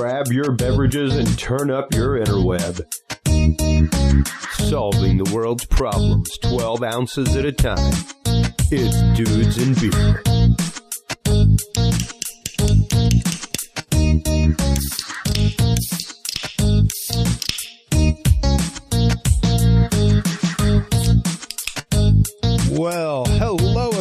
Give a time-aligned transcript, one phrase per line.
[0.00, 2.80] grab your beverages and turn up your interweb.
[4.70, 7.92] Solving the world's problems 12 ounces at a time.
[8.70, 10.22] It's Dudes and Beer.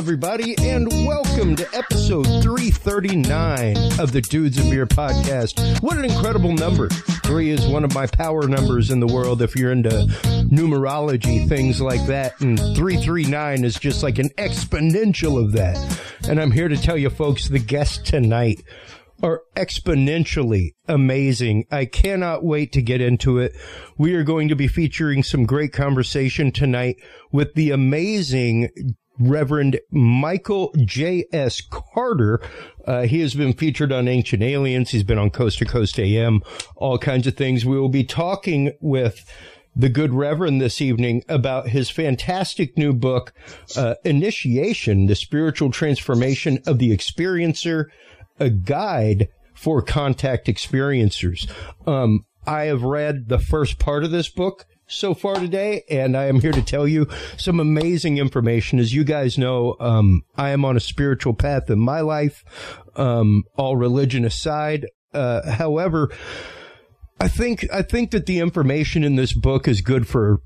[0.10, 5.84] Everybody, and welcome to episode 339 of the Dudes and Beer podcast.
[5.84, 6.90] What an incredible number.
[6.90, 10.08] Three is one of my power numbers in the world if you're into
[10.50, 12.42] numerology, things like that.
[12.42, 15.78] And 339 is just like an exponential of that.
[16.28, 18.64] And I'm here to tell you folks, the guest tonight
[19.22, 21.66] are exponentially amazing.
[21.70, 23.56] I cannot wait to get into it.
[23.96, 26.96] We are going to be featuring some great conversation tonight
[27.32, 31.62] with the amazing Reverend Michael J.S.
[31.62, 32.42] Carter.
[32.86, 34.92] Uh, he has been featured on Ancient Aliens.
[34.92, 36.42] He's been on Coast to Coast AM,
[36.76, 37.66] all kinds of things.
[37.66, 39.26] We will be talking with
[39.76, 43.34] the good Reverend this evening about his fantastic new book,
[43.78, 47.86] uh, Initiation, the Spiritual Transformation of the Experiencer,
[48.40, 51.50] a guide for contact experiencers.
[51.86, 56.26] Um, I have read the first part of this book so far today, and I
[56.26, 58.80] am here to tell you some amazing information.
[58.80, 62.44] As you guys know, um, I am on a spiritual path in my life,
[62.96, 64.88] um, all religion aside.
[65.14, 66.12] Uh, however,
[67.20, 70.42] I think I think that the information in this book is good for,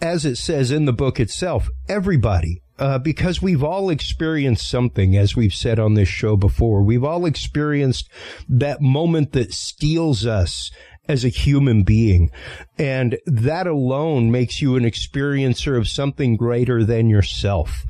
[0.00, 2.60] as it says in the book itself, everybody.
[2.76, 6.82] Uh, because we've all experienced something, as we've said on this show before.
[6.82, 8.08] We've all experienced
[8.48, 10.72] that moment that steals us
[11.08, 12.30] as a human being.
[12.78, 17.84] And that alone makes you an experiencer of something greater than yourself.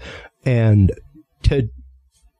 [0.44, 0.92] And
[1.44, 1.68] to,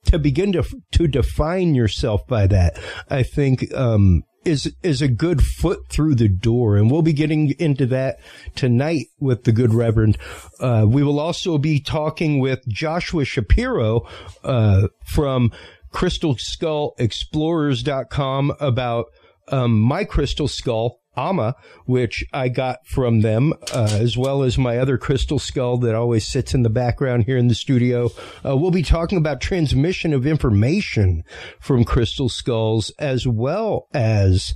[0.07, 5.43] to begin to, to define yourself by that, I think, um, is is a good
[5.43, 8.19] foot through the door, and we'll be getting into that
[8.55, 10.19] tonight with the good Reverend.
[10.61, 14.07] Uh, we will also be talking with Joshua Shapiro
[14.43, 15.51] uh, from
[15.91, 19.07] Crystal Skull Explorers.com about
[19.49, 21.55] um, my crystal skull Ama,
[21.87, 26.27] which I got from them, uh, as well as my other crystal skull that always
[26.27, 28.11] sits in the background here in the studio.
[28.45, 31.25] Uh, we'll be talking about transmission of information
[31.61, 34.55] from crystal skulls, as well as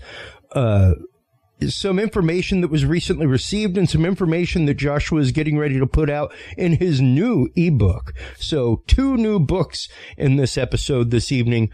[0.53, 0.94] uh,
[1.66, 5.87] some information that was recently received and some information that Joshua is getting ready to
[5.87, 8.12] put out in his new ebook.
[8.37, 11.70] So, two new books in this episode this evening.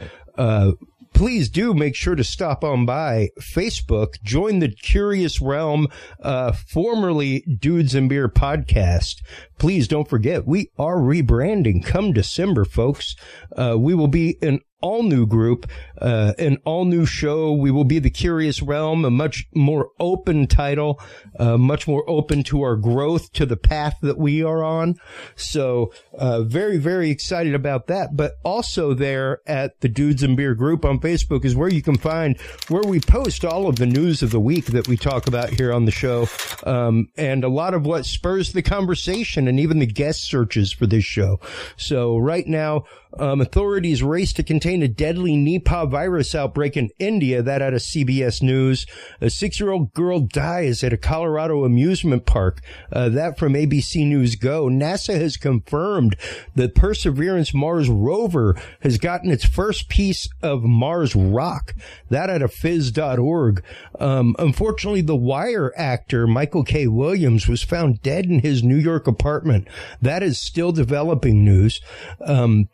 [1.14, 5.86] Please do make sure to stop on by Facebook, join the Curious Realm,
[6.20, 9.22] uh, formerly Dudes and Beer podcast.
[9.56, 13.14] Please don't forget, we are rebranding come December, folks.
[13.56, 15.66] Uh, we will be an all new group,
[16.00, 17.53] uh, an all new show.
[17.53, 21.00] We will be the Curious Realm, a much more open title,
[21.38, 24.97] uh, much more open to our growth, to the path that we are on.
[25.37, 28.16] So, uh, very, very excited about that.
[28.16, 31.97] But also there at the Dudes and Beer group on Facebook is where you can
[31.97, 35.50] find where we post all of the news of the week that we talk about
[35.50, 36.28] here on the show.
[36.65, 40.87] Um, and a lot of what spurs the conversation and even the guest searches for
[40.87, 41.41] this show.
[41.76, 42.84] So right now,
[43.19, 45.37] um, authorities race to contain a deadly
[45.86, 47.42] Virus outbreak in India.
[47.42, 48.86] That out of CBS News.
[49.20, 52.60] A six-year-old girl dies at a Colorado amusement park.
[52.92, 54.68] Uh, that from ABC News Go.
[54.68, 56.16] NASA has confirmed
[56.54, 61.74] that Perseverance Mars rover has gotten its first piece of Mars rock.
[62.10, 63.62] That out of phys.org.
[63.98, 66.86] Um, unfortunately, the Wire actor Michael K.
[66.86, 69.68] Williams was found dead in his New York apartment.
[70.00, 71.80] That is still developing news.
[72.20, 72.68] Um,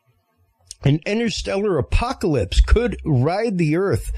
[0.85, 4.13] an interstellar apocalypse could ride the Earth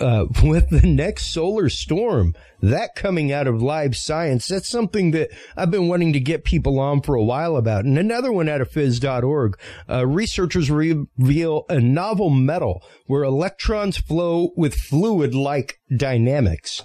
[0.00, 2.34] uh, with the next solar storm.
[2.60, 6.80] That coming out of live science, that's something that I've been wanting to get people
[6.80, 7.84] on for a while about.
[7.84, 14.52] And another one out of phys.org, uh, researchers reveal a novel metal where electrons flow
[14.56, 16.82] with fluid-like dynamics.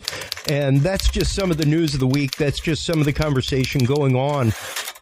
[0.49, 2.35] And that's just some of the news of the week.
[2.35, 4.51] That's just some of the conversation going on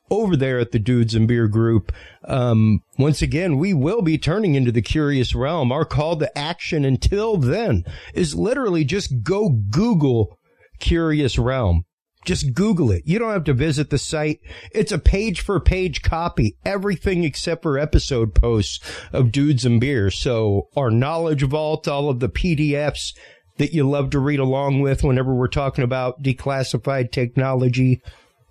[0.10, 1.92] over there at the Dudes and Beer Group.
[2.26, 5.72] Um, once again, we will be turning into the curious realm.
[5.72, 7.84] Our call to action until then
[8.14, 10.38] is literally just go Google
[10.80, 11.84] Curious Realm.
[12.26, 13.04] Just Google it.
[13.06, 14.42] You don't have to visit the site.
[14.74, 16.58] It's a page for page copy.
[16.66, 18.80] Everything except for episode posts
[19.14, 20.12] of Dudes and Beer.
[20.12, 23.14] So our knowledge vault, all of the PDFs
[23.58, 28.02] that you love to read along with whenever we're talking about declassified technology,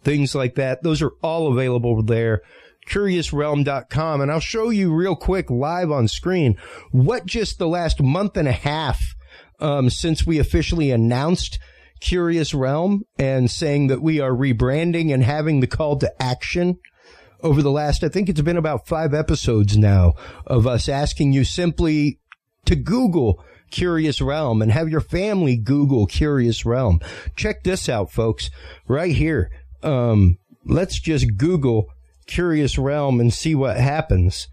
[0.06, 0.84] things like that.
[0.84, 2.42] Those are all available there.
[2.88, 4.20] CuriousRealm.com.
[4.20, 6.56] And I'll show you real quick live on screen
[6.92, 9.16] what just the last month and a half
[9.58, 11.58] um, since we officially announced
[11.98, 16.78] Curious Realm and saying that we are rebranding and having the call to action
[17.40, 20.14] over the last, I think it's been about five episodes now
[20.46, 22.20] of us asking you simply
[22.66, 27.00] to Google Curious Realm and have your family Google Curious Realm.
[27.34, 28.50] Check this out, folks,
[28.86, 29.50] right here.
[29.82, 31.86] Um, let's just Google
[32.26, 34.48] Curious Realm and see what happens.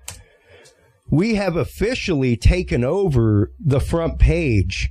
[1.10, 4.90] We have officially taken over the front page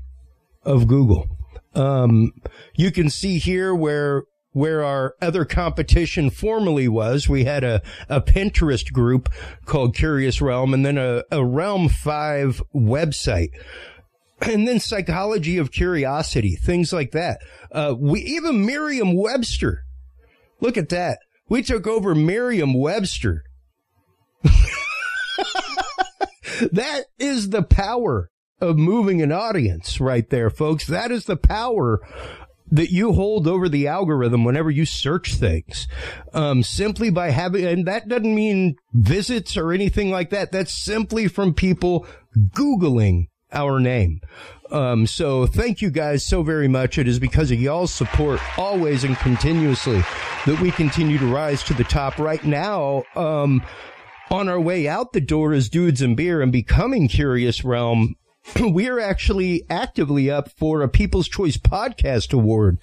[0.64, 1.26] of Google.
[1.75, 2.32] Um,
[2.75, 7.29] you can see here where where our other competition formerly was.
[7.29, 9.31] We had a, a Pinterest group
[9.64, 13.50] called Curious Realm and then a, a Realm 5 website.
[14.43, 17.40] And then psychology of curiosity, things like that.
[17.70, 19.84] Uh, we even Merriam Webster.
[20.62, 21.18] Look at that.
[21.48, 23.42] We took over Merriam Webster.
[26.72, 28.30] that is the power
[28.60, 30.86] of moving an audience right there, folks.
[30.86, 32.00] That is the power
[32.70, 35.88] that you hold over the algorithm whenever you search things.
[36.32, 40.52] Um, simply by having, and that doesn't mean visits or anything like that.
[40.52, 42.06] That's simply from people
[42.36, 44.20] Googling our name.
[44.72, 46.98] Um, so thank you guys so very much.
[46.98, 50.02] It is because of y'all's support always and continuously
[50.46, 53.04] that we continue to rise to the top right now.
[53.14, 53.62] Um,
[54.30, 58.16] on our way out the door as dudes and beer and becoming curious realm
[58.72, 62.78] we are actually actively up for a People's Choice Podcast Award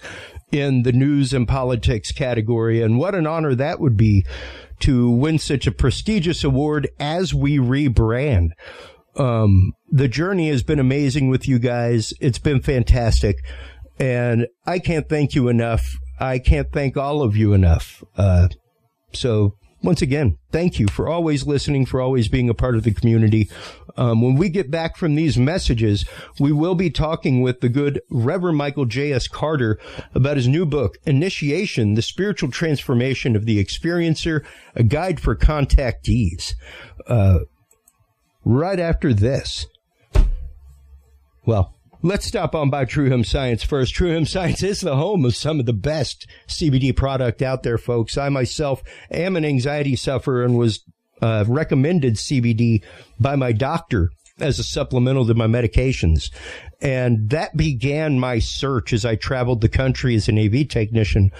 [0.50, 2.82] in the news and politics category.
[2.82, 4.24] And what an honor that would be
[4.80, 8.50] to win such a prestigious award as we rebrand.
[9.16, 12.14] Um, the journey has been amazing with you guys.
[12.20, 13.36] It's been fantastic.
[13.98, 15.98] And I can't thank you enough.
[16.18, 18.02] I can't thank all of you enough.
[18.16, 18.48] Uh,
[19.12, 22.92] so once again, thank you for always listening, for always being a part of the
[22.92, 23.48] community.
[23.96, 26.04] Um, when we get back from these messages,
[26.38, 29.26] we will be talking with the good Reverend Michael J.S.
[29.26, 29.78] Carter
[30.14, 34.44] about his new book, Initiation, The Spiritual Transformation of the Experiencer,
[34.74, 36.54] a guide for contactees.
[37.06, 37.40] Uh,
[38.44, 39.66] right after this.
[41.50, 43.92] Well, Let's stop on by True Hemp Science first.
[43.92, 47.76] True Hemp Science is the home of some of the best CBD product out there,
[47.76, 48.16] folks.
[48.16, 50.84] I myself am an anxiety sufferer and was
[51.20, 52.84] uh, recommended CBD
[53.18, 56.30] by my doctor as a supplemental to my medications.
[56.80, 61.32] And that began my search as I traveled the country as an AV technician,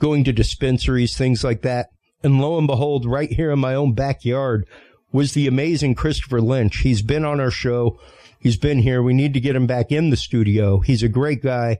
[0.00, 1.90] going to dispensaries, things like that.
[2.24, 4.66] And lo and behold, right here in my own backyard
[5.12, 6.78] was the amazing Christopher Lynch.
[6.78, 8.00] He's been on our show
[8.38, 9.02] He's been here.
[9.02, 10.78] We need to get him back in the studio.
[10.80, 11.78] He's a great guy.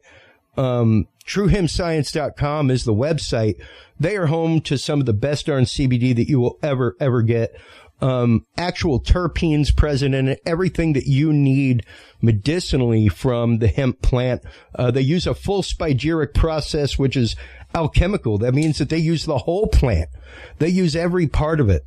[0.56, 3.62] Um, TrueHempScience.com is the website.
[4.00, 7.22] They are home to some of the best darn CBD that you will ever, ever
[7.22, 7.54] get.
[8.00, 11.84] Um, actual terpenes present in it, everything that you need
[12.22, 14.42] medicinally from the hemp plant.
[14.74, 17.34] Uh, they use a full spagyric process, which is
[17.74, 18.38] alchemical.
[18.38, 20.10] That means that they use the whole plant.
[20.58, 21.84] They use every part of it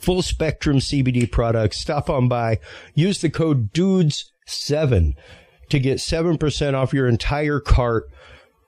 [0.00, 1.78] full spectrum CBD products.
[1.78, 2.58] Stop on by.
[2.94, 5.14] Use the code DUDES7
[5.68, 8.04] to get 7% off your entire cart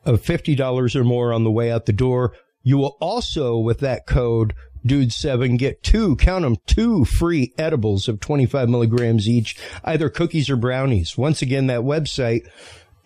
[0.04, 2.34] of $50 or more on the way out the door.
[2.62, 4.54] You will also, with that code,
[4.86, 10.56] Dude7, get two, count them, two free edibles of 25 milligrams each, either cookies or
[10.56, 11.16] brownies.
[11.16, 12.46] Once again, that website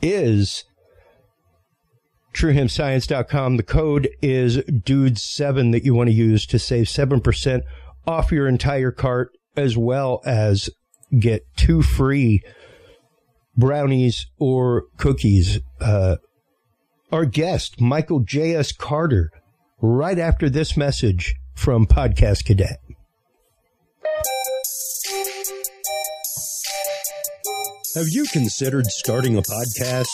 [0.02, 0.64] is
[2.34, 3.56] truehempscience.com.
[3.56, 7.62] The code is Dude7 that you want to use to save 7%
[8.08, 10.70] off your entire cart as well as
[11.16, 12.42] get two free
[13.54, 15.60] brownies or cookies.
[15.78, 16.16] Uh,
[17.12, 18.72] our guest, Michael J.S.
[18.72, 19.30] Carter,
[19.82, 22.78] right after this message from Podcast Cadet.
[27.94, 30.08] Have you considered starting a podcast?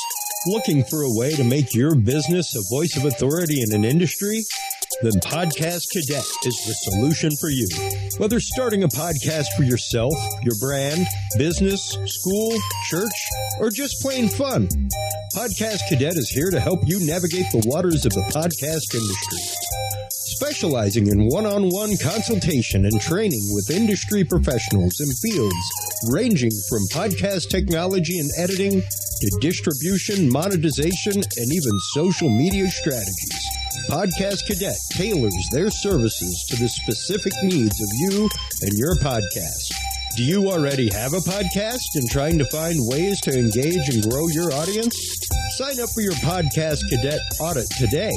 [0.46, 4.42] Looking for a way to make your business a voice of authority in an industry?
[5.04, 7.68] Then Podcast Cadet is the solution for you.
[8.18, 11.06] Whether starting a podcast for yourself, your brand,
[11.36, 12.56] business, school,
[12.88, 13.12] church,
[13.60, 14.68] or just plain fun,
[15.34, 19.42] Podcast Cadet is here to help you navigate the waters of the podcast industry.
[20.10, 25.70] Specializing in one on one consultation and training with industry professionals in fields
[26.08, 33.63] ranging from podcast technology and editing to distribution, monetization, and even social media strategies.
[33.88, 38.28] Podcast Cadet tailors their services to the specific needs of you
[38.62, 39.72] and your podcast.
[40.16, 44.28] Do you already have a podcast and trying to find ways to engage and grow
[44.28, 44.96] your audience?
[45.56, 48.14] Sign up for your Podcast Cadet audit today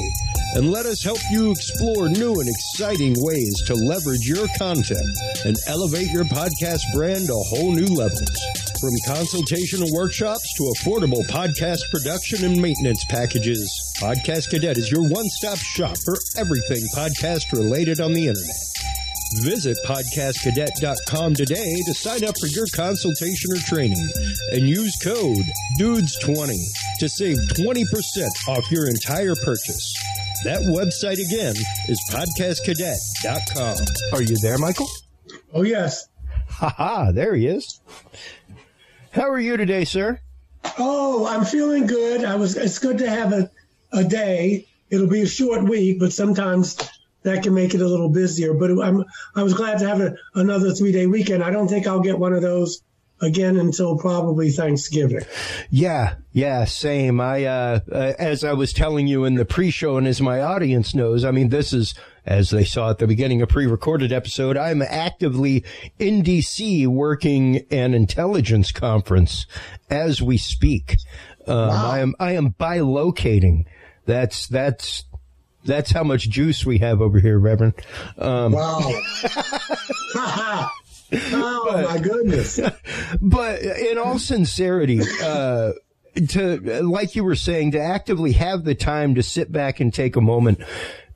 [0.54, 5.08] and let us help you explore new and exciting ways to leverage your content
[5.44, 8.67] and elevate your podcast brand to whole new levels.
[8.80, 13.68] From consultational workshops to affordable podcast production and maintenance packages,
[14.00, 18.56] Podcast Cadet is your one stop shop for everything podcast related on the internet.
[19.42, 24.08] Visit podcastcadet.com today to sign up for your consultation or training
[24.52, 25.44] and use code
[25.80, 26.56] DUDES20
[27.00, 27.84] to save 20%
[28.48, 29.92] off your entire purchase.
[30.44, 31.56] That website again
[31.88, 33.76] is podcastcadet.com.
[34.12, 34.86] Are you there, Michael?
[35.52, 36.06] Oh, yes.
[36.50, 37.80] Ha ha, there he is.
[39.18, 40.20] How are you today, sir?
[40.78, 42.24] Oh, I'm feeling good.
[42.24, 42.56] I was.
[42.56, 43.50] It's good to have a,
[43.92, 44.68] a day.
[44.90, 46.78] It'll be a short week, but sometimes
[47.24, 48.54] that can make it a little busier.
[48.54, 49.04] But I'm.
[49.34, 51.42] I was glad to have a, another three day weekend.
[51.42, 52.80] I don't think I'll get one of those
[53.20, 55.22] again until probably Thanksgiving.
[55.68, 57.20] Yeah, yeah, same.
[57.20, 60.94] I, uh, uh, as I was telling you in the pre-show and as my audience
[60.94, 61.94] knows, I mean, this is,
[62.28, 64.58] as they saw at the beginning, a pre-recorded episode.
[64.58, 65.64] I'm actively
[65.98, 69.46] in DC working an intelligence conference
[69.88, 70.98] as we speak.
[71.46, 71.90] Um, wow.
[71.90, 73.64] I am, I am bilocating.
[74.04, 75.04] That's, that's,
[75.64, 77.74] that's how much juice we have over here, Reverend.
[78.18, 78.80] Um, wow.
[81.10, 82.60] Oh but, my goodness!
[83.22, 85.72] But in all sincerity, uh,
[86.28, 90.16] to like you were saying, to actively have the time to sit back and take
[90.16, 90.60] a moment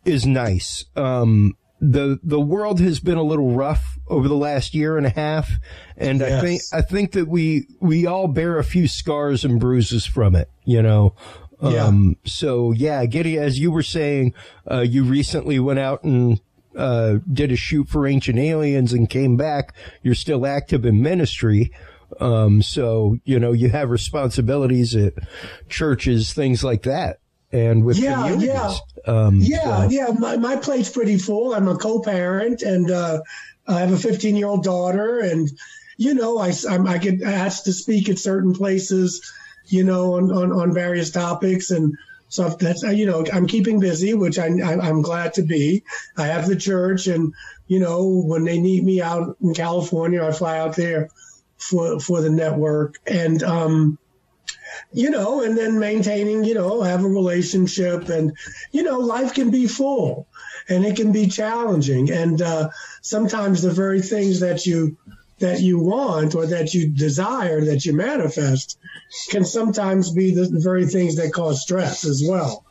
[0.04, 0.84] is nice.
[0.96, 5.10] Um, the the world has been a little rough over the last year and a
[5.10, 5.50] half,
[5.96, 6.32] and yes.
[6.32, 10.36] I think I think that we we all bear a few scars and bruises from
[10.36, 10.48] it.
[10.64, 11.14] You know.
[11.60, 11.84] Yeah.
[11.84, 14.34] Um, so yeah, getting as you were saying,
[14.68, 16.40] uh, you recently went out and
[16.76, 21.72] uh, did a shoot for Ancient Aliens and came back, you're still active in ministry.
[22.20, 25.14] Um, so, you know, you have responsibilities at
[25.68, 27.18] churches, things like that.
[27.52, 28.48] And with yeah, communities.
[28.48, 29.90] yeah, um, yeah, so.
[29.90, 30.06] yeah.
[30.18, 31.54] My, my plate's pretty full.
[31.54, 33.20] I'm a co-parent, and uh,
[33.66, 35.50] I have a 15 year old daughter, and
[35.96, 39.32] you know, I I'm, I get asked to speak at certain places,
[39.66, 41.96] you know, on on, on various topics, and
[42.28, 45.84] so that's you know I'm keeping busy, which I, I am glad to be.
[46.16, 47.34] I have the church, and
[47.66, 51.10] you know when they need me out in California, I fly out there
[51.58, 53.98] for for the network, and um,
[54.92, 58.32] you know, and then maintaining, you know, have a relationship, and
[58.72, 60.26] you know, life can be full,
[60.68, 62.68] and it can be challenging, and uh,
[63.00, 64.96] sometimes the very things that you
[65.38, 68.78] that you want or that you desire that you manifest
[69.28, 72.64] can sometimes be the very things that cause stress as well.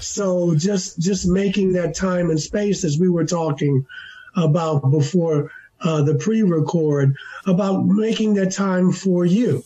[0.00, 3.84] So just just making that time and space as we were talking
[4.36, 5.50] about before
[5.80, 7.14] uh, the pre-record
[7.46, 9.62] about making that time for you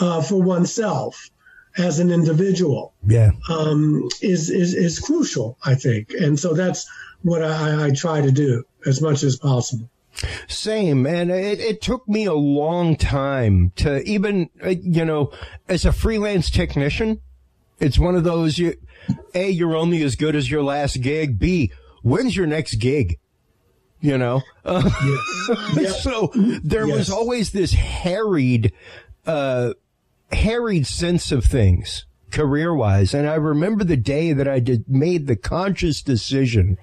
[0.00, 1.30] uh, for oneself
[1.78, 6.88] as an individual yeah um, is, is is crucial i think and so that's
[7.22, 9.88] what I, I try to do as much as possible
[10.48, 11.06] same.
[11.06, 15.32] And it, it took me a long time to even, uh, you know,
[15.68, 17.20] as a freelance technician,
[17.80, 18.74] it's one of those, you,
[19.34, 21.38] A, you're only as good as your last gig.
[21.38, 21.72] B,
[22.02, 23.18] when's your next gig?
[24.00, 24.42] You know?
[24.64, 24.88] Uh,
[25.74, 25.90] yeah.
[25.90, 26.30] so
[26.62, 26.96] there yes.
[26.96, 28.72] was always this harried,
[29.26, 29.72] uh,
[30.32, 33.14] harried sense of things career wise.
[33.14, 36.78] And I remember the day that I did made the conscious decision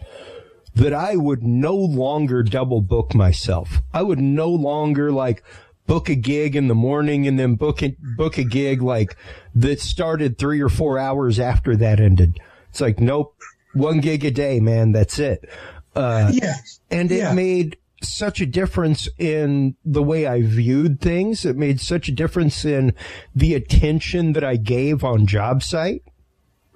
[0.75, 3.81] that I would no longer double book myself.
[3.93, 5.43] I would no longer like
[5.87, 9.17] book a gig in the morning and then book a, book a gig like
[9.55, 12.39] that started three or four hours after that ended.
[12.69, 13.35] It's like, nope,
[13.73, 14.91] one gig a day, man.
[14.91, 15.49] That's it.
[15.95, 16.55] Uh, yeah.
[16.91, 17.33] And it yeah.
[17.33, 21.45] made such a difference in the way I viewed things.
[21.45, 22.93] It made such a difference in
[23.35, 26.03] the attention that I gave on job site.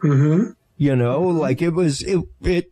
[0.03, 0.51] Mm-hmm.
[0.75, 2.72] You know, like it was, it, it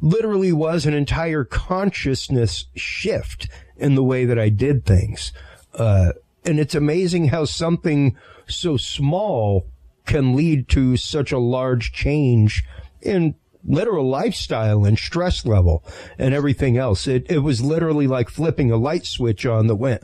[0.00, 5.32] literally was an entire consciousness shift in the way that I did things.
[5.74, 6.12] Uh,
[6.44, 8.16] and it's amazing how something
[8.46, 9.66] so small
[10.06, 12.64] can lead to such a large change
[13.02, 15.84] in literal lifestyle and stress level
[16.18, 17.06] and everything else.
[17.06, 20.02] It, it was literally like flipping a light switch on that went,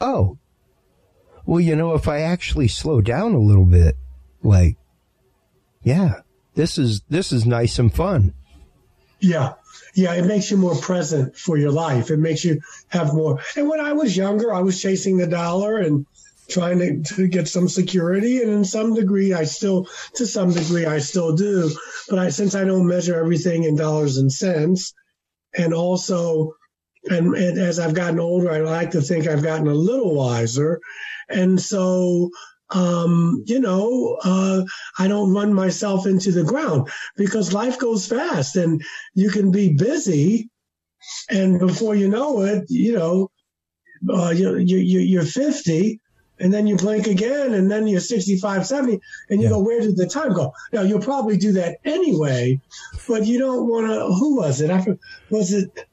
[0.00, 0.38] oh,
[1.46, 3.96] well, you know, if I actually slow down a little bit,
[4.42, 4.76] like,
[5.82, 6.20] yeah,
[6.54, 8.34] this is this is nice and fun.
[9.20, 9.54] Yeah.
[9.94, 12.10] Yeah, it makes you more present for your life.
[12.10, 13.40] It makes you have more.
[13.56, 16.06] And when I was younger, I was chasing the dollar and
[16.48, 18.42] trying to, to get some security.
[18.42, 21.70] And in some degree, I still, to some degree, I still do.
[22.08, 24.94] But I, since I don't measure everything in dollars and cents,
[25.56, 26.54] and also,
[27.04, 30.80] and, and as I've gotten older, I like to think I've gotten a little wiser.
[31.28, 32.30] And so
[32.70, 34.62] um, you know, uh,
[34.98, 38.82] I don't run myself into the ground because life goes fast and
[39.14, 40.50] you can be busy.
[41.30, 43.30] And before you know it, you know,
[44.12, 46.00] uh, you, you, you're 50
[46.40, 49.54] and then you blink again, and then you're 65, 70, and you yeah.
[49.54, 50.52] go, where did the time go?
[50.72, 52.60] Now, you'll probably do that anyway,
[53.06, 54.70] but you don't want to, who was it?
[54.70, 54.84] I,
[55.30, 55.86] was it,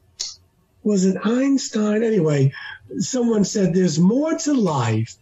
[0.83, 2.03] was it Einstein?
[2.03, 2.53] Anyway,
[2.99, 5.15] someone said there's more to life.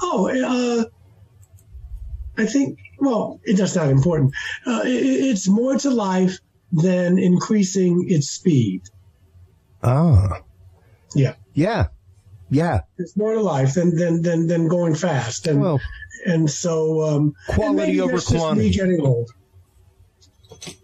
[0.00, 0.84] Oh, uh,
[2.36, 4.34] I think, well, it, that's not important.
[4.66, 6.38] Uh, it, it's more to life
[6.72, 8.82] than increasing its speed.
[9.82, 10.40] Ah.
[11.14, 11.34] Yeah.
[11.52, 11.88] Yeah.
[12.50, 12.80] Yeah.
[12.98, 15.46] It's more to life than than than, than going fast.
[15.46, 15.80] And well,
[16.26, 18.70] and so um quality over quantity.
[18.70, 19.30] getting old.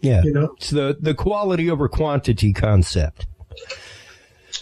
[0.01, 0.21] Yeah.
[0.23, 0.53] You know?
[0.57, 3.27] It's the the quality over quantity concept.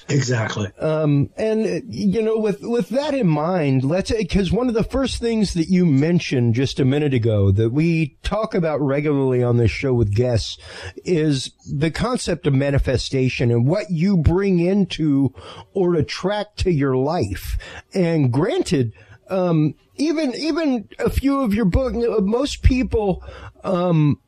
[0.09, 0.71] Exactly.
[0.79, 5.19] Um, and you know, with with that in mind, let's because one of the first
[5.19, 9.71] things that you mentioned just a minute ago that we talk about regularly on this
[9.71, 10.57] show with guests
[11.05, 15.33] is the concept of manifestation and what you bring into
[15.73, 17.57] or attract to your life.
[17.93, 18.93] And granted,
[19.29, 23.23] um, even even a few of your books, most people
[23.63, 24.19] um,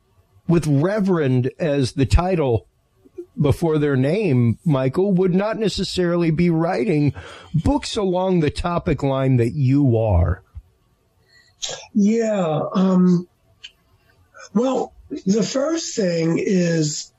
[0.46, 2.68] with Reverend as the title
[3.40, 7.14] before their name, Michael, would not necessarily be writing
[7.54, 10.42] books along the topic line that you are.
[11.94, 12.60] Yeah.
[12.74, 13.28] Um,
[14.54, 14.92] well,
[15.26, 17.12] the first thing is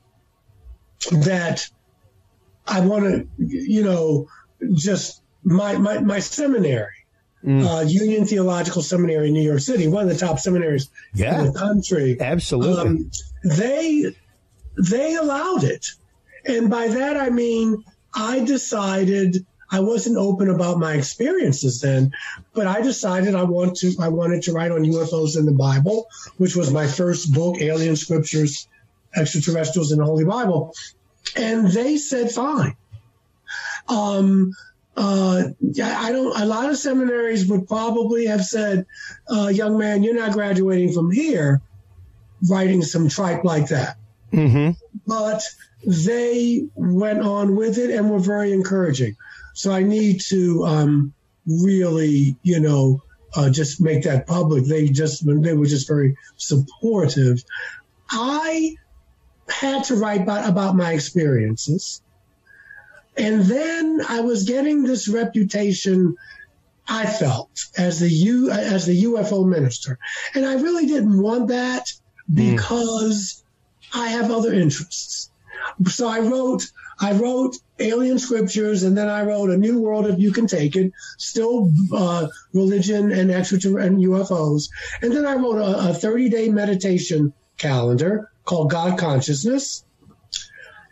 [1.10, 1.68] that
[2.66, 4.28] I want to, you know,
[4.74, 6.90] just my, my, my seminary.
[7.44, 7.66] Mm.
[7.66, 11.52] Uh, Union Theological Seminary in New York City, one of the top seminaries yeah, in
[11.52, 12.16] the country.
[12.18, 12.80] Absolutely.
[12.80, 13.10] Um,
[13.44, 14.16] they
[14.78, 15.88] they allowed it.
[16.46, 17.84] And by that, I mean,
[18.14, 22.12] I decided I wasn't open about my experiences then,
[22.52, 26.06] but I decided I want to, I wanted to write on UFOs in the Bible,
[26.36, 28.68] which was my first book, Alien Scriptures,
[29.16, 30.74] Extraterrestrials in the Holy Bible.
[31.36, 32.76] And they said, fine.
[33.88, 34.52] Um,
[34.96, 35.48] uh,
[35.82, 38.86] I don't, a lot of seminaries would probably have said,
[39.28, 41.60] uh, young man, you're not graduating from here
[42.48, 43.96] writing some tripe like that.
[44.32, 44.72] Mm-hmm.
[45.06, 45.42] But
[45.86, 49.16] they went on with it and were very encouraging.
[49.54, 51.14] So I need to um,
[51.46, 53.02] really, you know,
[53.36, 54.64] uh, just make that public.
[54.64, 57.42] They just they were just very supportive.
[58.10, 58.76] I
[59.48, 62.02] had to write about, about my experiences,
[63.16, 66.16] and then I was getting this reputation.
[66.86, 69.98] I felt as the U as the UFO minister,
[70.34, 71.90] and I really didn't want that
[72.26, 72.52] hmm.
[72.52, 73.42] because
[73.92, 74.00] mm.
[74.00, 75.30] I have other interests.
[75.86, 80.18] So I wrote, I wrote Alien Scriptures, and then I wrote A New World if
[80.18, 84.68] You Can Take It, still uh, religion and extraterrestrial and UFOs,
[85.02, 89.84] and then I wrote a, a 30 day meditation calendar called God Consciousness,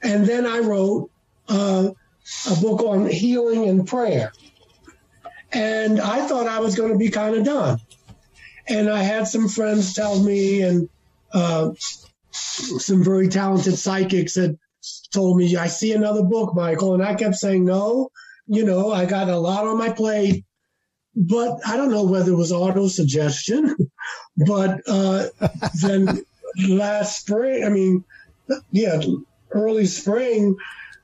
[0.03, 1.11] and then I wrote
[1.49, 1.91] uh,
[2.51, 4.33] a book on healing and prayer.
[5.53, 7.79] And I thought I was going to be kind of done.
[8.69, 10.89] And I had some friends tell me, and
[11.33, 11.73] uh,
[12.31, 14.59] some very talented psychics had
[15.13, 16.95] told me, I see another book, Michael.
[16.95, 18.11] And I kept saying, no,
[18.47, 20.45] you know, I got a lot on my plate.
[21.15, 23.77] But I don't know whether it was auto suggestion.
[24.37, 25.27] but uh,
[25.83, 26.23] then
[26.69, 28.05] last spring, I mean,
[28.71, 29.01] yeah,
[29.51, 30.57] early spring,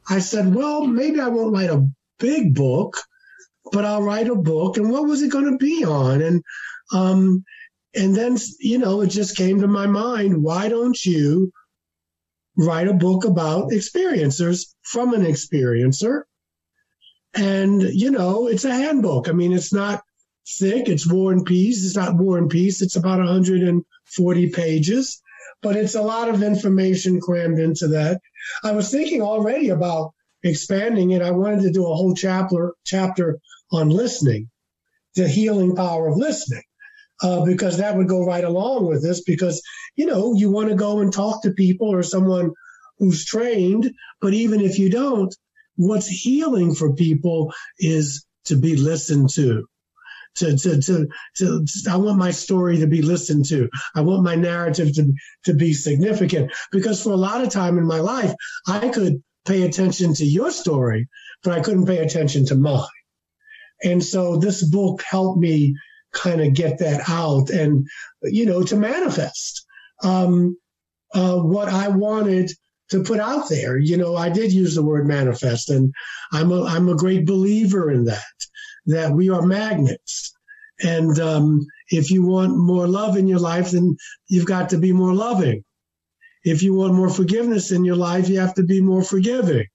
[0.09, 1.87] I said, well, maybe I won't write a
[2.19, 2.97] big book,
[3.73, 4.79] but I'll write a book.
[4.79, 6.23] And what was it going to be on?
[6.23, 6.43] And
[6.93, 7.45] um,
[7.95, 11.53] and then, you know, it just came to my mind why don't you
[12.59, 16.23] write a book about experiencers from an experiencer?
[17.35, 19.29] And, you know, it's a handbook.
[19.29, 20.03] I mean, it's not
[20.59, 21.85] thick, it's War and Peace.
[21.85, 25.23] It's not War and Peace, it's about 140 pages,
[25.63, 28.21] but it's a lot of information crammed into that.
[28.65, 31.23] I was thinking already about expanding it.
[31.23, 33.39] I wanted to do a whole chapter chapter
[33.71, 34.51] on listening,
[35.15, 36.63] the healing power of listening
[37.23, 39.63] uh, because that would go right along with this because,
[39.99, 42.53] you know, you want to go and talk to people or someone
[42.99, 43.91] who's trained.
[44.21, 45.35] But even if you don't,
[45.75, 49.67] what's healing for people is to be listened to.
[50.37, 51.09] To, to, to,
[51.39, 53.69] to, I want my story to be listened to.
[53.97, 55.13] I want my narrative to,
[55.47, 58.33] to be significant because for a lot of time in my life,
[58.69, 61.09] I could pay attention to your story,
[61.43, 62.87] but I couldn't pay attention to mine.
[63.83, 65.75] And so this book helped me
[66.13, 67.85] kind of get that out and,
[68.23, 69.65] you know, to manifest
[70.03, 70.57] um,
[71.15, 72.51] uh, what I wanted
[72.91, 73.79] to put out there.
[73.79, 75.93] You know, I did use the word manifest, and
[76.33, 78.23] I'm a, I'm a great believer in that,
[78.87, 80.35] that we are magnets.
[80.81, 83.97] And um, if you want more love in your life, then
[84.29, 85.65] you've got to be more loving.
[86.45, 89.67] If you want more forgiveness in your life, you have to be more forgiving.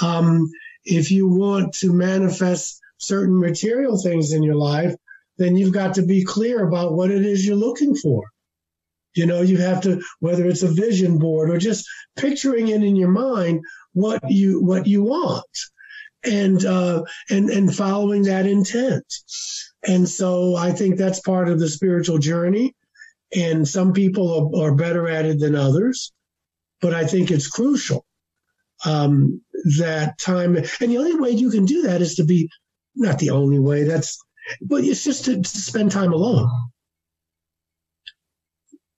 [0.00, 0.50] Um,
[0.84, 4.94] if you want to manifest certain material things in your life,
[5.36, 8.24] then you've got to be clear about what it is you're looking for.
[9.14, 12.96] You know, you have to, whether it's a vision board or just picturing it in
[12.96, 13.60] your mind,
[13.92, 15.44] what you, what you want
[16.24, 19.04] and, uh, and, and following that intent.
[19.86, 22.74] And so I think that's part of the spiritual journey.
[23.34, 26.12] And some people are, are better at it than others,
[26.80, 28.04] but I think it's crucial,
[28.84, 29.42] um,
[29.78, 30.56] that time.
[30.56, 32.48] And the only way you can do that is to be,
[32.94, 34.18] not the only way, that's,
[34.60, 36.50] but it's just to, to spend time alone.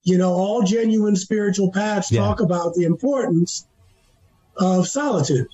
[0.05, 2.21] You know, all genuine spiritual paths yeah.
[2.21, 3.67] talk about the importance
[4.57, 5.49] of solitude.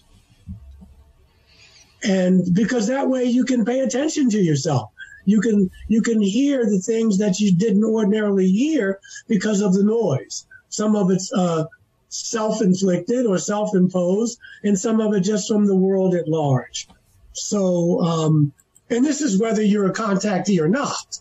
[2.02, 4.90] And because that way you can pay attention to yourself.
[5.24, 9.84] You can you can hear the things that you didn't ordinarily hear because of the
[9.84, 10.46] noise.
[10.70, 11.66] Some of it's uh,
[12.08, 16.88] self-inflicted or self-imposed, and some of it just from the world at large.
[17.32, 18.52] So, um,
[18.88, 21.20] and this is whether you're a contactee or not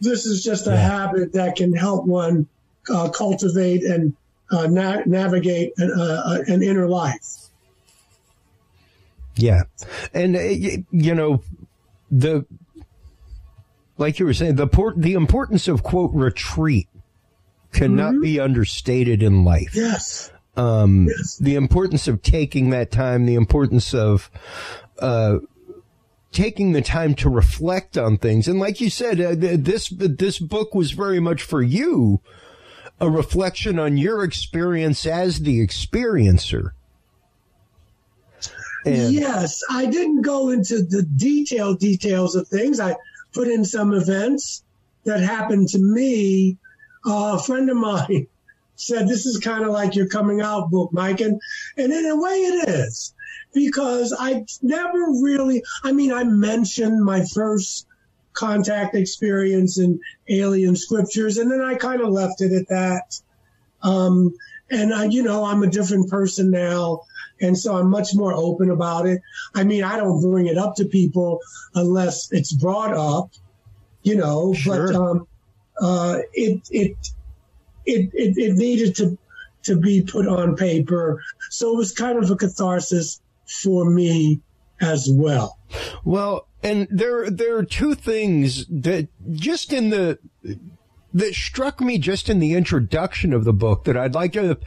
[0.00, 0.76] this is just a yeah.
[0.76, 2.46] habit that can help one
[2.92, 4.14] uh, cultivate and
[4.50, 7.48] uh, na- navigate an, uh, an, inner life.
[9.34, 9.62] Yeah,
[10.14, 10.40] and uh,
[10.90, 11.42] you know
[12.10, 12.46] the
[13.98, 16.88] like you were saying the port the importance of quote retreat
[17.72, 18.22] cannot mm-hmm.
[18.22, 19.74] be understated in life.
[19.74, 20.32] Yes.
[20.56, 21.36] Um, yes.
[21.36, 24.30] The importance of taking that time, the importance of
[24.98, 25.38] uh,
[26.32, 28.48] taking the time to reflect on things.
[28.48, 32.20] And like you said, uh, this, this book was very much for you,
[33.00, 36.72] a reflection on your experience as the experiencer.
[38.84, 42.78] And yes, I didn't go into the detailed details of things.
[42.78, 42.94] I
[43.32, 44.62] put in some events
[45.04, 46.58] that happened to me.
[47.04, 48.26] Uh, a friend of mine
[48.76, 51.20] said, This is kind of like your coming out book, Mike.
[51.20, 51.40] And,
[51.76, 53.12] and in a way, it is
[53.56, 57.86] because I never really, I mean, I mentioned my first
[58.34, 63.18] contact experience in alien scriptures, and then I kind of left it at that.
[63.82, 64.34] Um,
[64.70, 67.04] and I, you know, I'm a different person now.
[67.40, 69.22] And so I'm much more open about it.
[69.54, 71.40] I mean, I don't bring it up to people
[71.74, 73.30] unless it's brought up,
[74.02, 74.92] you know, sure.
[74.92, 75.26] but, um,
[75.80, 76.96] uh, it, it,
[77.86, 79.16] it, it, it needed to,
[79.62, 81.22] to be put on paper.
[81.48, 84.40] So it was kind of a catharsis for me
[84.80, 85.58] as well.
[86.04, 90.18] Well, and there there are two things that just in the
[91.14, 94.58] that struck me just in the introduction of the book that I'd like to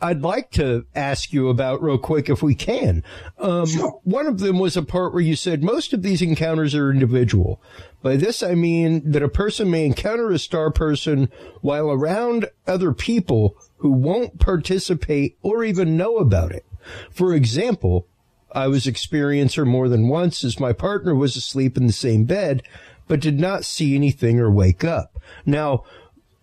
[0.00, 3.02] I'd like to ask you about real quick if we can.
[3.38, 4.00] Um, sure.
[4.04, 7.62] One of them was a part where you said most of these encounters are individual.
[8.02, 11.30] By this, I mean that a person may encounter a star person
[11.62, 16.66] while around other people who won't participate or even know about it.
[17.10, 18.06] For example,
[18.52, 22.62] I was experiencer more than once as my partner was asleep in the same bed,
[23.08, 25.18] but did not see anything or wake up.
[25.44, 25.84] Now,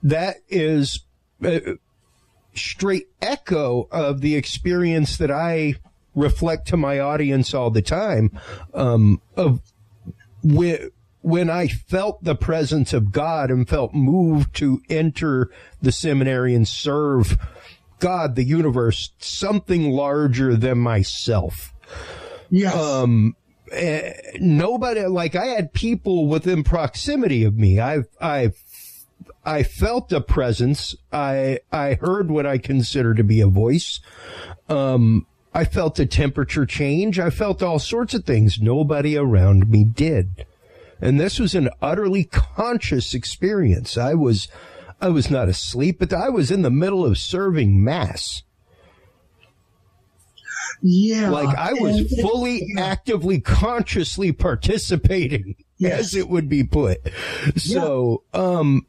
[0.01, 1.01] that is
[1.43, 1.77] a
[2.53, 5.75] straight echo of the experience that I
[6.15, 8.39] reflect to my audience all the time
[8.73, 9.61] um, of
[10.43, 15.49] when, when I felt the presence of God and felt moved to enter
[15.81, 17.37] the seminary and serve
[17.99, 21.72] God, the universe, something larger than myself.
[22.49, 22.75] Yes.
[22.75, 23.35] Um,
[23.71, 23.99] uh,
[24.39, 27.79] nobody like I had people within proximity of me.
[27.79, 28.51] I I
[29.45, 30.95] I felt a presence.
[31.11, 33.99] I I heard what I consider to be a voice.
[34.69, 37.19] Um, I felt a temperature change.
[37.19, 38.59] I felt all sorts of things.
[38.59, 40.45] Nobody around me did.
[41.01, 43.97] And this was an utterly conscious experience.
[43.97, 44.47] I was
[45.01, 48.43] I was not asleep, but I was in the middle of serving mass.
[50.81, 51.29] Yeah.
[51.29, 52.85] Like I was and, fully yeah.
[52.85, 55.99] actively consciously participating yes.
[55.99, 56.99] as it would be put.
[57.55, 58.41] So, yeah.
[58.41, 58.85] um,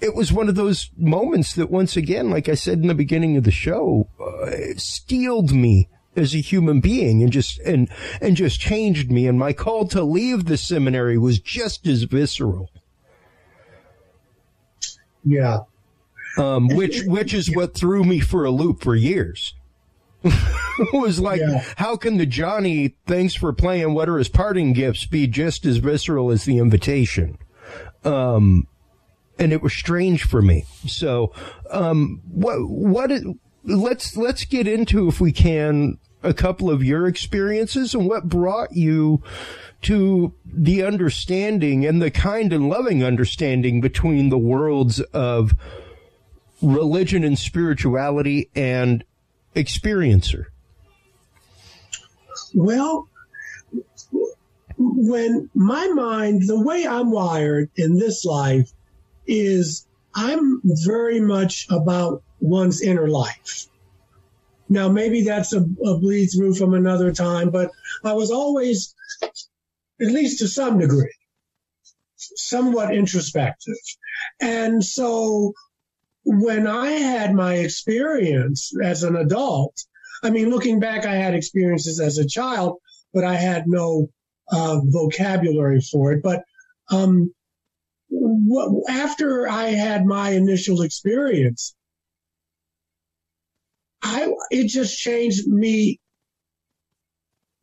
[0.00, 3.36] it was one of those moments that once again, like I said in the beginning
[3.36, 7.88] of the show, uh, steeled me as a human being and just, and,
[8.20, 9.26] and just changed me.
[9.26, 12.70] And my call to leave the seminary was just as visceral.
[15.24, 15.60] Yeah.
[16.38, 19.54] Um, which, which is what threw me for a loop for years.
[20.92, 21.64] was like, yeah.
[21.76, 25.78] how can the Johnny, thanks for playing, what are his parting gifts be just as
[25.78, 27.38] visceral as the invitation?
[28.04, 28.66] Um,
[29.38, 30.64] and it was strange for me.
[30.86, 31.32] So,
[31.70, 33.10] um, what, what,
[33.64, 38.72] let's, let's get into, if we can, a couple of your experiences and what brought
[38.72, 39.22] you
[39.82, 45.54] to the understanding and the kind and loving understanding between the worlds of
[46.60, 49.04] religion and spirituality and
[49.54, 50.46] experiencer?
[52.54, 53.08] Well,
[54.78, 58.72] when my mind, the way I'm wired in this life
[59.26, 63.66] is I'm very much about one's inner life.
[64.68, 67.70] Now, maybe that's a, a bleed through from another time, but
[68.04, 69.32] I was always, at
[70.00, 71.14] least to some degree,
[72.16, 73.74] somewhat introspective.
[74.40, 75.54] And so
[76.32, 79.76] when I had my experience as an adult,
[80.22, 82.78] I mean, looking back, I had experiences as a child,
[83.12, 84.08] but I had no
[84.52, 86.22] uh, vocabulary for it.
[86.22, 86.44] But
[86.92, 87.34] um,
[88.88, 91.74] after I had my initial experience,
[94.00, 95.98] I it just changed me,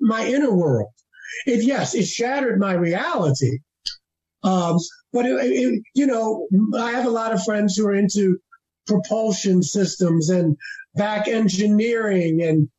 [0.01, 0.91] my inner world.
[1.45, 3.59] It yes, it shattered my reality.
[4.43, 4.77] Um,
[5.13, 8.39] but it, it, you know, I have a lot of friends who are into
[8.87, 10.57] propulsion systems and
[10.95, 12.69] back engineering and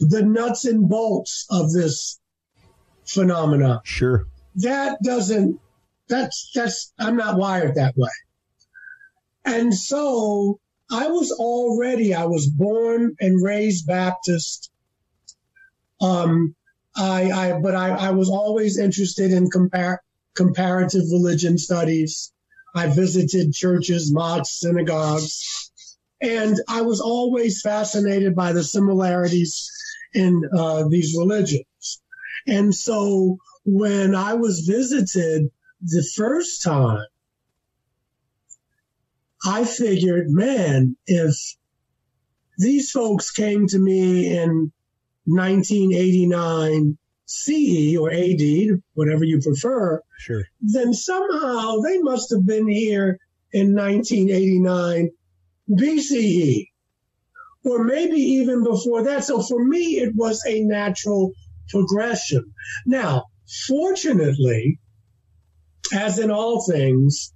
[0.00, 2.18] the nuts and bolts of this
[3.06, 3.80] phenomena.
[3.84, 4.26] Sure.
[4.56, 5.60] That doesn't,
[6.08, 8.10] that's, that's, I'm not wired that way.
[9.44, 10.58] And so
[10.90, 14.70] I was already, I was born and raised Baptist.
[16.00, 16.54] Um,
[16.96, 19.98] I, I, but I, I was always interested in compar-
[20.34, 22.32] comparative religion studies.
[22.74, 25.70] I visited churches, mosques, synagogues,
[26.20, 29.70] and I was always fascinated by the similarities
[30.14, 32.02] in uh, these religions.
[32.46, 35.50] And so when I was visited
[35.82, 37.06] the first time,
[39.44, 41.36] I figured, man, if
[42.58, 44.72] these folks came to me in
[45.26, 46.96] 1989
[47.36, 50.44] CE or AD, whatever you prefer, sure.
[50.60, 53.18] then somehow they must have been here
[53.52, 55.10] in 1989
[55.68, 56.68] BCE,
[57.64, 59.24] or maybe even before that.
[59.24, 61.32] So for me, it was a natural
[61.70, 62.52] progression.
[62.86, 63.24] Now,
[63.66, 64.78] fortunately,
[65.92, 67.32] as in all things,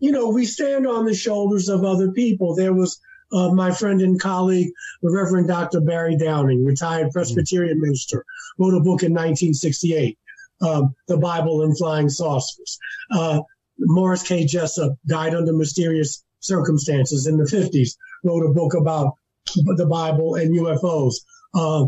[0.00, 2.54] you know, we stand on the shoulders of other people.
[2.54, 3.00] There was
[3.32, 5.80] uh, my friend and colleague, the Reverend Dr.
[5.80, 7.86] Barry Downing, retired Presbyterian mm-hmm.
[7.86, 8.24] minister,
[8.58, 10.18] wrote a book in 1968,
[10.62, 12.78] um, The Bible and Flying Saucers.
[13.10, 13.40] Uh,
[13.78, 14.44] Morris K.
[14.44, 19.14] Jessup died under mysterious circumstances in the 50s, wrote a book about
[19.54, 21.14] the Bible and UFOs.
[21.54, 21.86] Uh,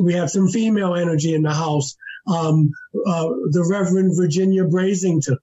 [0.00, 1.94] we have some female energy in the house.
[2.26, 2.70] Um,
[3.06, 5.36] uh, the Reverend Virginia Brasington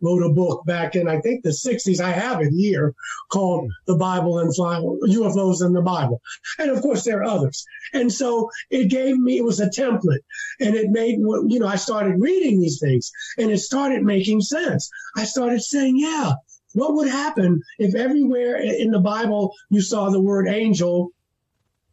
[0.00, 2.00] wrote a book back in, I think, the 60s.
[2.00, 2.94] I have it here
[3.30, 6.20] called The Bible and Flying UFOs in the Bible.
[6.58, 7.64] And of course, there are others.
[7.92, 10.20] And so it gave me, it was a template
[10.60, 14.90] and it made, you know, I started reading these things and it started making sense.
[15.16, 16.32] I started saying, yeah,
[16.72, 21.10] what would happen if everywhere in the Bible you saw the word angel,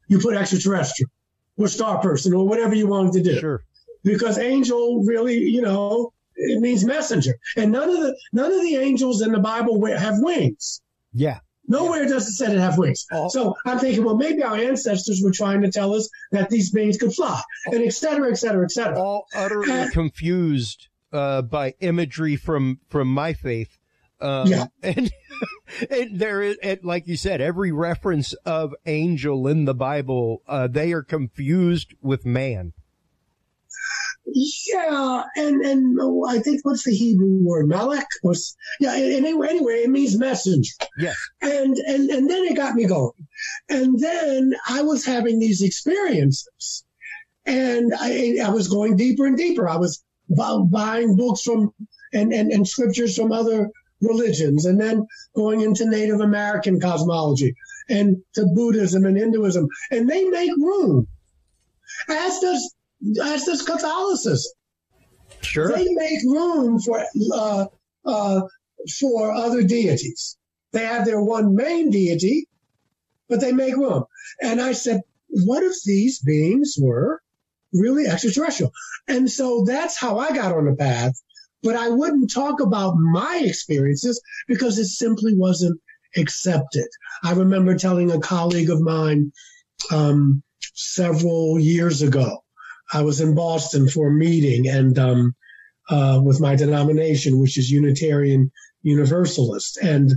[0.08, 1.10] you put extraterrestrial
[1.58, 3.40] or star person or whatever you wanted to do?
[3.40, 3.64] Sure.
[4.04, 7.34] Because angel really, you know, it means messenger.
[7.56, 10.82] And none of the none of the angels in the Bible have wings.
[11.14, 11.40] Yeah.
[11.68, 12.10] Nowhere yeah.
[12.10, 13.06] does it say it have wings.
[13.12, 13.28] Oh.
[13.28, 16.98] So I'm thinking, well, maybe our ancestors were trying to tell us that these beings
[16.98, 18.98] could fly, and et cetera, et cetera, et cetera.
[18.98, 23.78] All utterly and, confused uh, by imagery from from my faith.
[24.20, 24.68] Um, yeah.
[24.82, 25.12] And,
[25.92, 30.68] and there is, and like you said, every reference of angel in the Bible, uh,
[30.68, 32.74] they are confused with man.
[34.34, 37.68] Yeah, and and oh, I think what's the Hebrew word?
[37.68, 38.94] Malak was yeah.
[38.94, 40.74] Anyway, anyway, it means messenger.
[40.98, 43.28] Yeah, And and and then it got me going,
[43.70, 46.84] and then I was having these experiences,
[47.46, 49.70] and I I was going deeper and deeper.
[49.70, 51.74] I was buying books from
[52.14, 53.70] and and, and scriptures from other
[54.02, 57.56] religions, and then going into Native American cosmology
[57.90, 61.08] and to Buddhism and Hinduism, and they make room.
[62.10, 62.76] As does
[63.24, 64.52] as does Catholicism.
[65.42, 65.72] Sure.
[65.74, 67.66] They make room for uh,
[68.06, 68.42] uh,
[69.00, 70.38] for other deities.
[70.72, 72.48] They have their one main deity,
[73.30, 74.06] but they make room.
[74.42, 77.22] And I said, what if these beings were
[77.74, 78.72] really extraterrestrial?
[79.08, 81.14] And so that's how I got on the path.
[81.64, 85.80] But I wouldn't talk about my experiences because it simply wasn't
[86.16, 86.88] accepted.
[87.24, 89.32] I remember telling a colleague of mine
[89.92, 92.44] um, several years ago
[92.92, 95.36] I was in Boston for a meeting and um,
[95.90, 100.12] uh, with my denomination, which is Unitarian Universalist, and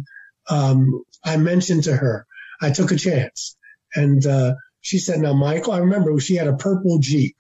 [0.49, 2.27] um, I mentioned to her,
[2.61, 3.57] I took a chance,
[3.95, 7.37] and uh, she said, "Now, Michael, I remember she had a purple Jeep,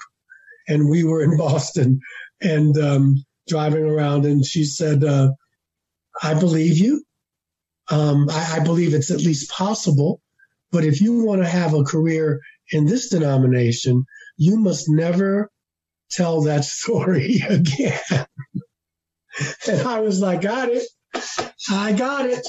[0.68, 2.00] and we were in Boston
[2.40, 5.32] and um, driving around, and she said, uh,
[6.22, 7.04] I believe you.
[7.90, 10.20] Um, I, I believe it's at least possible."
[10.72, 12.40] But if you want to have a career
[12.70, 14.06] in this denomination,
[14.40, 15.50] you must never
[16.10, 18.26] tell that story again.
[19.68, 20.82] and I was like, got it.
[21.70, 22.46] I got it.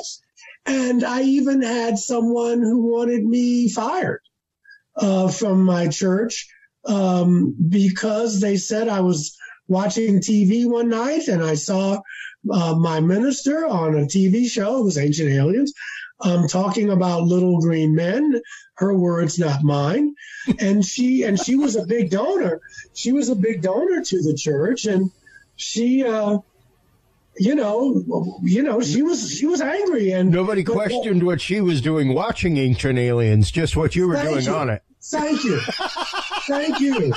[0.65, 4.21] And I even had someone who wanted me fired
[4.95, 6.47] uh, from my church
[6.86, 11.99] um, because they said I was watching TV one night and I saw
[12.49, 15.73] uh, my minister on a TV show, it was Ancient Aliens,
[16.23, 18.41] um, talking about little green men.
[18.75, 20.15] Her words, not mine.
[20.60, 22.62] And she and she was a big donor.
[22.93, 25.12] She was a big donor to the church, and
[25.55, 26.39] she, uh,
[27.38, 31.62] you know, you know, she was she was angry, and nobody but, questioned what she
[31.62, 34.53] was doing watching Ancient Aliens, just what you were doing you.
[34.53, 34.81] on it.
[35.03, 35.60] Thank you,
[36.47, 37.13] thank you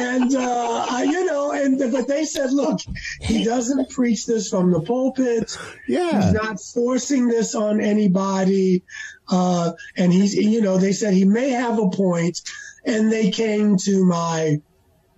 [0.00, 2.80] and uh, I, you know, and but they said, look,
[3.20, 5.56] he doesn't preach this from the pulpit.
[5.86, 8.82] Yeah, he's not forcing this on anybody,
[9.28, 12.40] uh, and he's, you know, they said he may have a point,
[12.84, 14.60] and they came to my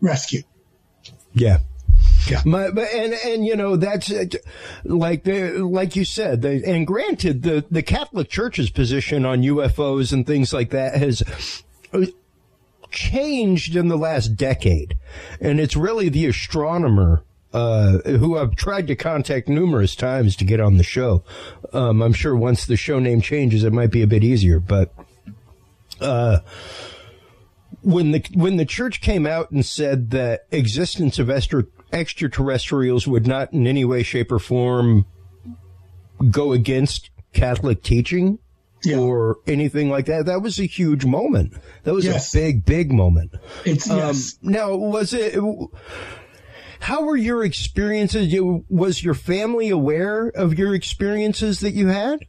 [0.01, 0.43] rescue.
[1.33, 1.59] Yeah.
[2.29, 2.41] Yeah.
[2.45, 4.27] My, and and you know that's uh,
[4.85, 10.13] like the like you said, the, and granted the the Catholic Church's position on UFOs
[10.13, 11.25] and things like that has
[12.93, 14.97] changed in the last decade.
[15.41, 20.61] And it's really the astronomer uh, who I've tried to contact numerous times to get
[20.61, 21.23] on the show.
[21.73, 24.59] Um, I'm sure once the show name changes, it might be a bit easier.
[24.59, 24.95] But
[26.01, 26.39] uh,
[27.83, 33.27] when the when the church came out and said that existence of extra, extraterrestrials would
[33.27, 35.05] not in any way, shape, or form
[36.31, 38.39] go against Catholic teaching,
[38.85, 38.99] yeah.
[38.99, 40.27] or anything like that.
[40.27, 41.55] That was a huge moment.
[41.85, 42.35] That was yes.
[42.35, 43.33] a big, big moment.
[43.65, 44.39] It's um, yes.
[44.43, 45.39] Now, was it?
[46.81, 48.35] How were your experiences?
[48.69, 52.21] Was your family aware of your experiences that you had?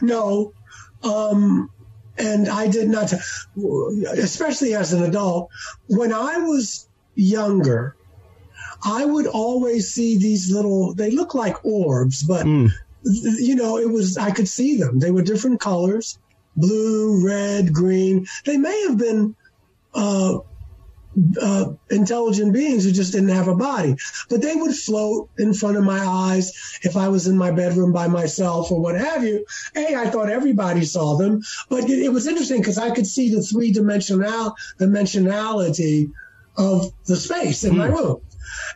[0.00, 0.54] No,
[1.02, 1.70] um,
[2.16, 3.12] and I did not.
[4.12, 5.50] Especially as an adult,
[5.88, 7.96] when I was younger,
[8.84, 10.94] I would always see these little.
[10.94, 12.70] They look like orbs, but mm
[13.04, 14.98] you know, it was, I could see them.
[14.98, 16.18] They were different colors
[16.56, 18.26] blue, red, green.
[18.44, 19.34] They may have been
[19.94, 20.38] uh,
[21.40, 23.96] uh, intelligent beings who just didn't have a body,
[24.28, 27.92] but they would float in front of my eyes if I was in my bedroom
[27.92, 29.44] by myself or what have you.
[29.74, 33.34] Hey, I thought everybody saw them, but it, it was interesting because I could see
[33.34, 36.10] the three dimensional dimensionality
[36.56, 37.78] of the space in mm.
[37.78, 37.94] my hmm.
[37.94, 38.20] room.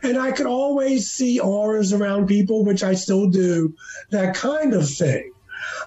[0.03, 3.73] And I could always see auras around people, which I still do,
[4.11, 5.31] that kind of thing.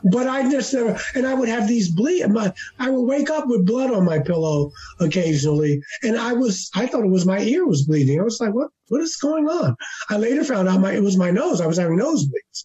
[0.05, 2.27] But I just never, and I would have these bleed.
[2.29, 6.87] My, I would wake up with blood on my pillow occasionally, and I was, I
[6.87, 8.21] thought it was my ear was bleeding.
[8.21, 9.77] I was like, what, what is going on?
[10.11, 11.61] I later found out my, it was my nose.
[11.61, 12.65] I was having nosebleeds,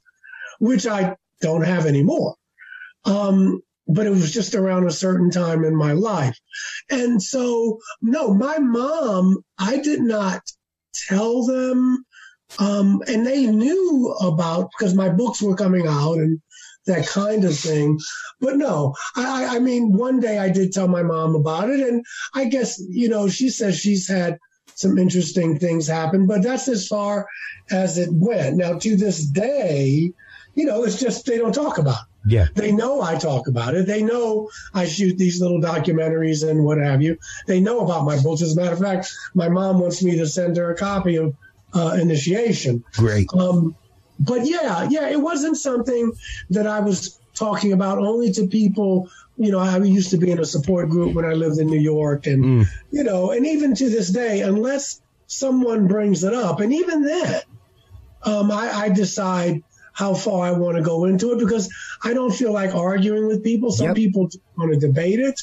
[0.60, 2.36] which I don't have anymore.
[3.06, 6.40] Um, but it was just around a certain time in my life.
[6.90, 10.42] And so, no, my mom, I did not
[11.08, 12.06] tell them.
[12.60, 16.40] Um, and they knew about because my books were coming out and
[16.86, 18.00] that kind of thing.
[18.40, 22.04] But no, I, I mean, one day I did tell my mom about it, and
[22.36, 24.38] I guess you know she says she's had
[24.76, 27.28] some interesting things happen, but that's as far
[27.72, 28.58] as it went.
[28.58, 30.12] Now to this day,
[30.56, 32.13] you know, it's just they don't talk about it.
[32.26, 32.48] Yeah.
[32.54, 33.86] They know I talk about it.
[33.86, 37.18] They know I shoot these little documentaries and what have you.
[37.48, 38.42] They know about my books.
[38.42, 41.36] As a matter of fact, my mom wants me to send her a copy of
[41.74, 42.84] uh, Initiation.
[42.94, 43.28] Great.
[43.34, 43.76] Um,
[44.20, 46.14] but yeah, yeah, it wasn't something
[46.52, 49.10] that I was talking about only to people.
[49.38, 51.80] You know, I used to be in a support group when I lived in New
[51.80, 52.66] York, and mm.
[52.92, 57.42] you know, and even to this day, unless someone brings it up, and even then,
[58.24, 61.72] um, I, I decide how far I want to go into it because
[62.04, 63.72] I don't feel like arguing with people.
[63.72, 63.96] Some yep.
[63.96, 65.42] people want to debate it.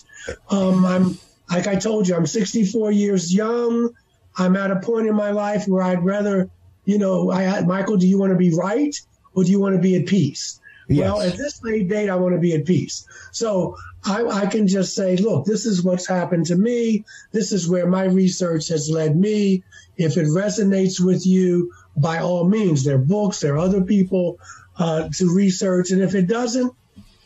[0.51, 3.91] Um, I'm like I told you, I'm 64 years young.
[4.37, 6.51] I'm at a point in my life where I'd rather,
[6.85, 8.95] you know, I Michael, do you want to be right
[9.35, 10.61] or do you want to be at peace?
[10.89, 11.05] Yes.
[11.05, 13.07] Well, at this late date, I want to be at peace.
[13.31, 17.05] So I, I, can just say, look, this is what's happened to me.
[17.31, 19.63] This is where my research has led me.
[19.97, 22.85] If it resonates with you, by all means.
[22.85, 24.39] There are books, there are other people
[24.77, 26.73] uh, to research, and if it doesn't,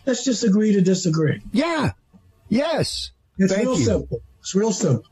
[0.06, 1.40] let's just agree to disagree.
[1.52, 1.92] Yeah.
[2.48, 3.12] Yes.
[3.38, 3.84] It's Thank real you.
[3.84, 4.22] simple.
[4.40, 5.04] It's real simple.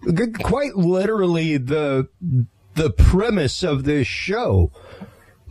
[0.43, 2.09] Quite literally, the
[2.75, 4.71] the premise of this show,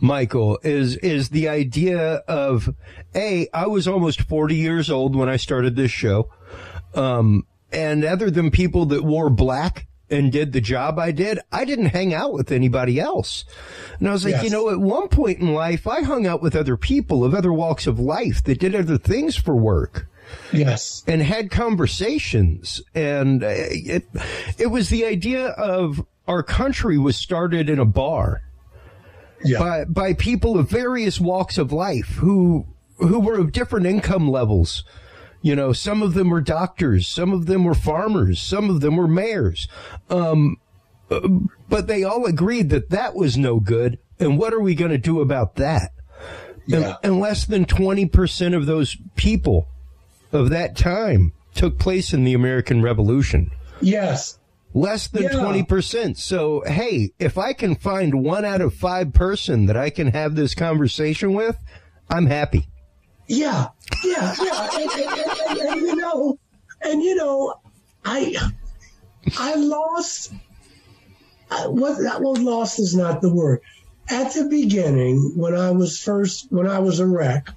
[0.00, 2.74] Michael, is is the idea of
[3.14, 3.48] a.
[3.52, 6.30] I was almost forty years old when I started this show,
[6.94, 11.64] um, and other than people that wore black and did the job I did, I
[11.64, 13.44] didn't hang out with anybody else.
[13.98, 14.44] And I was like, yes.
[14.44, 17.52] you know, at one point in life, I hung out with other people of other
[17.52, 20.06] walks of life that did other things for work.
[20.52, 21.02] Yes.
[21.06, 22.82] And had conversations.
[22.94, 24.04] And uh, it,
[24.58, 28.42] it was the idea of our country was started in a bar
[29.44, 29.58] yeah.
[29.58, 32.66] by, by people of various walks of life who,
[32.98, 34.84] who were of different income levels.
[35.42, 38.96] You know, some of them were doctors, some of them were farmers, some of them
[38.96, 39.68] were mayors.
[40.08, 40.56] Um,
[41.68, 43.98] but they all agreed that that was no good.
[44.18, 45.90] And what are we going to do about that?
[46.66, 46.76] Yeah.
[46.76, 49.68] And, and less than 20% of those people
[50.30, 53.50] of that time took place in the American Revolution.
[53.80, 54.38] Yes.
[54.74, 55.30] Less than yeah.
[55.30, 56.16] 20%.
[56.16, 60.34] So, hey, if I can find one out of five person that I can have
[60.34, 61.58] this conversation with,
[62.08, 62.68] I'm happy.
[63.32, 63.68] Yeah.
[64.04, 64.34] Yeah.
[64.40, 64.68] Yeah.
[64.74, 66.38] and, and, and, and, you know,
[66.82, 67.60] and you know,
[68.04, 68.36] I,
[69.38, 70.32] I lost,
[71.66, 73.60] what, that well, lost is not the word
[74.08, 77.48] at the beginning, when I was first, when I was a wreck,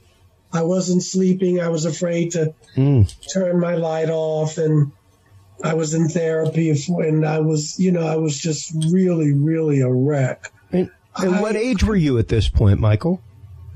[0.53, 1.59] I wasn't sleeping.
[1.59, 3.31] I was afraid to mm.
[3.31, 4.91] turn my light off, and
[5.63, 9.91] I was in therapy, and I was, you know, I was just really, really a
[9.91, 10.51] wreck.
[10.71, 13.21] And, and I, what age were you at this point, Michael?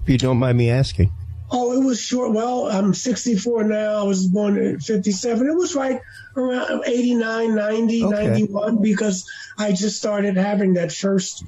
[0.03, 1.11] If you don't mind me asking.
[1.51, 2.33] Oh, it was short.
[2.33, 4.01] Well, I'm 64 now.
[4.01, 5.47] I was born in 57.
[5.47, 5.99] It was right
[6.37, 8.27] around 89, 90, okay.
[8.27, 11.43] 91 because I just started having that first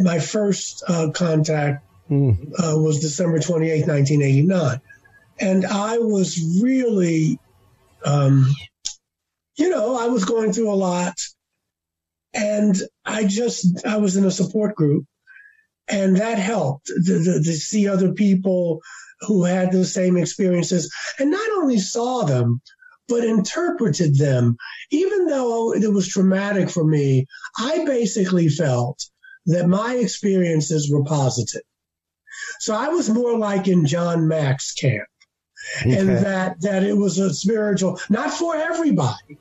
[0.00, 2.36] my first uh, contact mm.
[2.58, 4.80] uh, was December 28, 1989.
[5.38, 7.38] And I was really,
[8.04, 8.50] um,
[9.56, 11.14] you know, I was going through a lot.
[12.34, 15.06] And I just, I was in a support group.
[15.88, 18.80] And that helped to, to, to see other people
[19.20, 22.60] who had the same experiences and not only saw them,
[23.08, 24.56] but interpreted them.
[24.90, 27.26] Even though it was traumatic for me,
[27.58, 29.04] I basically felt
[29.46, 31.62] that my experiences were positive.
[32.60, 35.08] So I was more like in John Mack's camp.
[35.80, 35.98] Okay.
[35.98, 39.38] And that that it was a spiritual, not for everybody,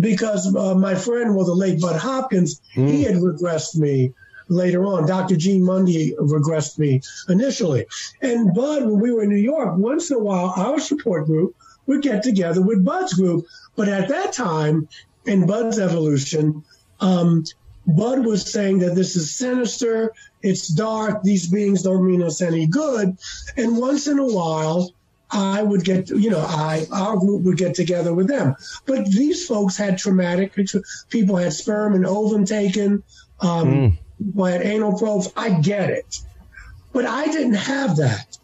[0.00, 2.88] because uh, my friend, well, the late Bud Hopkins, mm.
[2.88, 4.12] he had regressed me
[4.52, 5.06] later on.
[5.06, 5.36] Dr.
[5.36, 7.86] Jean Mundy regressed me initially.
[8.20, 11.54] And Bud, when we were in New York, once in a while, our support group
[11.86, 13.46] would get together with Bud's group.
[13.76, 14.88] But at that time,
[15.26, 16.64] in Bud's evolution,
[17.00, 17.44] um,
[17.86, 22.66] Bud was saying that this is sinister, it's dark, these beings don't mean us any
[22.66, 23.16] good.
[23.56, 24.92] And once in a while,
[25.32, 28.54] I would get, you know, I our group would get together with them.
[28.86, 30.54] But these folks had traumatic
[31.08, 33.02] people had sperm and ovum taken,
[33.40, 33.98] um, mm.
[34.44, 35.32] Had anal probes.
[35.36, 36.18] I get it,
[36.92, 38.38] but I didn't have that,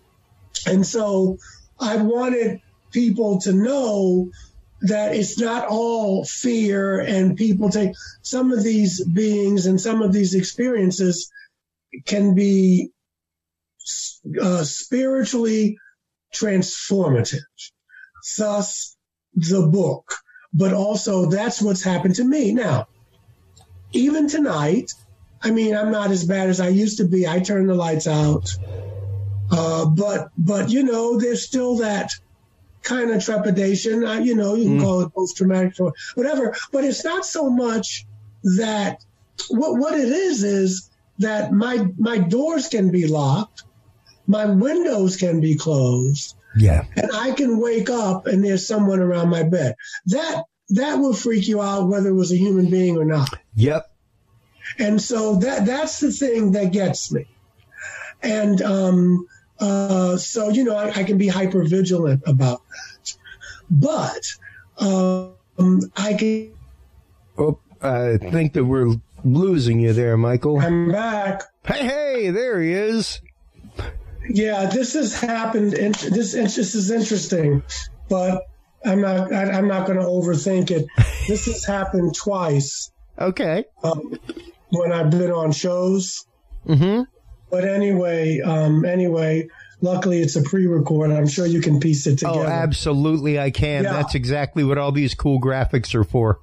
[0.67, 1.39] and so
[1.81, 2.61] I wanted
[2.91, 4.31] people to know
[4.83, 10.13] that it's not all fear and people take some of these beings and some of
[10.13, 11.31] these experiences
[12.07, 12.91] can be
[14.41, 15.79] uh, spiritually
[16.33, 17.41] transformative.
[18.37, 18.97] Thus,
[19.35, 20.15] the book.
[20.53, 22.53] But also, that's what's happened to me.
[22.53, 22.89] Now,
[23.93, 24.93] even tonight,
[25.43, 27.27] I mean, I'm not as bad as I used to be.
[27.27, 28.51] I turn the lights out.
[29.51, 32.13] Uh, but, but, you know, there's still that
[32.83, 34.05] kind of trepidation.
[34.05, 34.83] I, you know, you can mm.
[34.83, 38.07] call it post traumatic or whatever, but it's not so much
[38.57, 39.05] that
[39.49, 43.65] what what it is is that my my doors can be locked,
[44.27, 46.35] my windows can be closed.
[46.57, 46.85] Yeah.
[46.97, 49.75] And I can wake up and there's someone around my bed.
[50.07, 53.29] That that will freak you out whether it was a human being or not.
[53.55, 53.91] Yep.
[54.79, 57.27] And so that that's the thing that gets me.
[58.23, 59.27] And um
[59.61, 63.17] uh, so, you know, I, I, can be hyper vigilant about that.
[63.71, 64.25] But
[64.79, 66.53] um, I can.
[67.37, 68.95] Oh, I think that we're
[69.25, 70.61] losing you there, Michael.
[70.61, 71.43] I'm back.
[71.65, 73.21] Hey, hey, there he is.
[74.29, 75.75] Yeah, this has happened.
[75.75, 77.63] And this, this is interesting,
[78.09, 78.47] but
[78.85, 79.33] I'm not.
[79.33, 80.87] I, am not going to overthink it.
[81.27, 82.93] This has happened twice.
[83.19, 83.65] Okay.
[83.83, 84.19] Um,
[84.71, 86.27] when I've been on shows.
[86.67, 87.03] Mm-hmm.
[87.51, 89.49] But anyway, um, anyway,
[89.81, 91.11] luckily it's a pre-record.
[91.11, 92.47] I'm sure you can piece it oh, together.
[92.47, 93.85] Oh, absolutely, I can.
[93.85, 93.93] Yeah.
[93.93, 96.41] That's exactly what all these cool graphics are for.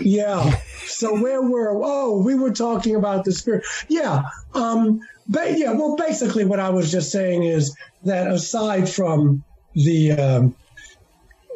[0.00, 0.56] Yeah.
[0.84, 1.80] so where were?
[1.82, 3.64] Oh, we were talking about the spirit.
[3.88, 4.22] Yeah.
[4.54, 5.00] Um.
[5.26, 5.72] But yeah.
[5.72, 9.44] Well, basically, what I was just saying is that aside from
[9.74, 10.56] the um,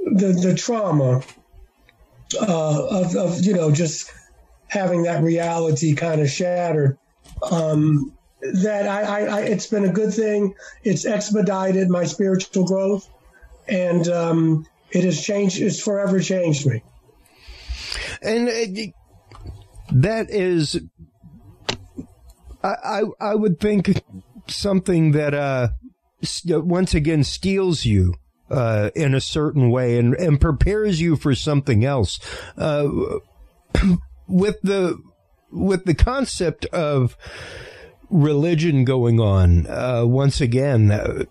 [0.04, 1.22] the the trauma
[2.40, 4.10] uh, of, of you know just
[4.72, 6.96] having that reality kind of shattered.
[7.50, 10.54] Um, that I, I, I, it's been a good thing.
[10.82, 13.06] It's expedited my spiritual growth,
[13.68, 15.60] and um, it has changed.
[15.60, 16.82] It's forever changed me.
[18.22, 18.92] And uh,
[19.92, 20.80] that is,
[22.64, 24.02] I, I, I would think
[24.46, 25.68] something that uh,
[26.48, 28.14] once again steals you
[28.50, 32.18] uh, in a certain way and, and prepares you for something else.
[32.56, 33.18] Uh,
[34.32, 34.98] with the
[35.50, 37.16] with the concept of
[38.08, 41.24] religion going on uh, once again, uh,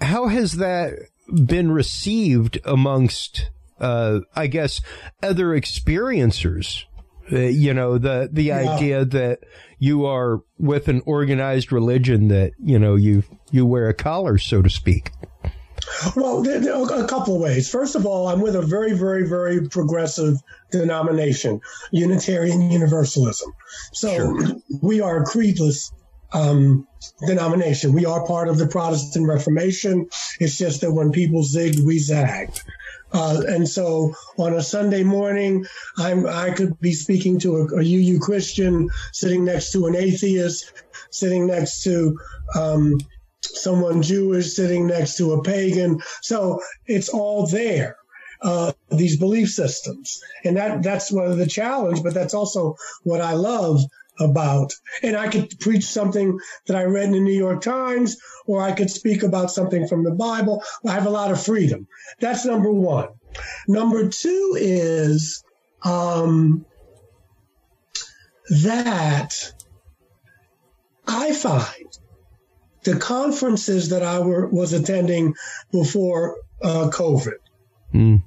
[0.00, 0.92] how has that
[1.46, 3.50] been received amongst,
[3.80, 4.80] uh, I guess,
[5.22, 6.84] other experiencers?
[7.32, 8.58] Uh, you know the the yeah.
[8.58, 9.40] idea that
[9.78, 14.60] you are with an organized religion that you know you you wear a collar, so
[14.60, 15.10] to speak.
[16.16, 17.68] Well, there, there a couple of ways.
[17.68, 20.36] First of all, I'm with a very, very, very progressive
[20.70, 21.60] denomination,
[21.92, 23.52] Unitarian Universalism.
[23.92, 24.56] So sure.
[24.82, 25.92] we are a creedless
[26.32, 26.86] um,
[27.26, 27.92] denomination.
[27.92, 30.08] We are part of the Protestant Reformation.
[30.40, 32.62] It's just that when people zigged, we zagged.
[33.12, 35.64] Uh, and so on a Sunday morning,
[35.96, 40.72] I'm, I could be speaking to a, a UU Christian sitting next to an atheist,
[41.10, 42.18] sitting next to
[42.56, 42.98] um,
[43.44, 46.00] someone Jewish, sitting next to a pagan.
[46.22, 47.96] So it's all there.
[48.42, 53.22] Uh, these belief systems, and that that's one of the challenge, but that's also what
[53.22, 53.80] I love
[54.20, 54.72] about.
[55.02, 58.72] And I could preach something that I read in the New York Times, or I
[58.72, 60.62] could speak about something from the Bible.
[60.86, 61.86] I have a lot of freedom.
[62.20, 63.08] That's number one.
[63.66, 65.42] Number two is
[65.82, 66.66] um,
[68.62, 69.52] that
[71.06, 71.83] I find
[72.84, 75.34] the conferences that I were, was attending
[75.72, 77.38] before uh, COVID.
[77.92, 78.22] Mm.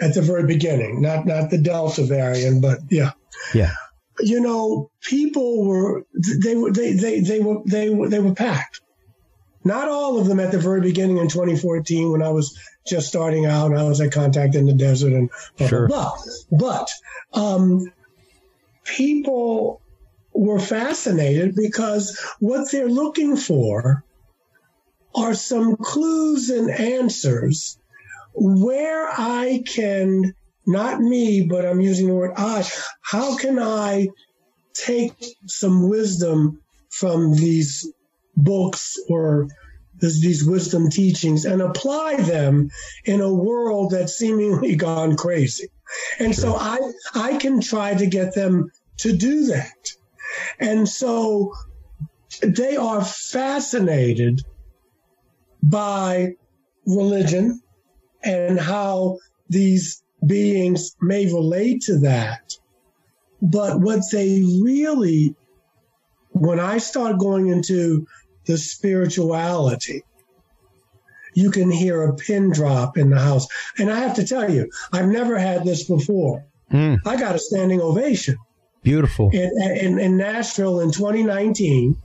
[0.00, 3.12] At the very beginning, not not the Delta variant, but yeah,
[3.54, 3.74] yeah
[4.20, 8.80] you know, people were they were they they they were they were they were packed.
[9.64, 13.46] Not all of them at the very beginning in 2014 when I was just starting
[13.46, 15.88] out and I was at Contact in the Desert and blah sure.
[15.88, 16.12] blah
[16.50, 16.58] blah.
[16.58, 16.90] But
[17.32, 17.92] um,
[18.84, 19.80] people
[20.34, 24.04] were fascinated because what they're looking for
[25.14, 27.78] are some clues and answers
[28.34, 30.34] where I can
[30.66, 32.66] not me, but I'm using the word I.
[33.02, 34.08] How can I
[34.74, 35.14] take
[35.46, 36.60] some wisdom
[36.90, 37.90] from these
[38.36, 39.48] books or
[40.00, 42.70] this, these wisdom teachings and apply them
[43.04, 45.68] in a world that's seemingly gone crazy?
[46.18, 46.78] And so I,
[47.14, 49.76] I can try to get them to do that.
[50.58, 51.52] And so
[52.42, 54.42] they are fascinated
[55.62, 56.34] by
[56.86, 57.60] religion
[58.22, 59.18] and how
[59.48, 62.52] these beings may relate to that.
[63.42, 65.34] But what they really,
[66.30, 68.06] when I start going into
[68.46, 70.02] the spirituality,
[71.34, 73.46] you can hear a pin drop in the house.
[73.78, 76.46] And I have to tell you, I've never had this before.
[76.72, 77.00] Mm.
[77.04, 78.36] I got a standing ovation.
[78.84, 79.30] Beautiful.
[79.32, 81.96] In, in, in, Nashville in 2019.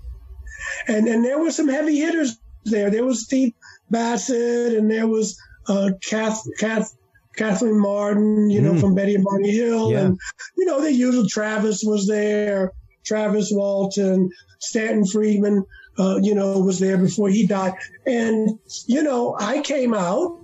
[0.87, 2.89] And, and there were some heavy hitters there.
[2.89, 3.53] There was Steve
[3.91, 6.95] Bassett and there was uh, Kath, Kath,
[7.35, 8.81] Kathleen Marden, you know, mm.
[8.81, 9.91] from Betty and Barney Hill.
[9.91, 9.99] Yeah.
[9.99, 10.19] And,
[10.57, 12.71] you know, the usual Travis was there,
[13.05, 15.65] Travis Walton, Stanton Friedman,
[15.97, 17.73] uh, you know, was there before he died.
[18.05, 18.57] And,
[18.87, 20.39] you know, I came out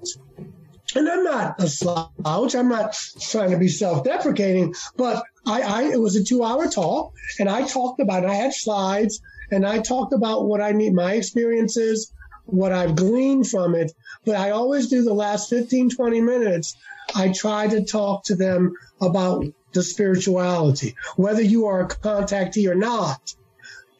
[0.95, 2.55] and I'm not a slouch.
[2.55, 7.49] I'm not trying to be self-deprecating, but I, I it was a two-hour talk, and
[7.49, 8.23] I talked about.
[8.23, 8.29] It.
[8.29, 9.21] I had slides,
[9.51, 12.11] and I talked about what I need, my experiences,
[12.45, 13.91] what I've gleaned from it.
[14.25, 16.75] But I always do the last 15, 20 minutes.
[17.15, 22.75] I try to talk to them about the spirituality, whether you are a contactee or
[22.75, 23.35] not.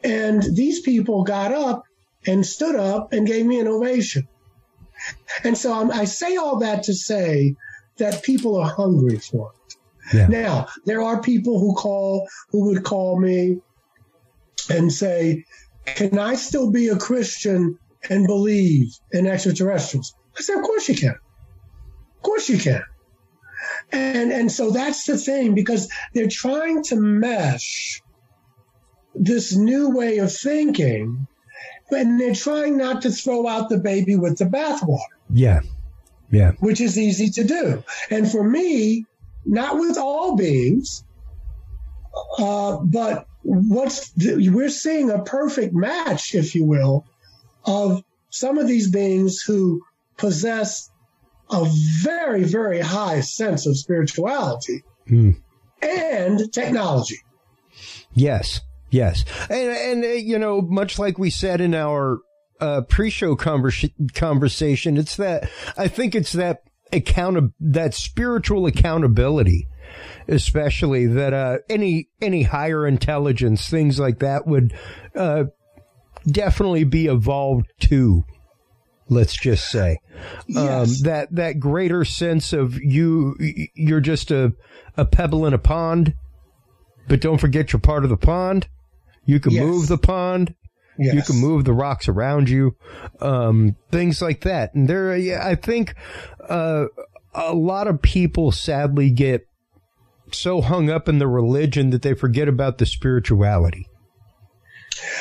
[0.02, 1.84] And these people got up
[2.26, 4.26] and stood up and gave me an ovation.
[5.44, 7.54] And so I'm, i say all that to say
[7.98, 9.55] that people are hungry for it.
[10.12, 10.26] Yeah.
[10.28, 13.58] Now, there are people who call, who would call me
[14.70, 15.44] and say,
[15.84, 17.78] can I still be a Christian
[18.08, 20.14] and believe in extraterrestrials?
[20.36, 21.14] I said, of course you can.
[22.16, 22.82] Of course you can.
[23.92, 28.02] And, and so that's the thing because they're trying to mesh
[29.14, 31.26] this new way of thinking
[31.90, 34.98] and they're trying not to throw out the baby with the bathwater.
[35.30, 35.60] Yeah.
[36.30, 36.52] Yeah.
[36.58, 37.84] Which is easy to do.
[38.10, 39.06] And for me,
[39.46, 41.04] not with all beings,
[42.38, 47.06] uh, but what's the, we're seeing a perfect match, if you will,
[47.64, 49.82] of some of these beings who
[50.16, 50.90] possess
[51.50, 51.64] a
[52.02, 55.36] very, very high sense of spirituality mm.
[55.80, 57.20] and technology.
[58.12, 59.24] Yes, yes.
[59.48, 62.18] And, and uh, you know, much like we said in our
[62.60, 66.62] uh, pre-show conversa- conversation, it's that, I think it's that
[66.92, 69.66] account that spiritual accountability
[70.28, 74.72] especially that uh, any any higher intelligence things like that would
[75.14, 75.44] uh,
[76.26, 78.24] definitely be evolved too
[79.08, 79.98] let's just say.
[80.48, 80.98] Yes.
[80.98, 83.36] Um, that that greater sense of you
[83.74, 84.52] you're just a
[84.96, 86.14] a pebble in a pond,
[87.08, 88.68] but don't forget you're part of the pond.
[89.24, 89.64] You can Yes.
[89.64, 90.54] move the pond.
[90.98, 92.76] You can move the rocks around you,
[93.20, 94.74] um, things like that.
[94.74, 95.94] And there, yeah, I think
[96.48, 96.86] uh,
[97.34, 99.46] a lot of people sadly get
[100.32, 103.86] so hung up in the religion that they forget about the spirituality.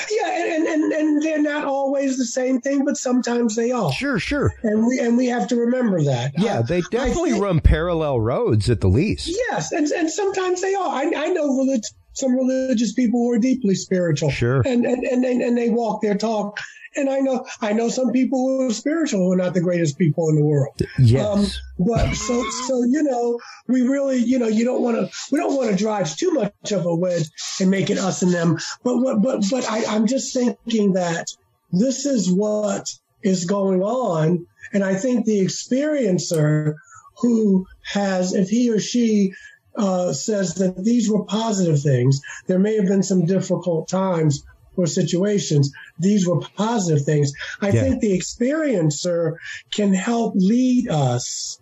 [0.10, 3.92] Yeah, and, and, and they're not always the same thing, but sometimes they are.
[3.92, 4.54] Sure, sure.
[4.64, 6.32] And we and we have to remember that.
[6.38, 9.28] Yeah, I- they definitely think- run parallel roads at the least.
[9.50, 10.88] Yes, and, and sometimes they are.
[10.88, 11.84] I, I know relig-
[12.16, 14.32] some religious people who are deeply spiritual.
[14.32, 14.62] Sure.
[14.66, 16.60] And and, and, they, and they walk their talk.
[16.98, 19.98] And I know I know some people who are spiritual who are not the greatest
[19.98, 20.82] people in the world.
[20.98, 21.26] Yes.
[21.26, 21.46] Um,
[21.86, 23.38] but so so you know
[23.68, 26.72] we really you know you don't want to we don't want to drive too much
[26.72, 28.58] of a wedge and make it us and them.
[28.84, 31.28] But what but but I, I'm just thinking that
[31.74, 32.88] this is what
[33.24, 36.76] is going on, and I think the experiencer
[37.18, 39.34] who has if he or she
[39.78, 44.44] uh, says that these were positive things, there may have been some difficult times
[44.78, 45.72] or situations.
[46.00, 47.32] These were positive things.
[47.62, 47.82] I Yeah.
[47.82, 49.36] think the experiencer
[49.72, 51.60] can help lead us.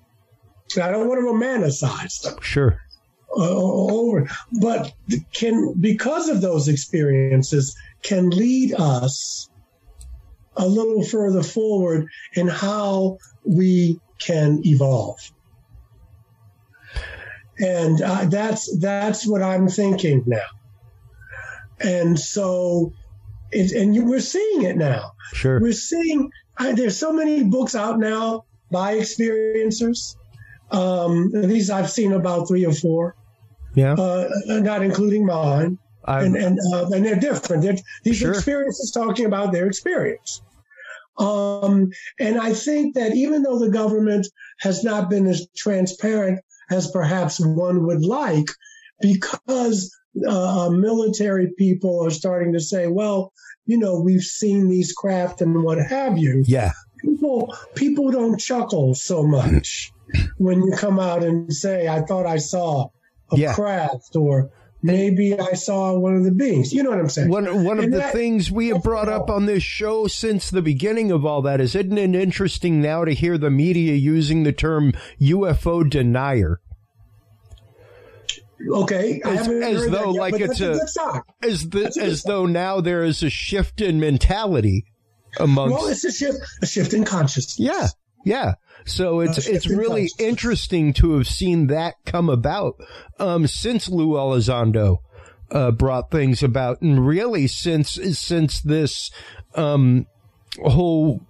[0.81, 2.79] I don't want to romanticize them sure.
[3.37, 4.27] uh, over,
[4.59, 4.91] but
[5.33, 9.47] can because of those experiences can lead us
[10.55, 15.19] a little further forward in how we can evolve.
[17.63, 20.41] And uh, that's that's what I'm thinking now.
[21.79, 22.91] And so,
[23.51, 25.13] it, and you, we're seeing it now.
[25.33, 25.59] Sure.
[25.61, 30.15] We're seeing uh, there's so many books out now by experiencers.
[30.71, 33.15] Um, these I've seen about three or four,
[33.75, 33.93] Yeah.
[33.93, 37.63] uh, not including mine, I, and and uh, and they're different.
[37.63, 38.33] They're, these Sure.
[38.33, 40.41] experiences talking about their experience.
[41.17, 44.27] Um, and I think that even though the government
[44.59, 46.39] has not been as transparent
[46.69, 48.49] as perhaps one would like,
[49.01, 49.95] because
[50.27, 53.33] uh, military people are starting to say, well,
[53.65, 56.43] you know, we've seen these craft and what have you.
[56.47, 56.71] yeah.
[57.01, 59.91] People people don't chuckle so much
[60.37, 62.87] when you come out and say, I thought I saw
[63.31, 63.53] a Yeah.
[63.53, 64.51] craft or
[64.83, 66.71] maybe I saw one of the beings.
[66.73, 67.29] You know what I'm saying?
[67.29, 70.49] One one of And the that- things we have brought up on this show since
[70.51, 74.43] the beginning of all that is isn't it interesting now to hear the media using
[74.43, 76.59] the term UFO denier
[78.71, 82.79] Okay, As- as though, yet, like, it's a, a- as the a as though now
[82.79, 84.85] there is a shift in mentality
[85.37, 87.59] amongst Well, it's a shift, a shift in consciousness.
[87.59, 87.87] Yeah,
[88.23, 88.53] yeah.
[88.85, 92.75] So it's it's really interesting to have seen that come about
[93.19, 94.97] um, since Lou Elizondo
[95.51, 99.11] uh, brought things about, and really since since this
[99.55, 100.07] um,
[100.63, 101.21] whole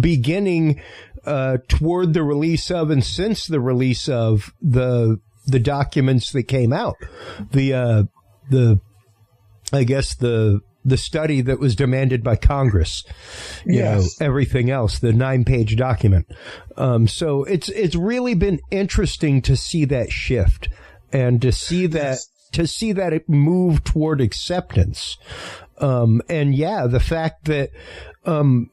[0.00, 0.80] beginning
[1.24, 6.72] uh, toward the release of, and since the release of the the documents that came
[6.72, 6.96] out,
[7.52, 8.02] the uh,
[8.50, 8.80] the
[9.72, 13.04] I guess the the study that was demanded by Congress
[13.64, 14.18] you Yes.
[14.20, 16.26] know everything else the nine page document
[16.76, 20.68] um, so it's it's really been interesting to see that shift
[21.12, 22.28] and to see that Yes.
[22.52, 25.16] to see that it move toward acceptance
[25.78, 27.70] um, and yeah the fact that
[28.24, 28.70] um,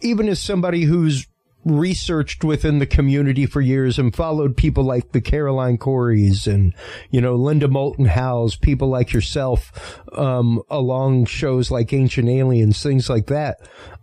[0.00, 1.26] even as somebody who's
[1.64, 6.74] researched within the community for years and followed people like the Caroline Coreys and,
[7.10, 13.08] you know, Linda Moulton Howes, people like yourself, um, along shows like Ancient Aliens, things
[13.08, 13.58] like that.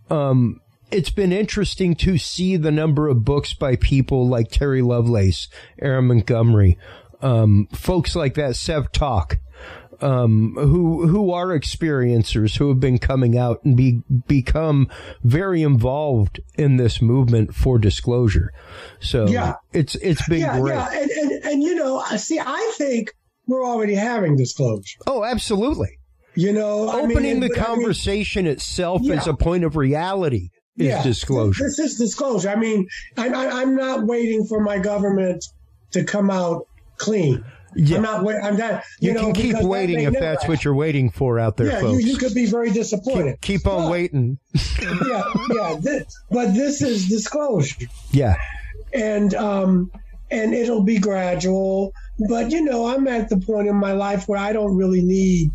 [0.09, 5.47] Um, it's been interesting to see the number of books by people like Terry Lovelace,
[5.81, 6.77] Aaron Montgomery,
[7.21, 9.37] um, folks like that, Sev Talk,
[10.01, 14.89] um, who who are experiencers who have been coming out and be become
[15.23, 18.51] very involved in this movement for disclosure.
[18.99, 19.55] So Yeah.
[19.73, 20.73] it's it's been yeah, great.
[20.75, 22.39] yeah, and, and and you know, see.
[22.39, 23.13] I think
[23.47, 24.99] we're already having disclosure.
[25.07, 25.97] Oh, absolutely.
[26.35, 29.15] You know, I mean, Opening the but I mean, conversation itself Yeah.
[29.15, 31.63] as a point of reality is yeah, disclosure.
[31.65, 32.49] This is disclosure.
[32.49, 32.87] I mean,
[33.17, 35.43] I, I, I'm not waiting for my government
[35.91, 37.43] to come out clean.
[37.75, 37.97] Yeah.
[37.97, 38.27] I'm not.
[38.43, 38.83] I'm not.
[38.99, 41.57] You, You, know, can keep because that waiting if that's what you're waiting for out
[41.57, 42.03] there, Yeah, you, folks.
[42.03, 43.39] you could be very disappointed.
[43.41, 44.39] keep on But- waiting.
[45.07, 45.75] yeah, yeah.
[45.79, 47.85] This, but this is disclosure.
[48.11, 48.35] Yeah.
[48.93, 49.91] and um
[50.31, 51.93] and it'll be gradual
[52.27, 55.51] but you know i'm at the point in my life where i don't really need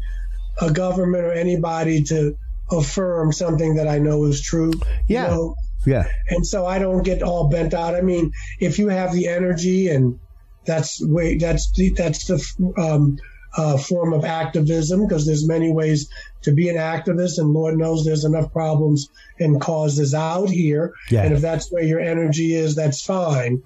[0.61, 2.37] a government or anybody to
[2.71, 4.71] affirm something that i know is true
[5.09, 5.27] you Yeah.
[5.29, 5.57] know?
[5.85, 6.05] Yeah.
[6.29, 9.89] and so i don't get all bent out i mean if you have the energy
[9.89, 10.19] and
[10.67, 13.19] that's wait that's the, that's the um
[13.57, 16.11] uh, form of activism because there's many ways
[16.43, 19.09] to be an activist, and Lord knows there's enough problems
[19.39, 20.93] and causes out here.
[21.11, 21.23] Yeah.
[21.23, 23.63] And if that's where your energy is, that's fine.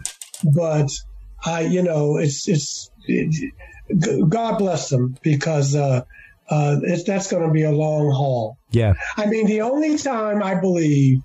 [0.54, 0.90] But
[1.44, 3.52] I, you know, it's it's it,
[4.28, 6.02] God bless them because uh,
[6.50, 8.58] uh, it's, that's going to be a long haul.
[8.70, 8.94] Yeah.
[9.16, 11.20] I mean, the only time I believe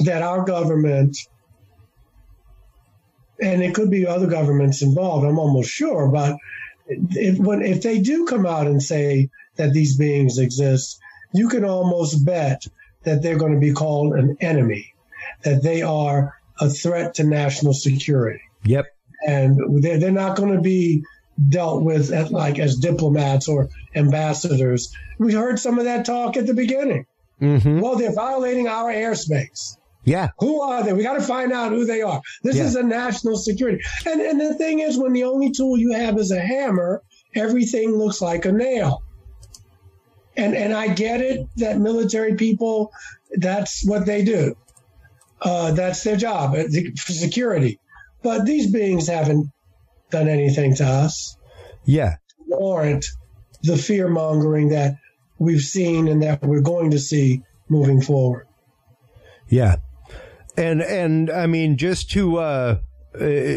[0.00, 1.16] that our government,
[3.44, 6.36] and it could be other governments involved, I'm almost sure, but
[6.88, 10.98] if when if they do come out and say that these beings exist,
[11.32, 12.66] you can almost bet
[13.04, 14.94] that they're going to be called an enemy,
[15.42, 18.40] that they are a threat to national security.
[18.64, 18.86] Yep.
[19.26, 21.04] And they're, they're not going to be
[21.48, 24.94] dealt with as, like as diplomats or ambassadors.
[25.18, 27.06] We heard some of that talk at the beginning.
[27.40, 27.80] Mm-hmm.
[27.80, 29.76] Well, they're violating our airspace.
[30.04, 30.28] Yeah.
[30.38, 30.92] Who are they?
[30.92, 32.20] We got to find out who they are.
[32.42, 32.64] This Yeah.
[32.64, 33.82] is a national security.
[34.06, 37.02] And and the thing is, when the only tool you have is a hammer,
[37.34, 39.02] everything looks like a nail.
[40.36, 42.90] And and I get it that military people,
[43.36, 44.56] that's what they do.
[45.40, 46.64] Uh, that's their job uh,
[46.98, 47.78] for security.
[48.22, 49.50] But these beings haven't
[50.10, 51.36] done anything to us.
[51.84, 52.16] Yeah.
[52.46, 53.04] Warrant
[53.62, 54.96] the fear mongering that
[55.38, 58.46] we've seen and that we're going to see moving forward.
[59.48, 59.76] Yeah.
[60.56, 62.78] And and I mean just to uh,
[63.20, 63.56] uh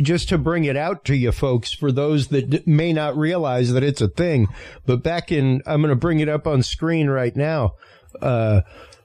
[0.00, 3.72] just to bring it out to you folks for those that d- may not realize
[3.72, 4.48] that it's a thing,
[4.86, 7.72] but back in I'm going to bring it up on screen right now.
[8.20, 8.62] Uh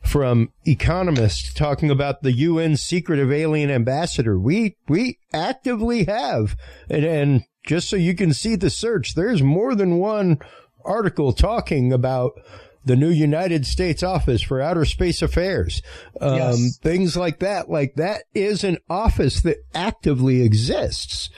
[0.07, 4.39] from Economist talking about the UN secretive alien ambassador.
[4.39, 6.55] We we actively have,
[6.89, 10.39] and, and just so you can see the search, there's more than one
[10.85, 12.39] article talking about
[12.87, 15.81] the new United States Office for Outer Space Affairs,
[16.21, 16.77] um, Yes.
[16.81, 17.69] things like that.
[17.69, 21.29] Like that is an office that actively exists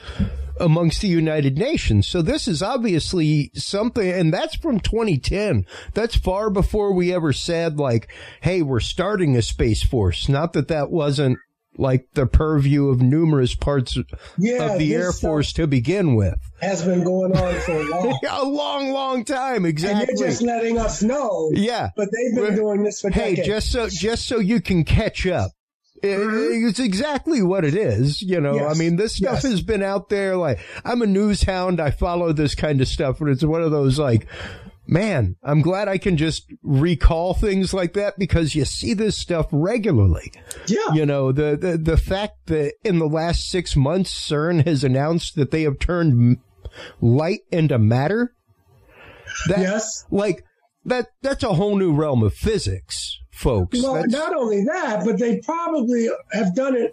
[0.58, 2.06] amongst the United Nations.
[2.06, 5.64] So this is obviously something, and that's from 2010.
[5.94, 8.08] That's far before we ever said like,
[8.42, 11.38] "Hey, we're starting a space force." Not that that wasn't
[11.80, 13.96] like the purview of numerous parts
[14.38, 16.36] Yeah, of the Air Force to begin with.
[16.60, 18.18] has been going on for a while.
[18.28, 20.02] A long, long time, Exactly.
[20.08, 21.50] and you're just letting us know.
[21.54, 23.46] yeah, But they've been We're- doing this for hey, decades.
[23.48, 25.50] just so just so you can catch up.
[26.02, 26.68] It- Mhm.
[26.68, 28.22] It's exactly what it is.
[28.22, 28.74] You know, Yes.
[28.74, 29.42] I mean, this stuff Yes.
[29.42, 30.36] has been out there.
[30.36, 31.80] Like, I'm a news hound.
[31.80, 34.26] I follow this kind of stuff, and it's one of those like,
[34.90, 39.46] man, I'm glad I can just recall things like that because you see this stuff
[39.52, 40.32] regularly.
[40.66, 40.92] yeah.
[40.92, 45.36] You know, the, the, the fact that in the last six months, CERN has announced
[45.36, 46.38] that they have turned
[47.00, 48.34] light into matter.
[49.48, 50.04] That, Yes.
[50.10, 50.44] Like,
[50.84, 53.80] that, that's a whole new realm of physics, folks.
[53.82, 56.92] Well, That's- not only that, but they probably have done it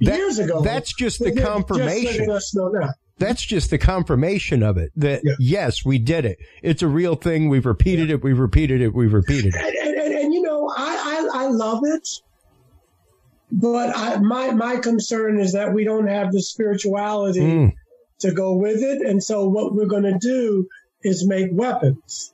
[0.00, 0.62] That- years ago.
[0.62, 2.04] that's just the Just confirmation.
[2.06, 2.90] letting us know now.
[3.20, 5.34] That's just the confirmation of it that Yeah.
[5.38, 6.38] yes, we did it.
[6.62, 7.48] It's a real thing.
[7.48, 8.24] We've repeated it.
[8.24, 8.92] We've repeated it.
[8.94, 9.60] We've repeated it.
[9.60, 12.08] And, and, and, and, you know, I, I, I love it.
[13.52, 17.72] But I, my my concern is that we don't have the spirituality Mm.
[18.20, 20.68] to go with it, and so what we're going to do
[21.02, 22.32] is make weapons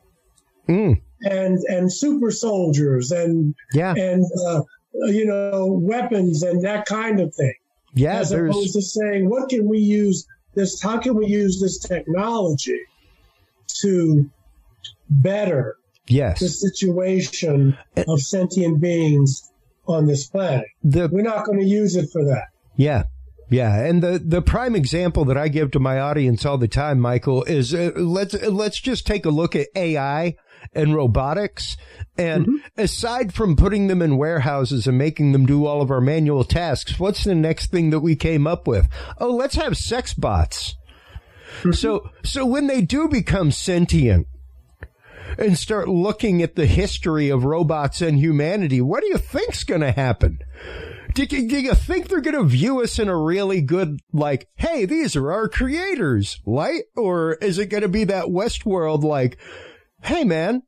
[0.68, 1.00] Mm.
[1.22, 3.94] and and super soldiers and Yeah.
[3.96, 4.60] and uh,
[5.06, 7.54] you know weapons and that kind of thing.
[7.94, 8.18] Yeah.
[8.18, 10.26] as There's, opposed to saying, what can we use
[10.56, 10.82] this?
[10.82, 12.80] How can we use this technology
[13.82, 14.28] to
[15.08, 15.76] better
[16.08, 16.40] yes.
[16.40, 17.78] the situation
[18.08, 19.52] of sentient beings
[19.86, 20.66] on this planet?
[20.82, 22.48] The, We're not going to use it for that.
[22.76, 23.04] Yeah.
[23.48, 26.98] Yeah, and the the prime example that I give to my audience all the time,
[26.98, 30.34] Michael, is uh, let's let's just take a look at AI
[30.76, 31.76] and robotics.
[32.18, 32.80] And mm-hmm.
[32.80, 36.98] aside from putting them in warehouses and making them do all of our manual tasks,
[36.98, 38.88] what's the next thing that we came up with?
[39.18, 40.76] Oh, let's have sex bots.
[41.60, 41.72] Mm-hmm.
[41.72, 44.26] So so when they do become sentient
[45.38, 49.80] and start looking at the history of robots and humanity, what do you think's going
[49.80, 50.38] to happen?
[51.14, 54.48] Do you, do you think they're going to view us in a really good, like,
[54.56, 56.84] hey, these are our creators light?
[56.94, 59.38] Or is it going to be that Westworld, like,
[60.06, 60.62] hey, man,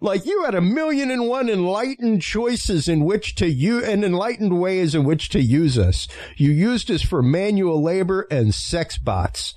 [0.00, 4.60] like you had a million and one enlightened choices in which to use and enlightened
[4.60, 6.06] ways in which to use us.
[6.36, 9.54] You used us for manual labor and sex bots.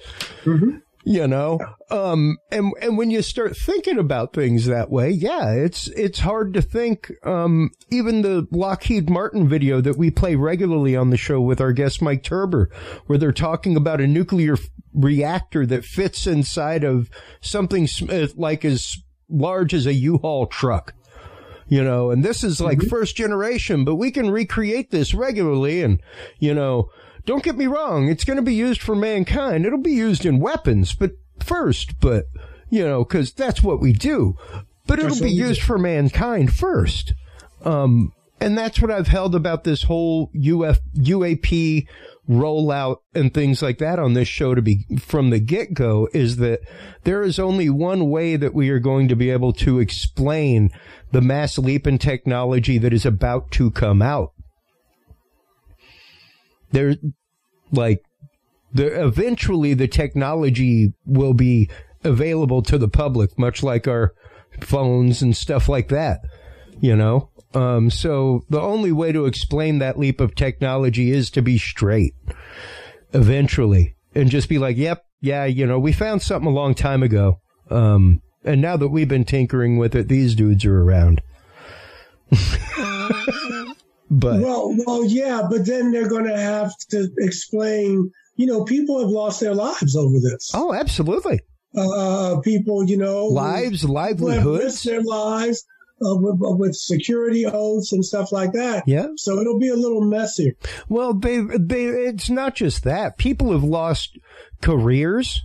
[1.03, 1.59] You know,
[1.89, 6.53] um, and and when you start thinking about things that way, yeah, it's it's hard
[6.55, 7.09] to think.
[7.23, 11.71] Um, even the Lockheed Martin video that we play regularly on the show with our
[11.71, 12.69] guest Mike Turber,
[13.05, 17.09] where they're talking about a nuclear f- reactor that fits inside of
[17.39, 18.97] something sm- uh, like as
[19.29, 20.93] large as a U-Haul truck
[21.69, 25.81] you know, and this is like first generation, but we can recreate this regularly.
[25.81, 26.01] And,
[26.39, 26.89] you know,
[27.25, 29.65] don't get me wrong, it's going to be used for mankind.
[29.65, 32.25] It'll be used in weapons, but first, but
[32.69, 34.35] you know, because that's what we do.
[34.87, 37.13] But it'll be used for mankind first.
[37.63, 41.87] Um, and that's what I've held about this whole UF, UAP
[42.29, 46.37] rollout and things like that on this show to be from the get go is
[46.37, 46.59] that
[47.03, 50.69] there is only one way that we are going to be able to explain
[51.11, 54.33] the mass leap in technology that is about to come out.
[56.71, 56.95] There,
[57.71, 58.03] like,
[58.73, 61.69] the, eventually the technology will be
[62.03, 64.13] available to the public, much like our
[64.59, 66.19] phones and stuff like that,
[66.81, 67.29] you know?
[67.53, 72.13] Um, so the only way to explain that leap of technology is to be straight
[73.13, 77.03] eventually and just be like, yep, yeah, you know, we found something a long time
[77.03, 77.39] ago.
[77.69, 81.21] Um, and now that we've been tinkering with it, these dudes are around.
[84.09, 88.11] but Well, well, yeah, but then they're going to have to explain.
[88.35, 90.51] You know, people have lost their lives over this.
[90.53, 91.39] oh, absolutely.
[91.75, 94.83] Uh, people, you know, Lives, who have risked livelihoods.
[94.83, 95.65] their lives
[96.05, 98.83] uh, with, with security oaths and stuff like that.
[98.87, 99.07] Yeah.
[99.15, 100.53] So it'll be a little messier.
[100.89, 103.17] Well, they they it's not just that.
[103.17, 104.17] People have lost
[104.61, 105.41] careers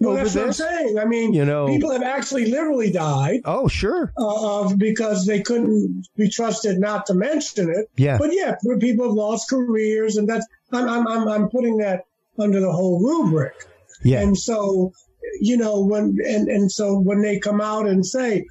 [0.00, 0.98] Well, that's what I'm saying.
[0.98, 4.12] I mean, You know- people have actually literally died Oh, sure.
[4.18, 7.88] uh, of because they couldn't be trusted not to mention it.
[7.96, 8.18] Yeah.
[8.18, 12.04] But yeah, people have lost careers, and that's I'm I'm I'm, I'm putting that
[12.38, 13.54] under the whole rubric.
[14.02, 14.20] Yeah.
[14.22, 14.92] And so,
[15.40, 18.44] you know, when and and so when they come out and say,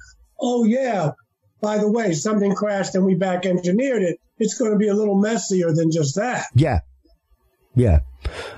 [0.44, 1.12] "Oh yeah,
[1.60, 4.94] by the way, something crashed and we back engineered it," it's going to be a
[4.94, 6.46] little messier than just that.
[6.54, 6.80] Yeah.
[7.74, 8.00] Yeah.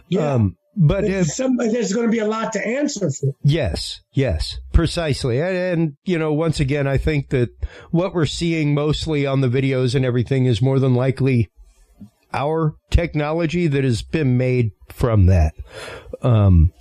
[0.08, 0.34] Yeah.
[0.34, 3.32] Um, but if, Some, there's going to be a lot to answer for.
[3.42, 5.40] Yes, yes, precisely.
[5.40, 7.48] And, and, you know, once again, I think that
[7.90, 11.48] what we're seeing mostly on the videos and everything is more than likely
[12.34, 15.54] our technology that has been made from that.
[16.20, 16.74] Um,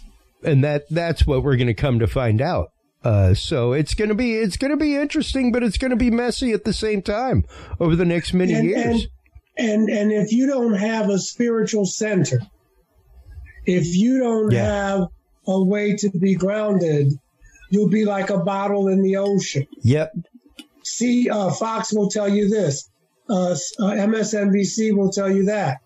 [0.44, 2.72] and that, that's what we're going to come to find out.
[3.06, 5.96] Uh, so it's going to be, it's going to be interesting, but it's going to
[5.96, 7.46] be messy at the same time
[7.80, 9.08] over the next many And, years.
[9.58, 12.42] and and and if you don't have a spiritual center,
[13.66, 14.64] if you don't Yeah.
[14.98, 15.08] have
[15.48, 17.14] a way to be grounded,
[17.70, 19.68] you'll be like a bottle in the ocean.
[19.82, 20.12] yep.
[20.84, 22.90] See, uh, Fox will tell you this.
[23.30, 25.78] Uh, uh, MSNBC will tell you that.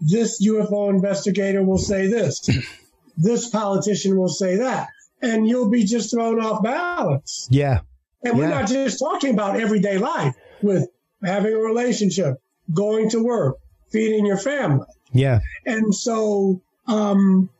[0.00, 2.48] This UFO investigator will say this.
[3.16, 4.88] this politician will say that.
[5.22, 7.46] And you'll be just thrown off balance.
[7.50, 7.80] Yeah.
[8.22, 10.88] And we're not just talking about everyday life with
[11.22, 12.36] having a relationship,
[12.72, 13.56] going to work,
[13.90, 14.86] feeding your family.
[15.12, 15.40] Yeah.
[15.66, 17.50] And so, um,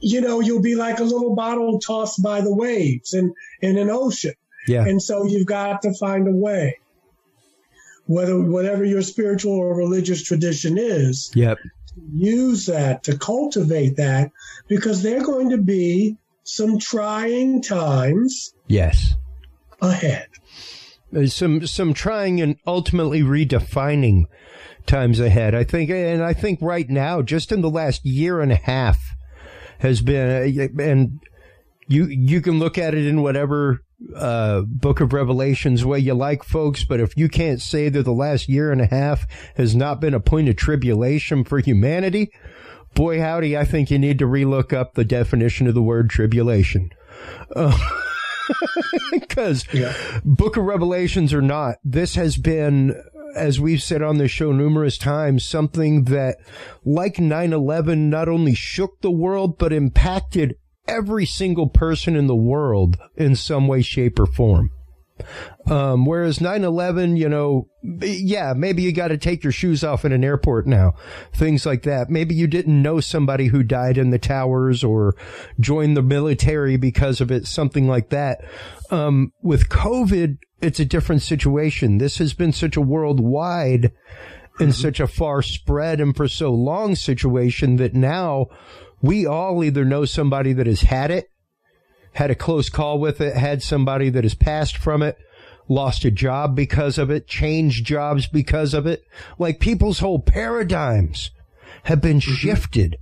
[0.00, 3.90] you know, you'll be like a little bottle tossed by the waves in, in an
[3.90, 4.34] ocean.
[4.66, 4.84] Yeah.
[4.84, 6.78] And so you've got to find a way,
[8.06, 11.58] whether whatever your spiritual or religious tradition is, Yep.
[12.12, 14.30] Use that to cultivate that
[14.68, 19.14] because they're going to be some trying times Yes.
[19.80, 20.26] ahead.
[21.14, 24.24] Uh, some some trying and ultimately redefining
[24.86, 25.54] times ahead.
[25.54, 28.98] I think, and I think right now, just in the last year and a half,
[29.78, 31.20] has been, uh, and
[31.86, 33.82] you you can look at it in whatever
[34.14, 36.84] uh, Book of Revelations way you like, folks.
[36.84, 39.26] But if you can't say that the last year and a half
[39.56, 42.32] has not been a point of tribulation for humanity,
[42.94, 46.92] boy howdy, I think you need to relook up the definition of the word tribulation.
[49.10, 49.66] Because
[50.24, 52.94] Book of Revelations or not, this has been,
[53.36, 56.38] as we've said on the show numerous times, something that,
[56.82, 60.56] like 9-11, not only shook the world, but impacted
[60.88, 64.70] every single person in the world in some way, shape, or form.
[65.66, 70.12] Um, whereas 9-11, you know, yeah, maybe you got to take your shoes off in
[70.12, 70.94] an airport now.
[71.32, 72.08] Things like that.
[72.08, 75.14] Maybe you didn't know somebody who died in the towers or
[75.60, 78.42] joined the military because of it, something like that.
[78.90, 81.98] Um, with COVID, it's a different situation.
[81.98, 83.92] This has been such a worldwide
[84.60, 88.46] and such a far spread and for so long situation that now
[89.00, 91.30] we all either know somebody that has had it
[92.18, 95.16] had a close call with it, had somebody that has passed from it,
[95.68, 99.04] lost a job because of it, changed jobs because of it.
[99.38, 101.30] Like people's whole paradigms
[101.84, 102.96] have been shifted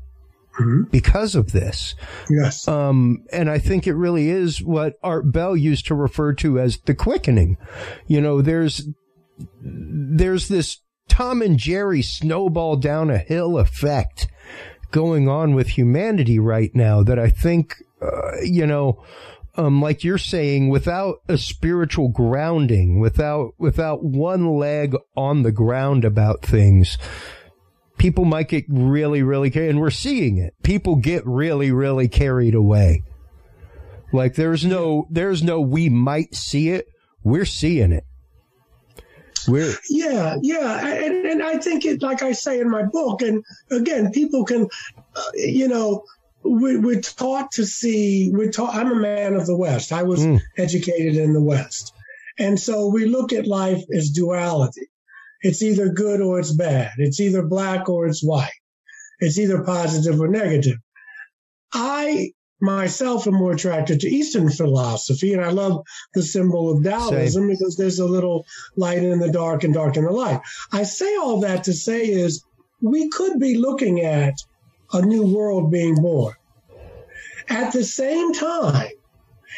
[0.90, 1.94] because of this.
[2.28, 2.66] Yes.
[2.68, 6.78] Um, and I think it really is what Art Bell used to refer to as
[6.78, 7.56] the quickening.
[8.06, 8.86] You know, there's,
[9.62, 14.28] there's this Tom and Jerry snowball down a hill effect
[14.90, 19.02] going on with humanity right now that I think, uh, you know,
[19.56, 26.04] um, like you're saying, without a spiritual grounding, without, without one leg on the ground
[26.04, 26.98] about things,
[27.96, 30.54] people might get really, really carried, and we're seeing it.
[30.62, 33.02] People get really, really carried away.
[34.12, 36.86] Like there's no, there's no, we might see it.
[37.24, 38.04] We're seeing it.
[39.48, 43.44] We're yeah, yeah, and, and I think it, like I say in my book, and
[43.70, 44.68] again, people can,
[45.14, 46.04] uh, you know,
[46.42, 48.30] we, we're taught to see.
[48.32, 48.74] We're taught.
[48.74, 49.92] I'm a man of the West.
[49.92, 50.40] I was mm.
[50.56, 51.92] educated in the West,
[52.38, 54.88] and so we look at life as duality.
[55.42, 56.92] It's either good or it's bad.
[56.98, 58.50] It's either black or it's white.
[59.20, 60.78] It's either positive or negative.
[61.72, 62.32] I
[62.66, 67.48] myself am more attracted to Eastern philosophy, and I love the symbol of Taoism Same.
[67.48, 68.44] because there's a little
[68.76, 70.40] light in the dark and dark in the light.
[70.72, 72.44] I say all that to say is
[72.82, 74.34] we could be looking at
[74.92, 76.34] a new world being born.
[77.48, 78.90] At the same time,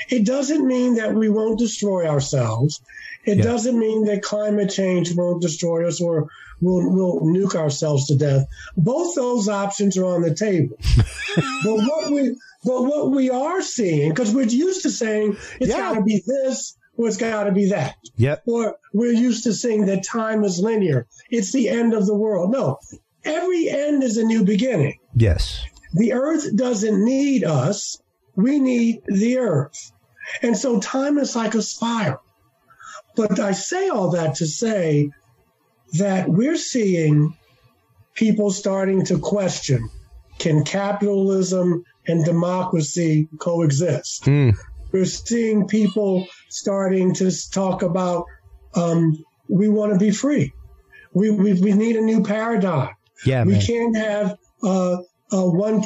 [0.09, 2.81] it doesn't mean that we won't destroy ourselves.
[3.25, 3.45] It yeah.
[3.45, 6.29] doesn't mean that climate change won't destroy us or
[6.61, 8.47] we'll, we'll nuke ourselves to death.
[8.77, 10.77] Both those options are on the table.
[11.37, 15.79] but what we but what we are seeing, because we're used to saying it's yeah.
[15.79, 17.95] got to be this or it's got to be that.
[18.17, 18.43] Yep.
[18.47, 21.07] Or we're used to saying that time is linear.
[21.31, 22.51] It's the end of the world.
[22.51, 22.79] No,
[23.25, 24.99] every end is a new beginning.
[25.15, 25.65] Yes.
[25.95, 28.03] The earth doesn't need us.
[28.35, 29.93] We need the earth.
[30.43, 32.21] And so time is like a spiral.
[33.17, 35.11] But I say all that to say
[35.95, 37.37] that we're seeing
[38.15, 39.89] people starting to question
[40.39, 44.25] can capitalism and democracy coexist?
[44.25, 44.55] Mm.
[44.93, 48.25] We're seeing people starting to talk about
[48.75, 50.53] um, we want to be free.
[51.13, 52.95] We, we, we need a new paradigm.
[53.25, 53.63] Yeah, we man.
[53.63, 54.99] can't have uh,
[55.31, 55.83] one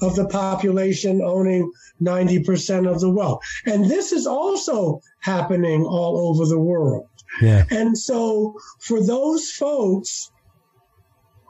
[0.00, 1.70] of the population owning
[2.00, 3.40] 90% of the wealth.
[3.66, 7.08] And this is also happening all over the world.
[7.42, 7.64] Yeah.
[7.70, 10.30] And so for those folks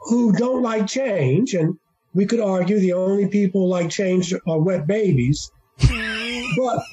[0.07, 1.77] who don't like change, and
[2.13, 5.51] we could argue the only people like change are wet babies,
[6.57, 6.83] but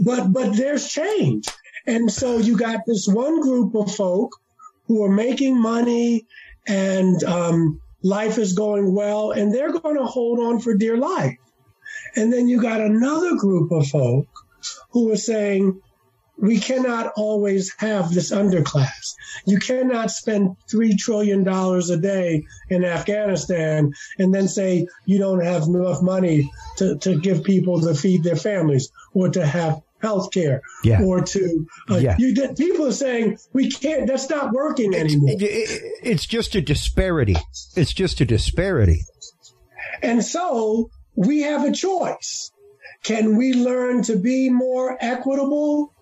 [0.00, 1.48] but but there's change.
[1.86, 4.32] And so you got this one group of folk
[4.86, 6.26] who are making money
[6.66, 11.36] and um, life is going well, and they're going to hold on for dear life.
[12.16, 14.26] And then you got another group of folk
[14.90, 15.80] who are saying,
[16.38, 19.14] we cannot always have this underclass.
[19.46, 25.64] You cannot spend $3 trillion a day in Afghanistan and then say you don't have
[25.64, 30.60] enough money to, to give people to feed their families or to have health care
[30.84, 31.02] yeah.
[31.02, 32.14] or to uh, yeah.
[32.18, 35.72] you people are saying we can't that's not working anymore it's,
[36.02, 37.34] it's just a disparity
[37.76, 39.00] it's just a disparity
[40.02, 42.52] and so we have a choice
[43.02, 45.94] can we learn to be more equitable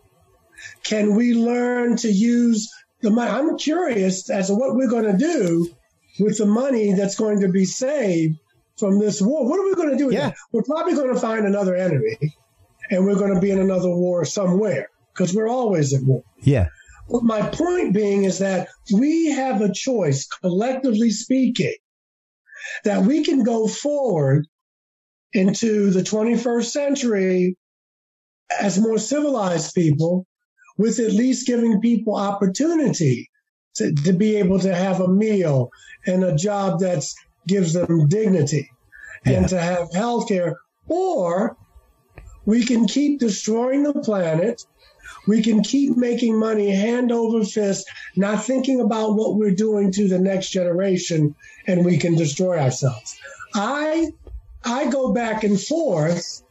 [0.83, 3.31] can we learn to use the money?
[3.31, 5.69] I'm curious as to what we're going to do
[6.19, 8.39] with the money that's going to be saved
[8.79, 9.49] from this war.
[9.49, 10.31] What are we going to do with yeah.
[10.31, 10.37] that?
[10.53, 12.19] We're probably going to find another enemy
[12.91, 16.23] and we're going to be in another war somewhere because we're always at war.
[16.43, 16.69] Yeah.
[17.09, 21.75] But my point being is that we have a choice, collectively speaking,
[22.85, 24.47] that we can go forward
[25.33, 27.57] into the 21st century
[28.61, 30.27] as more civilized people
[30.77, 33.31] with at least giving people opportunity
[33.75, 35.71] to, to be able to have a meal
[36.07, 37.05] and a job that
[37.47, 38.71] gives them dignity
[39.25, 39.33] yeah.
[39.33, 40.57] and to have health care.
[40.87, 41.57] Or
[42.45, 44.65] we can keep destroying the planet.
[45.27, 50.09] We can keep making money hand over fist, not thinking about what we're doing to
[50.09, 51.35] the next generation,
[51.67, 53.17] and we can destroy ourselves.
[53.55, 54.09] I
[54.65, 56.43] I go back and forth,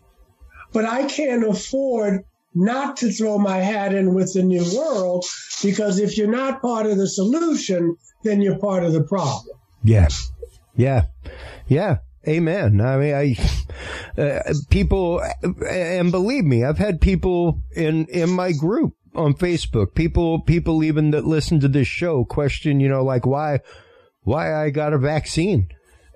[0.71, 5.25] but I can't afford not to throw my hat in with the new world
[5.63, 9.57] because if you're not part of the solution, then you're part of the problem.
[9.83, 10.07] Yeah.
[10.75, 11.05] Yeah.
[11.67, 11.97] Yeah.
[12.27, 12.79] Amen.
[12.79, 13.13] I mean,
[14.17, 15.21] I, uh, people,
[15.67, 21.11] and believe me, I've had people in, in my group on Facebook, people, people even
[21.11, 23.59] that listen to this show question, you know, like why,
[24.21, 25.67] why I got a vaccine.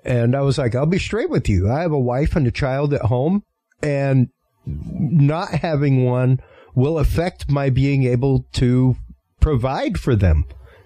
[0.02, 1.70] And I was like, I'll be straight with you.
[1.70, 3.42] I have a wife and a child at home
[3.82, 4.28] and
[4.68, 6.40] not having one
[6.74, 8.96] will affect my being able to
[9.40, 10.44] provide for them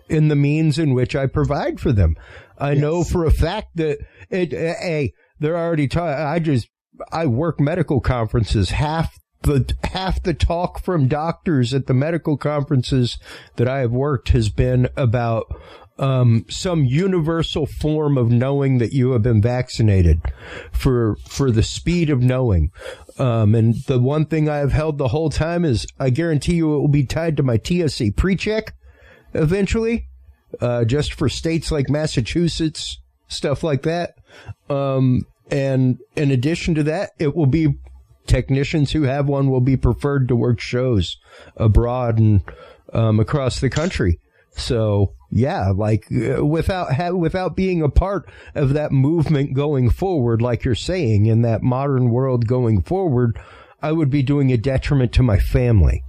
[0.08, 2.16] in the means in which I provide for them.
[2.58, 2.80] I yes.
[2.80, 3.98] know for a fact that
[4.30, 6.18] it, a, they're already taught.
[6.18, 6.68] I just,
[7.10, 8.70] I work medical conferences.
[8.70, 13.18] Half the, half the talk from doctors at the medical conferences
[13.56, 15.46] that I have worked has been about,
[15.98, 20.20] um, some universal form of knowing that you have been vaccinated
[20.72, 22.70] for, for the speed of knowing.
[23.18, 26.74] Um, and the one thing I have held the whole time is I guarantee you
[26.74, 28.74] it will be tied to my TSA pre-check
[29.34, 30.08] eventually,
[30.60, 32.98] uh, just for states like Massachusetts,
[33.28, 34.14] stuff like that.
[34.70, 37.74] Um, and in addition to that, it will be
[38.26, 41.18] technicians who have one will be preferred to work shows
[41.56, 42.42] abroad and
[42.92, 44.18] um, across the country.
[44.54, 50.42] So yeah, like uh, without ha- without being a part of that movement going forward,
[50.42, 53.38] like you're saying in that modern world going forward,
[53.80, 56.04] I would be doing a detriment to my family.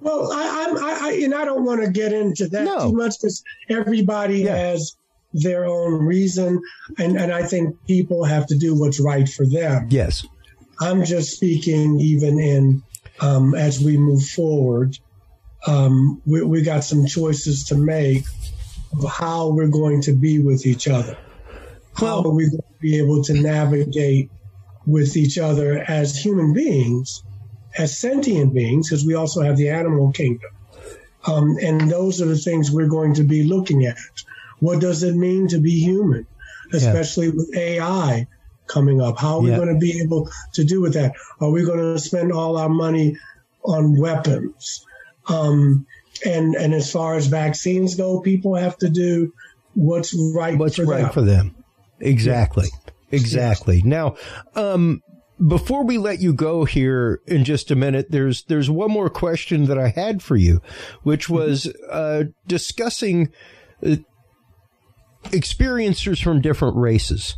[0.00, 2.90] Well, I, I'm, I, I and I don't want to get into that No.
[2.90, 4.54] too much because everybody Yeah.
[4.56, 4.96] has
[5.32, 6.62] their own reason,
[6.98, 9.88] and and I think people have to do what's right for them.
[9.90, 10.24] Yes.
[10.80, 12.82] I'm just speaking even in
[13.20, 14.98] um, as we move forward.
[15.66, 18.24] Um, we, we got some choices to make
[18.92, 21.16] of how we're going to be with each other.
[21.94, 24.30] How are we going to be able to navigate
[24.86, 27.22] with each other as human beings,
[27.78, 30.50] as sentient beings, because we also have the animal kingdom.
[31.26, 33.96] Um, and those are the things we're going to be looking at.
[34.60, 36.26] What does it mean to be human,
[36.72, 38.26] especially with AI
[38.66, 39.18] coming up?
[39.18, 39.56] How are we Yeah.
[39.56, 41.14] going to be able to do with that?
[41.40, 43.16] Are we going to spend all our money
[43.64, 44.84] on weapons?
[45.28, 45.86] Um,
[46.24, 49.32] and and as far as vaccines go, people have to do
[49.74, 50.56] what's right.
[50.56, 51.12] What's for right them.
[51.12, 51.56] for them.
[52.00, 52.68] Exactly.
[53.10, 53.82] Exactly.
[53.82, 54.16] Now,
[54.54, 55.02] um,
[55.46, 59.66] before we let you go here in just a minute, there's there's one more question
[59.66, 60.60] that I had for you,
[61.02, 63.32] which was uh, discussing
[63.84, 63.96] uh,
[65.24, 67.36] experiencers from different races.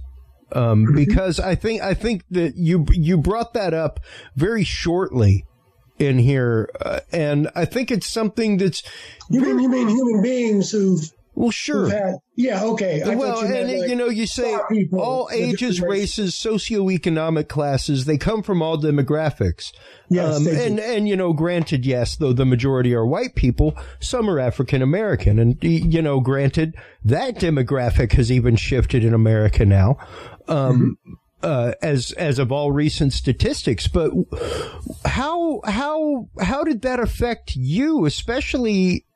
[0.52, 4.00] Um, because I think I think that you you brought that up
[4.36, 5.44] very shortly
[5.98, 8.82] in here, uh, and I think it's something that's
[9.30, 11.00] You mean you mean human beings who've,
[11.34, 11.88] well, sure.
[11.90, 12.14] had?
[12.34, 13.02] Yeah, okay.
[13.02, 16.34] I well, you and like you know, you say people, all ages, races.
[16.34, 19.72] socioeconomic classes, they come from all demographics.
[20.08, 20.60] Yes, Um, they do.
[20.62, 24.82] and and you know, granted, yes, though the majority are white people, some are African
[24.82, 26.74] American, and you know, granted,
[27.04, 29.96] that demographic has even shifted in America now.
[30.48, 31.12] Um, Mm-hmm.
[31.46, 34.10] Uh, as as of all recent statistics, but
[35.04, 39.06] how how how did that affect you, especially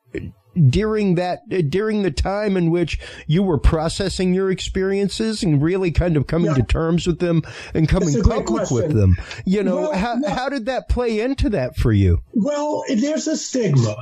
[0.69, 6.17] during that during the time in which you were processing your experiences and really kind
[6.17, 6.55] of coming Yeah.
[6.55, 9.15] to terms with them and coming That's a great public with them
[9.45, 13.37] you know Well, how how did that play into that for you Well, there's a
[13.37, 13.95] stigma.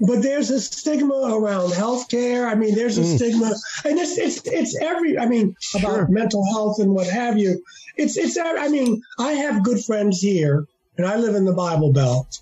[0.00, 2.46] But there's a stigma around healthcare.
[2.50, 5.18] I mean, there's a stigma, and it's it's it's every.
[5.18, 6.08] I mean, about Sure.
[6.08, 7.62] mental health and what have you.
[7.96, 8.36] It's it's.
[8.36, 10.66] I mean, I have good friends here,
[10.98, 12.40] and I live in the Bible Belt,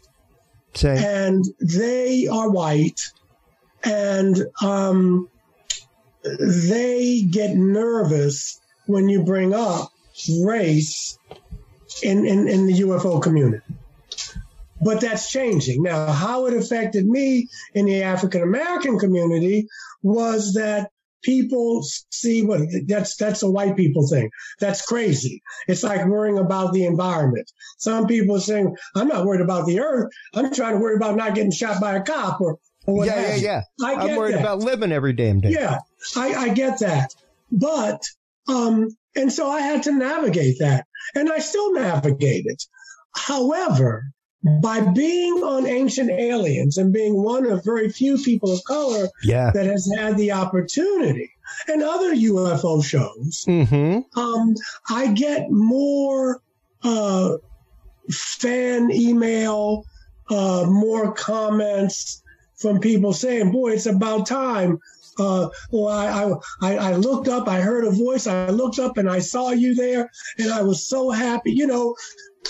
[0.75, 3.01] say and they are white,
[3.85, 5.29] and um,
[6.23, 9.93] they get nervous when you bring up
[10.43, 11.19] race
[12.03, 13.63] in, in, in the UFO community.
[14.85, 15.83] But that's changing.
[15.83, 19.69] Now, how it affected me in the African American community
[20.03, 20.91] was that
[21.23, 24.31] people see what that's that's a white people thing.
[24.61, 25.43] That's crazy.
[25.69, 27.51] It's like worrying about the environment.
[27.79, 30.11] Some people are saying, I'm not worried about the earth.
[30.35, 33.35] I'm trying to worry about not getting shot by a cop or, or yeah yeah
[33.37, 34.41] yeah I i'm get worried that.
[34.41, 35.79] about living every damn day Yeah,
[36.17, 37.15] I, I get that.
[37.53, 38.03] But,
[38.49, 42.65] um, and so I had to navigate that and I still navigate it.
[43.15, 44.07] However,
[44.61, 49.51] by being on Ancient Aliens and being one of very few people of color yeah
[49.53, 51.31] that has had the opportunity
[51.69, 54.55] and other UFO shows, mm-hmm um,
[54.89, 56.41] I get more
[56.83, 57.37] uh,
[58.11, 59.85] fan email,
[60.31, 62.23] uh, more comments
[62.57, 64.79] from people saying, "Boy, it's about time."
[65.19, 69.11] Uh, well, I, I I looked up, I heard a voice, I looked up, and
[69.11, 71.95] I saw you there, and I was so happy, you know.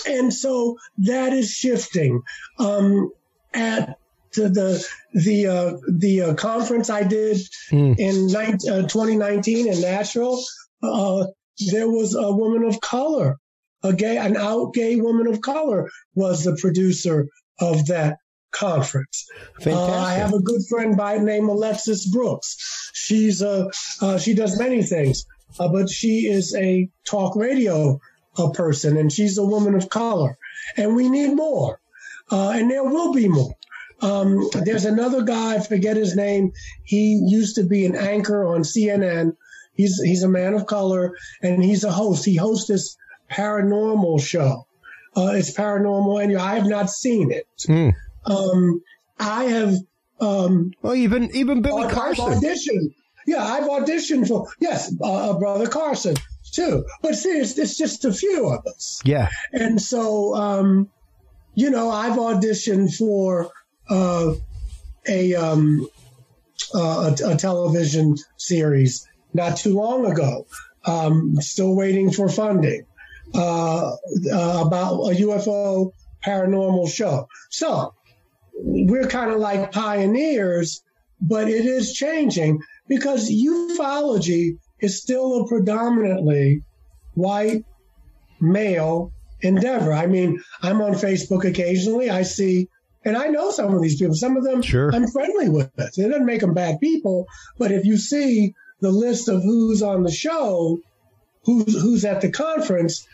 [0.07, 2.21] And so that is shifting.
[2.59, 3.11] Um,
[3.53, 3.97] at
[4.33, 7.37] to the the uh, the uh, conference I did
[7.71, 7.95] Mm.
[7.97, 10.43] in 19, uh, 2019 in Nashville,
[10.81, 11.27] uh,
[11.71, 13.37] there was a woman of color,
[13.83, 17.27] a gay, an out gay woman of color was the producer
[17.59, 18.17] of that
[18.51, 19.25] conference.
[19.61, 22.89] fantastic Uh, I have a good friend by the name Alexis Brooks.
[22.93, 23.69] She's a
[24.01, 25.25] uh, she does many things,
[25.59, 27.99] uh, but she is a talk radio
[28.37, 30.37] uh, person, and she's a woman of color,
[30.77, 31.79] and we need more,
[32.31, 33.55] uh, and there will be more.
[34.01, 36.51] Um, there's another guy, I forget his name.
[36.83, 39.37] He used to be an anchor on CNN.
[39.75, 42.25] He's he's a man of color, and he's a host.
[42.25, 42.97] He hosts this
[43.31, 44.67] paranormal show.
[45.15, 47.47] Uh, it's paranormal, and I have not seen it.
[47.67, 47.93] Mm.
[48.25, 48.81] Um,
[49.19, 49.75] I have
[50.19, 52.93] um, well even even billy carson auditioned.
[53.25, 56.15] Yeah, I've auditioned for yes, uh, uh, brother Carson
[56.53, 56.85] too.
[57.01, 60.89] But see, it's, it's just a few of us, yeah and so um,
[61.55, 63.51] you know, I've auditioned for
[63.89, 64.33] uh,
[65.07, 65.87] a, um,
[66.73, 70.47] uh, a a television series not too long ago.
[70.85, 72.85] Um, still waiting for funding
[73.33, 75.93] uh, uh, about a UFO
[76.25, 77.27] paranormal show.
[77.49, 77.93] So
[78.55, 80.83] we're kind of like pioneers,
[81.21, 86.61] but it is changing because ufology is still a predominantly
[87.13, 87.63] white
[88.41, 89.93] male endeavor.
[89.93, 92.09] I mean, I'm on Facebook occasionally.
[92.09, 92.67] I see,
[93.05, 94.15] and I know some of these people.
[94.15, 94.93] Some of them sure.
[94.93, 95.71] I'm friendly with.
[95.77, 97.27] It doesn't make them bad people,
[97.57, 100.79] but if you see the list of who's on the show,
[101.43, 103.07] who's who's at the conference,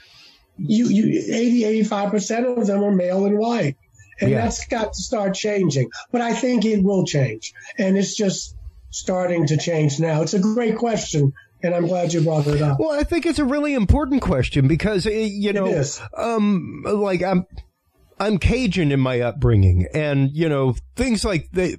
[0.57, 3.77] you you 80 85 percent of them are male and white,
[4.19, 4.41] and yeah.
[4.41, 5.91] that's got to start changing.
[6.11, 8.55] But I think it will change, and it's just
[8.89, 10.23] starting to change now.
[10.23, 11.33] It's a great question
[11.63, 12.79] and I'm glad you brought it up.
[12.79, 15.83] Well, I think it's a really important question because eh, you know,
[16.15, 17.45] um, like I'm.
[18.21, 21.77] I'm Cajun in my upbringing, and you know things like the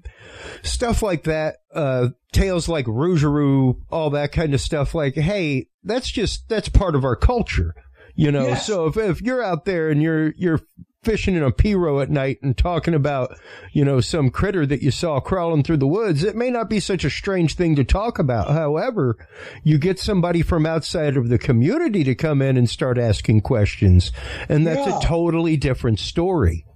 [0.62, 4.94] stuff like that, uh, tales like Rougarou, all that kind of stuff.
[4.94, 7.74] Like, hey, that's just that's part of our culture,
[8.14, 8.46] you know.
[8.46, 8.66] Yes.
[8.66, 10.60] So if if you're out there and you're you're
[11.02, 13.34] fishing in a pirogue at night and talking about,
[13.72, 16.78] you know, some critter that you saw crawling through the woods, it may not be
[16.78, 18.50] such a strange thing to talk about.
[18.50, 19.16] However,
[19.64, 24.12] you get somebody from outside of the community to come in and start asking questions,
[24.48, 24.98] and that's yeah.
[24.98, 26.66] a totally different story.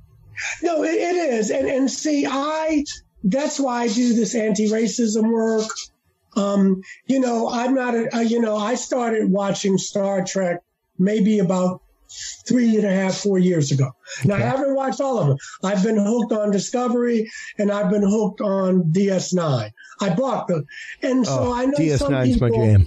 [0.63, 1.51] No, it, it is.
[1.51, 2.85] And, and see, I,
[3.25, 5.69] that's why I do this anti-racism work.
[6.35, 10.63] Um, you know, I'm not, a, you know, I started watching Star Trek
[10.99, 11.83] maybe about
[12.47, 13.91] three and a half, four years ago.
[14.25, 14.45] Now, okay.
[14.45, 15.37] I haven't watched all of them.
[15.63, 19.71] I've been hooked on Discovery and I've been hooked on DS9.
[20.01, 20.67] I bought them.
[21.03, 22.87] And so oh, I know DS9's some people, my jam.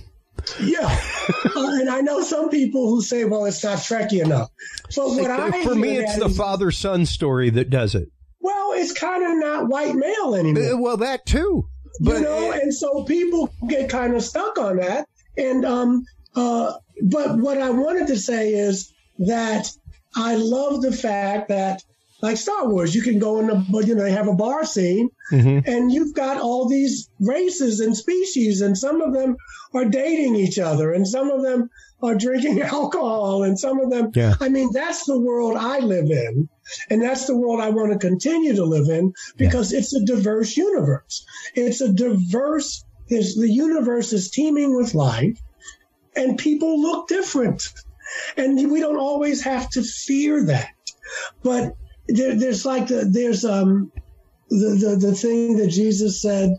[0.62, 0.86] Yeah.
[1.56, 4.50] uh, and I know some people who say, well, it's not Trekkie enough.
[4.96, 8.10] But what I For me, it's the father son story that does it.
[8.40, 10.74] Well, it's kind of not white male anymore.
[10.74, 11.68] Uh, well, that too.
[12.00, 15.08] But, you know, and so people get kind of stuck on that.
[15.36, 16.06] And, um,
[16.36, 19.70] uh, but what I wanted to say is that
[20.16, 21.84] I love the fact that
[22.22, 25.10] like Star Wars, you can go in the, you know, they have a bar scene
[25.32, 25.70] mm-hmm.
[25.70, 29.38] and you've got all these races and species and some of them
[29.74, 31.70] are dating each other and some of them
[32.02, 34.34] are drinking alcohol and some of them, yeah.
[34.40, 36.50] I mean, that's the world I live in.
[36.90, 39.80] And that's the world I want to continue to live in because yeah.
[39.80, 41.26] it's a diverse universe.
[41.56, 45.40] It's a diverse, the universe is teeming with life
[46.16, 47.70] and people look different.
[48.36, 50.70] And we don't always have to fear that.
[51.44, 51.74] But
[52.08, 53.92] there, there's like, the, there's um,
[54.50, 56.58] the, the, the thing that Jesus said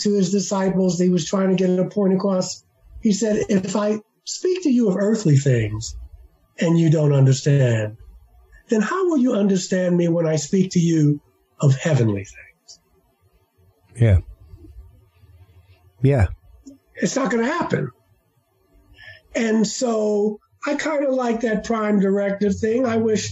[0.00, 2.64] to his disciples, he was trying to get a point across.
[3.00, 5.96] He said, If I speak to you of earthly things
[6.58, 7.96] and you don't understand,
[8.68, 11.20] then how will you understand me when I speak to you
[11.60, 12.80] of heavenly things?
[13.96, 14.18] Yeah.
[16.02, 16.26] Yeah.
[16.94, 17.90] It's not going to happen.
[19.34, 22.86] And so I kind of like that prime directive thing.
[22.86, 23.30] I wish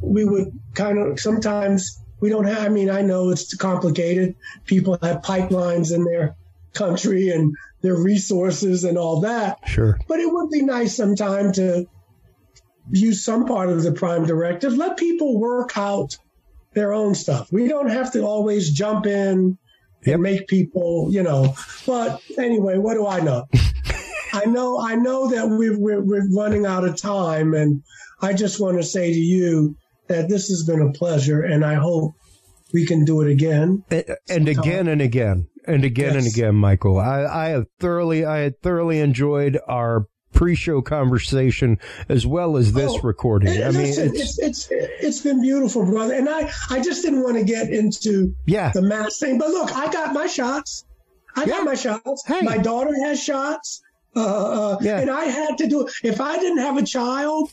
[0.00, 4.34] we would kind of sometimes we don't have, I mean, I know it's complicated.
[4.64, 6.36] People have pipelines in their
[6.72, 9.58] country and their resources and all that.
[9.68, 9.98] Sure.
[10.08, 11.86] But it would be nice sometime to
[12.90, 14.74] use some part of the prime directive.
[14.74, 16.16] Let people work out
[16.72, 17.52] their own stuff.
[17.52, 19.58] We don't have to always jump in
[20.04, 20.14] yep.
[20.14, 21.54] and make people, you know.
[21.86, 23.46] But anyway, what do I know?
[24.34, 27.82] I know, I know that we're, we're, we're running out of time, and
[28.20, 29.76] I just want to say to you
[30.08, 32.14] that this has been a pleasure, and I hope
[32.72, 36.24] we can do it again and, and again and again and again yes.
[36.24, 36.98] and again, Michael.
[36.98, 41.78] I, I have thoroughly, I had thoroughly enjoyed our pre-show conversation
[42.08, 43.62] as well as this oh, recording.
[43.62, 46.14] I mean, it's, it's, it's it's been beautiful, brother.
[46.14, 48.72] And I I just didn't want to get into yeah.
[48.72, 50.84] the mass thing, but look, I got my shots.
[51.36, 51.46] I yeah.
[51.46, 52.24] got my shots.
[52.26, 52.42] Hey.
[52.42, 53.80] My daughter has shots.
[54.16, 55.00] Uh, yeah.
[55.00, 55.88] And I had to do.
[56.02, 57.52] If I didn't have a child,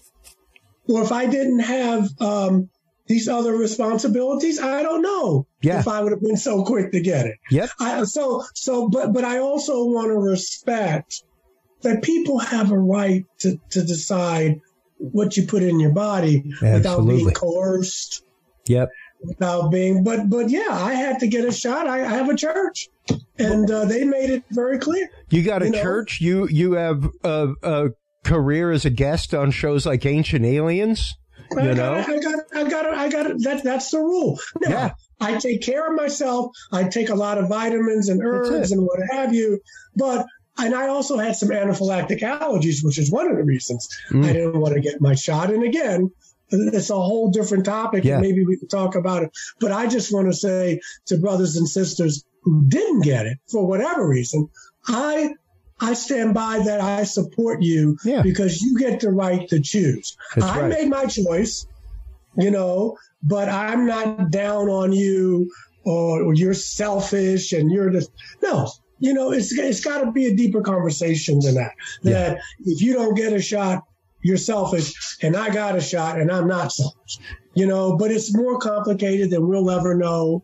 [0.88, 2.70] or if I didn't have um,
[3.08, 5.80] these other responsibilities, I don't know yeah.
[5.80, 7.38] if I would have been so quick to get it.
[7.50, 7.70] Yep.
[7.80, 11.24] I, so, so, but, but I also want to respect
[11.82, 14.62] that people have a right to, to decide
[14.98, 16.74] what you put in your body Absolutely.
[16.74, 18.24] without being coerced.
[18.68, 18.90] Yep.
[19.24, 21.88] Without being, but, but yeah, I had to get a shot.
[21.88, 22.90] I, I have a church
[23.38, 25.10] and uh, they made it very clear.
[25.30, 26.22] You got a you church.
[26.22, 26.28] Know?
[26.28, 27.90] You you have a, a,
[28.24, 31.16] career as a guest on shows like Ancient Aliens.
[31.52, 33.40] You I know, got, I got, I got, I got.
[33.40, 34.40] That that's the rule.
[34.62, 34.92] Now, yeah.
[35.20, 36.52] I take care of myself.
[36.72, 39.60] I take a lot of vitamins and herbs and what have you.
[39.96, 40.26] But
[40.58, 44.24] and I also had some anaphylactic allergies, which is one of the reasons mm.
[44.24, 45.52] I didn't want to get my shot.
[45.52, 46.12] And again,
[46.52, 48.04] it's a whole different topic.
[48.04, 48.14] Yeah.
[48.14, 49.32] And maybe we can talk about it.
[49.60, 53.66] But I just want to say to brothers and sisters, who didn't get it for
[53.66, 54.50] whatever reason,
[54.88, 55.34] I
[55.80, 56.80] I stand by that.
[56.82, 58.22] I support you Yeah.
[58.22, 60.16] because you get the right to choose.
[60.36, 60.70] That's I right.
[60.70, 61.66] made my choice,
[62.38, 65.52] you know, but I'm not down on you
[65.84, 68.12] or, or you're selfish and you're just
[68.42, 68.70] no.
[69.00, 71.72] You know, it's it's got to be a deeper conversation than that.
[72.04, 73.84] That if you don't get a shot,
[74.24, 77.18] you're selfish, and I got a shot, and I'm not selfish.
[77.54, 80.44] You know, but it's more complicated than we'll ever know.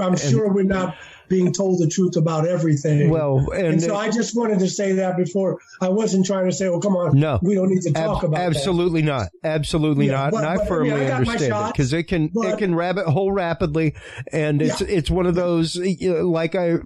[0.00, 0.96] I'm sure we're not
[1.28, 3.08] being told the truth about everything.
[3.08, 5.58] Well, and, and so I just wanted to say that before.
[5.80, 7.38] I wasn't trying to say, "Well, come on, No.
[7.42, 9.28] we don't need to Ab- talk about that." absolutely not.
[9.44, 10.30] Absolutely Yeah, not.
[10.32, 12.74] but- and I but, I firmly mean, I understand it because it can it can
[12.74, 13.94] rabbit hole rapidly,
[14.32, 16.78] and it's it's one of those you know, like I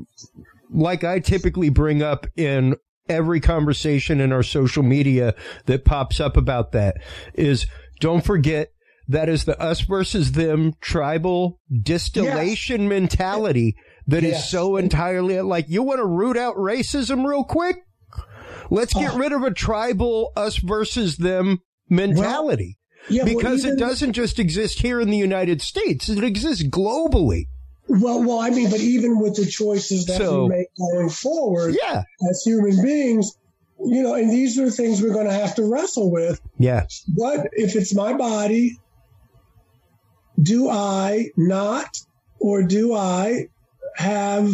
[0.70, 2.76] like I typically bring up in
[3.08, 5.34] every conversation in our social media
[5.66, 6.96] that pops up about that
[7.34, 7.66] is
[8.00, 8.70] don't forget
[9.08, 13.76] that is the us versus them tribal distillation mentality
[14.06, 14.50] that is Yes.
[14.50, 17.76] so entirely like you want to root out racism real quick?
[18.70, 19.18] Let's get Oh.
[19.18, 22.78] rid of a tribal us versus them mentality.
[23.08, 26.08] Yeah, well, because it doesn't just exist here in the United States.
[26.08, 27.44] It exists globally
[27.88, 31.76] Well, well, I mean, but even with the choices that So- we make going forward
[31.80, 33.36] yeah as human beings,
[33.78, 36.40] you know, and these are things we're going to have to wrestle with.
[36.58, 38.78] yeah What if it's my body?
[40.40, 41.98] Do I not,
[42.40, 43.46] or do I
[43.96, 44.50] have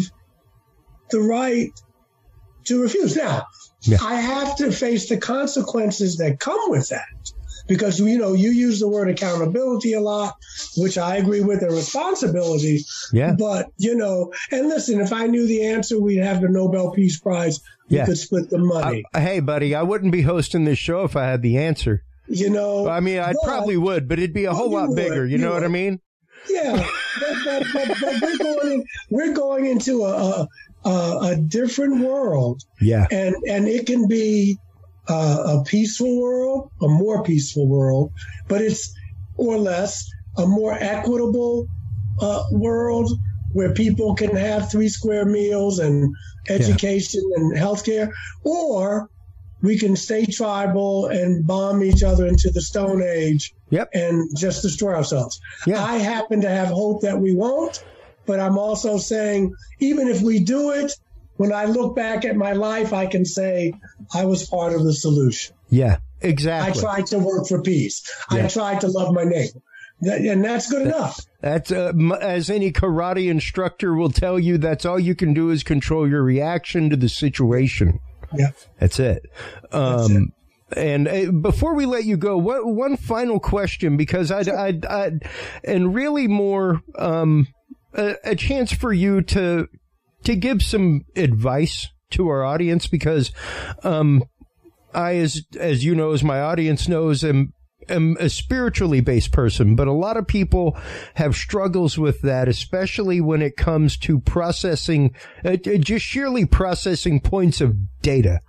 [1.09, 1.71] the right
[2.65, 3.15] to refuse?
[3.17, 3.47] Now,
[3.81, 3.97] Yeah.
[4.01, 7.32] I have to face the consequences that come with that.
[7.67, 10.35] Because you know you use the word accountability a lot,
[10.77, 12.81] which I agree with, and responsibility.
[13.11, 16.91] yeah But you know, and listen, if I knew the answer, we'd have the Nobel
[16.91, 17.59] Peace Prize.
[17.89, 18.05] We Yeah.
[18.05, 19.03] could split the money.
[19.13, 22.49] I- hey buddy i wouldn't be hosting this show if i had the answer you
[22.49, 25.33] know, i mean i probably would but it'd be a whole lot would, bigger you
[25.33, 25.99] you know what i mean
[26.49, 26.75] Yeah,
[27.19, 30.47] but, but, but, but we're going in, we're going into a, a
[30.89, 34.57] a a different world, yeah and and it can be
[35.07, 38.11] uh, a peaceful world, a more peaceful world,
[38.47, 38.93] but it's
[39.35, 40.07] or less
[40.37, 41.67] a more equitable
[42.19, 43.11] uh, world
[43.49, 46.15] where people can have three square meals and
[46.49, 48.11] education and healthcare,
[48.43, 49.09] or
[49.61, 53.89] we can stay tribal and bomb each other into the Stone Age Yep.
[53.93, 55.39] and just destroy ourselves.
[55.65, 55.83] Yeah.
[55.83, 57.75] I happen to have hope that we won't,
[58.25, 60.91] but I'm also saying even if we do it,
[61.37, 63.73] when I look back at my life, I can say
[64.13, 65.55] I was part of the solution.
[65.69, 66.79] Yeah, exactly.
[66.79, 68.09] I tried to work for peace.
[68.31, 68.45] Yeah.
[68.45, 69.59] I tried to love my neighbor.
[70.01, 71.19] That, and that's good enough.
[71.39, 74.57] That's uh, as any karate instructor will tell you.
[74.57, 77.99] That's all you can do is control your reaction to the situation.
[78.33, 78.51] Yeah.
[78.79, 79.23] That's it.
[79.71, 80.33] Um,
[80.75, 85.11] And uh, before we let you go, what, one final question, because I, I, I,
[85.63, 87.47] and really more um,
[87.93, 89.67] a, a chance for you to
[90.23, 93.31] to give some advice to our audience, because
[93.83, 94.23] um,
[94.93, 97.53] I, as as you know, as my audience knows, am
[97.89, 100.77] am a spiritually based person, but a lot of people
[101.15, 105.13] have struggles with that, especially when it comes to processing,
[105.43, 108.39] uh, just sheerly processing points of data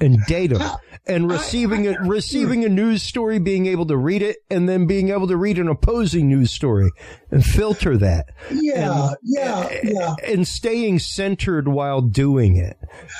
[0.00, 4.68] and data and receiving it, receiving a news story, being able to read it, and
[4.68, 6.90] then being able to read an opposing news story
[7.30, 10.14] and filter that Yeah, yeah, yeah.
[10.26, 12.76] and staying centered while doing it.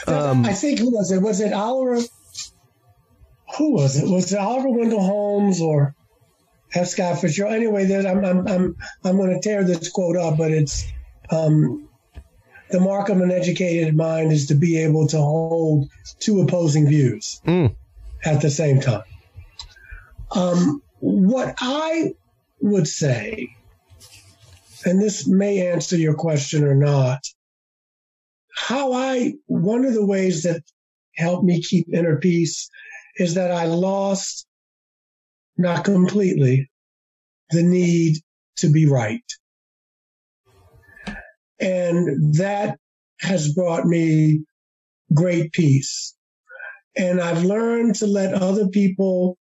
[0.06, 1.22] Um, I think who was it?
[1.22, 2.00] Was it Oliver?
[3.58, 4.08] Who was it?
[4.10, 5.94] Was it Oliver Wendell Holmes or
[6.74, 6.88] F.
[6.88, 7.54] Scott Fitzgerald?
[7.54, 10.84] Anyway, there's, I'm I'm I'm I'm going to tear this quote up, but it's
[11.30, 11.85] um,
[12.70, 15.88] the mark of an educated mind is to be able to hold
[16.18, 17.74] two opposing views Mm.
[18.24, 19.04] at the same time.
[20.32, 22.14] Um, what I
[22.60, 23.48] would say,
[24.84, 27.20] and this may answer your question or not,
[28.54, 30.62] how I, one of the ways that
[31.14, 32.68] helped me keep inner peace
[33.16, 34.46] is that I lost,
[35.56, 36.70] not completely,
[37.50, 38.16] the need
[38.56, 39.24] to be right.
[41.60, 42.78] And that
[43.20, 44.44] has brought me
[45.12, 46.14] great peace.
[46.96, 49.36] And I've learned to let other people,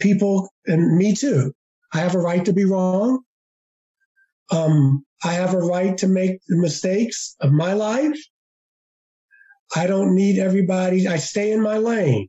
[0.00, 1.52] people, and me too,
[1.92, 3.20] I have a right to be wrong.
[4.50, 8.18] Um, I have a right to make the mistakes of my life.
[9.74, 11.08] I don't need everybody.
[11.08, 12.28] I stay in my lane.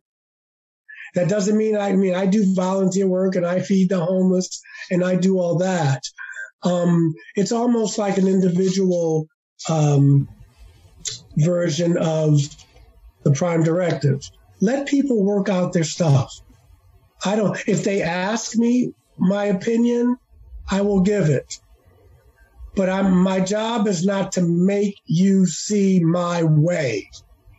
[1.15, 4.61] That doesn't mean I, I mean I do volunteer work and I feed the homeless
[4.91, 6.01] and I do all that.
[6.63, 9.27] Um, it's almost like an individual
[9.69, 10.27] um,
[11.37, 12.39] version of
[13.23, 14.21] the prime directive.
[14.61, 16.33] Let people work out their stuff.
[17.25, 17.57] I don't.
[17.67, 20.17] If they ask me my opinion,
[20.69, 21.59] I will give it.
[22.75, 27.09] but I'm my job is not to make you see my way.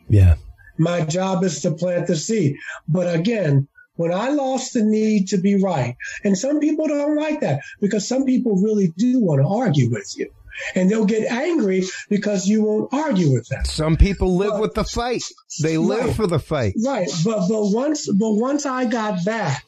[0.09, 0.37] Yeah.
[0.79, 2.57] My job is to plant the seed.
[2.87, 3.66] But again,
[3.99, 8.07] when I lost the need to be right, and some people don't like that because
[8.07, 10.31] some people really do want to argue with you.
[10.75, 13.65] And they'll get angry because you won't argue with them.
[13.65, 15.23] Some people live but, with the fight.
[15.62, 16.75] They live right, for the fight.
[16.85, 17.09] Right.
[17.25, 19.62] But but once but once I got that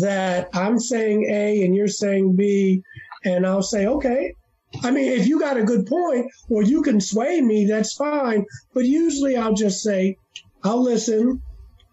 [0.00, 2.82] that I'm saying A and you're saying B,
[3.24, 4.34] and I'll say, okay,
[4.82, 8.44] I mean, if you got a good point or you can sway me, that's fine.
[8.74, 10.16] But usually I'll just say,
[10.64, 11.42] I'll listen,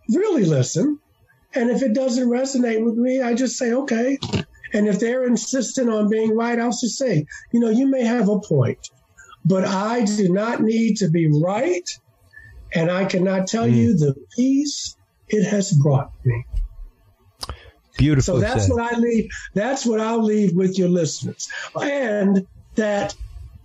[0.10, 1.00] really listen.
[1.56, 4.18] And if it doesn't resonate with me, I just say, okay.
[4.74, 8.30] And if they're insistent on being right, I'll just say, you know, you may have
[8.30, 8.90] a point,
[9.44, 11.90] but I do not need to be right.
[12.74, 13.76] And I cannot tell mm.
[13.76, 14.96] you the peace
[15.28, 16.46] it has brought me.
[17.98, 18.36] Beautiful.
[18.36, 18.74] So that's said.
[18.74, 19.30] what I leave.
[19.56, 21.50] That's what I'll leave with your listeners.
[21.82, 22.46] And
[22.76, 23.16] that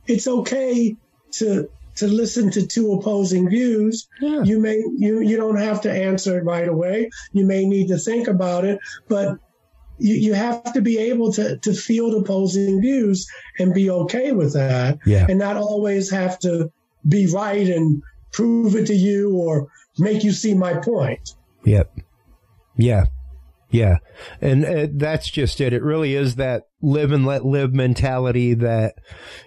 [0.06, 0.96] it's okay
[1.32, 4.08] to to listen to two opposing views.
[4.20, 4.42] Yeah.
[4.42, 7.10] You may you you don't have to answer it right away.
[7.32, 9.38] You may need to think about it, but
[9.98, 13.26] you, you have to be able to to field opposing views
[13.58, 14.98] and be okay with that.
[15.06, 15.26] Yeah.
[15.28, 16.70] And not always have to
[17.08, 18.02] be right and
[18.32, 19.68] prove it to you or
[19.98, 21.34] make you see my point.
[21.64, 21.98] Yep.
[22.76, 23.04] Yeah.
[23.74, 23.98] Yeah.
[24.40, 25.72] And uh, that's just it.
[25.72, 28.94] It really is that live and let live mentality that,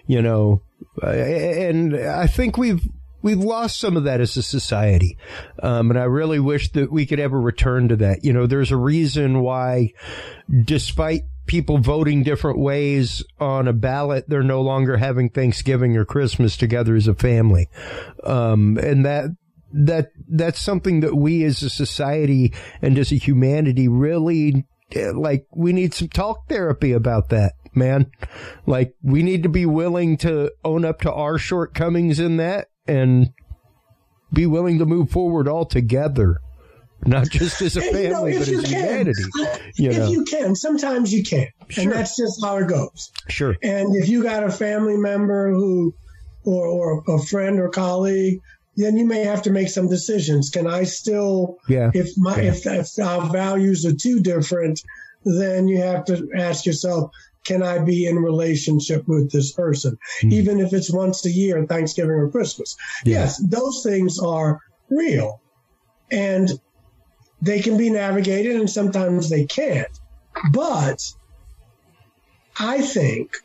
[0.06, 0.60] you know,
[1.02, 2.86] uh, and I think we've,
[3.22, 5.16] we've lost some of that as a society.
[5.62, 8.22] Um, and I really wish that we could ever return to that.
[8.22, 9.92] You know, there's a reason why
[10.62, 16.54] despite people voting different ways on a ballot, they're no longer having Thanksgiving or Christmas
[16.58, 17.70] together as a family.
[18.24, 19.30] Um, and that,
[19.72, 25.46] that that's something that we as a society and as a humanity really eh, like
[25.54, 28.10] we need some talk therapy about that man.
[28.66, 33.30] Like we need to be willing to own up to our shortcomings in that and
[34.32, 36.38] be willing to move forward all together
[37.06, 39.22] not just as a family you know, but as can, humanity
[39.76, 40.08] you if know.
[40.08, 40.54] you can.
[40.56, 41.46] Sometimes you can.
[41.68, 41.84] Sure.
[41.84, 43.12] and that's just how it goes.
[43.28, 43.56] Sure.
[43.62, 45.94] And if you got a family member who
[46.44, 48.40] or, or a friend or colleague
[48.78, 50.50] then you may have to make some decisions.
[50.50, 51.90] Can I still, yeah.
[51.92, 52.52] if my, yeah.
[52.52, 54.80] if, if our values are too different,
[55.24, 57.10] then you have to ask yourself,
[57.44, 59.98] can I be in relationship with this person?
[60.22, 60.32] Mm.
[60.32, 62.76] Even if it's once a year, Thanksgiving or Christmas.
[63.04, 63.20] Yeah.
[63.20, 65.40] Yes, those things are real
[66.12, 66.48] and
[67.42, 69.98] they can be navigated and sometimes they can't.
[70.52, 71.02] But
[72.60, 73.38] I think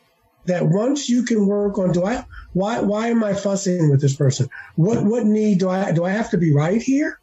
[0.46, 4.14] that once you can work on do I why why am I fussing with this
[4.14, 4.48] person?
[4.76, 7.18] What what need do I do I have to be right here?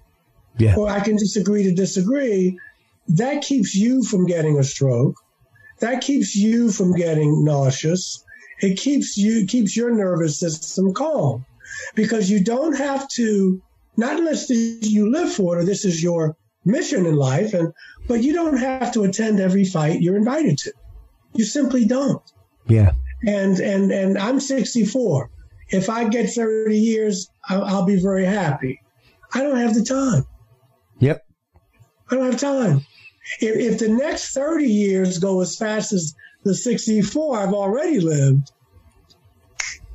[0.58, 0.76] Yeah.
[0.76, 2.60] Or I can disagree to disagree.
[3.08, 5.16] That keeps you from getting a stroke.
[5.80, 8.24] That keeps you from getting nauseous.
[8.60, 11.46] It keeps you keeps your nervous system calm.
[11.96, 13.62] Because you don't have to
[13.98, 16.36] not unless you live for it or this is your
[16.66, 17.74] mission in life and
[18.08, 20.74] but you don't have to attend every fight you're invited to.
[21.34, 22.22] You simply don't.
[22.68, 22.92] Yeah
[23.26, 25.30] and and and I'm 64.
[25.70, 28.82] If I get 30 years, I'll, I'll be very happy.
[29.34, 30.26] I don't have the time.
[31.00, 31.26] Yep.
[32.10, 32.86] I don't have time.
[33.40, 38.52] If, if the next 30 years go as fast as the 64 I've already lived,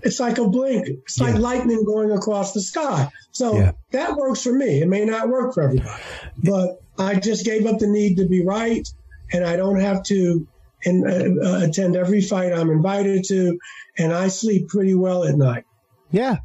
[0.03, 0.89] it's like a blink.
[0.89, 1.27] It's yeah.
[1.27, 3.11] like lightning going across the sky.
[3.33, 3.73] So yeah.
[3.91, 4.81] that works for me.
[4.81, 6.03] It may not work for everybody,
[6.43, 8.89] but I just gave up the need to be right,
[9.33, 10.47] and I don't have to
[10.87, 13.59] and uh, uh, attend every fight I'm invited to,
[13.99, 15.65] and I sleep pretty well at night.
[16.11, 16.39] Yeah,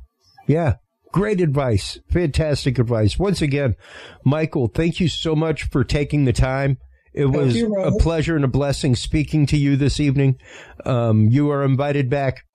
[0.47, 0.75] yeah.
[1.13, 1.99] Great advice.
[2.09, 3.19] Fantastic advice.
[3.19, 3.75] Once again,
[4.23, 6.77] Michael, thank you so much for taking the time.
[7.13, 10.37] It thank was you, a pleasure and a blessing speaking to you this evening.
[10.85, 12.45] Um, you are invited back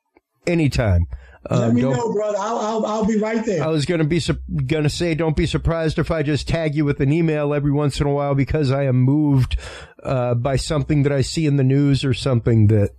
[0.46, 1.06] anytime.
[1.48, 2.38] Um, Let me know, brother.
[2.38, 3.62] I'll, I'll, I'll be right there.
[3.62, 6.48] I was going to be su- going to say, don't be surprised if I just
[6.48, 9.56] tag you with an email every once in a while because I am moved
[10.02, 12.90] uh, by something that I see in the news or something that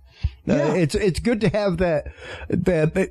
[0.48, 0.74] uh, yeah.
[0.74, 2.12] it's it's good to have that
[2.48, 2.94] that.
[2.94, 3.10] that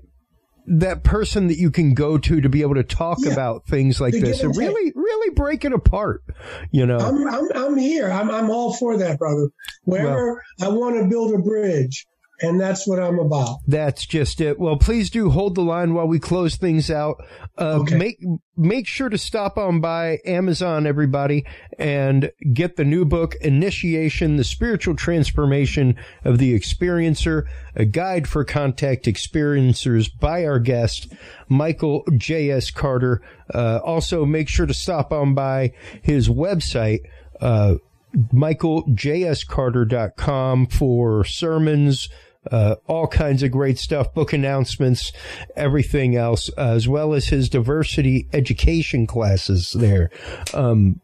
[0.69, 3.31] that person that you can go to to be able to talk yeah.
[3.31, 6.23] about things like this and really, really break it apart.
[6.71, 8.11] You know, I'm, I'm, I'm here.
[8.11, 9.49] I'm, I'm all for that, brother.
[9.85, 12.05] Wherever well, I want to build a bridge,
[12.39, 13.59] and that's what I'm about.
[13.67, 14.59] That's just it.
[14.59, 17.23] Well, please do hold the line while we close things out.
[17.57, 17.97] Uh, okay.
[17.97, 18.19] Make
[18.55, 21.45] make sure to stop on by Amazon, everybody,
[21.79, 28.43] and get the new book, Initiation: The Spiritual Transformation of the Experiencer, a guide for
[28.43, 31.11] contact experiencers by our guest
[31.49, 32.51] Michael J.
[32.51, 32.69] S.
[32.69, 33.21] Carter.
[33.53, 35.73] Uh, also, make sure to stop on by
[36.03, 36.99] his website.
[37.41, 37.75] Uh,
[38.15, 42.09] michaeljscarter.com for sermons,
[42.51, 45.11] uh, all kinds of great stuff, book announcements,
[45.55, 50.09] everything else, as well as his diversity education classes there.
[50.53, 51.01] Um,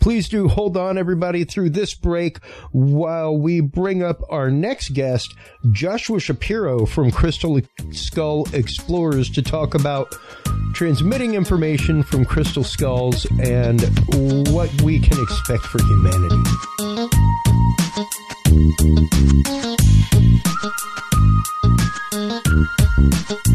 [0.00, 2.38] please do hold on, everybody, through this break
[2.72, 5.34] while we bring up our next guest,
[5.72, 7.60] Joshua Shapiro from Crystal
[7.92, 10.14] Skull Explorers, to talk about
[10.74, 13.80] transmitting information from crystal skulls and
[14.48, 16.36] what we can expect for humanity.
[20.24, 20.40] Section
[23.30, 23.53] of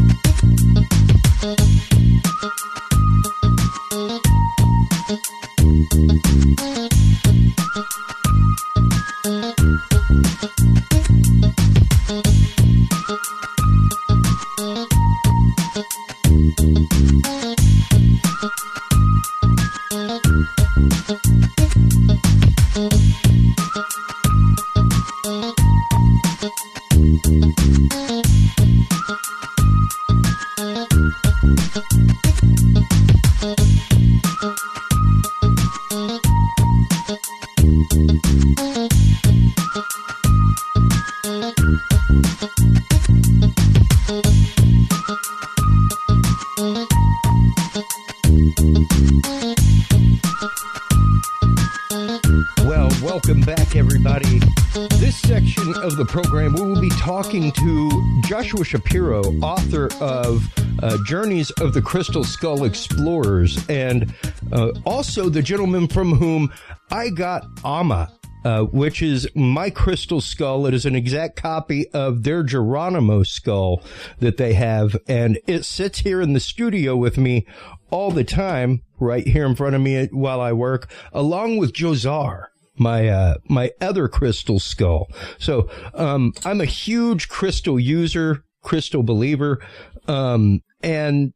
[56.00, 60.42] the program, we will be talking to Joshua Shapiro, author of
[60.82, 64.14] uh, Journeys of the Crystal Skull Explorers, and
[64.50, 66.50] uh, also the gentleman from whom
[66.90, 68.10] I got Ama.
[68.42, 70.64] Uh, which is my crystal skull.
[70.64, 73.82] It is an exact copy of their Geronimo skull
[74.20, 77.46] that they have, and it sits here in the studio with me
[77.90, 82.46] all the time, right here in front of me while I work, along with Jozar
[82.76, 85.08] my uh, my other crystal skull.
[85.38, 89.62] So um, I'm a huge crystal user, crystal believer,
[90.08, 91.32] um, and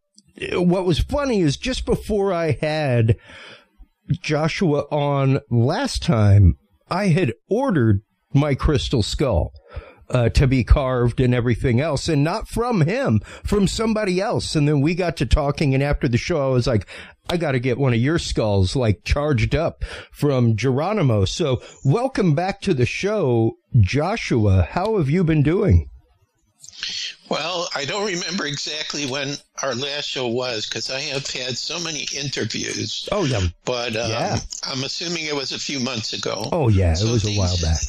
[0.53, 3.17] what was funny is just before I had
[4.11, 6.57] Joshua on last time,
[6.91, 8.03] I had ordered
[8.33, 9.53] my crystal skull.
[10.11, 14.55] Uh, to be carved and everything else, and not from him, from somebody else.
[14.55, 16.87] And then we got to talking, and after the show, I was like,
[17.29, 19.83] I got to get one of your skulls like charged up
[20.13, 21.25] from Geronimo.
[21.25, 24.69] So welcome back to the show, Joshua.
[24.71, 25.89] How have you been doing?
[27.31, 31.81] Well, I don't remember exactly when our last show was because I have had so
[31.81, 33.09] many interviews.
[33.11, 34.39] Oh yeah, but um, yeah.
[34.65, 36.49] I'm assuming it was a few months ago.
[36.53, 37.81] Oh yeah, so it was things, a while back.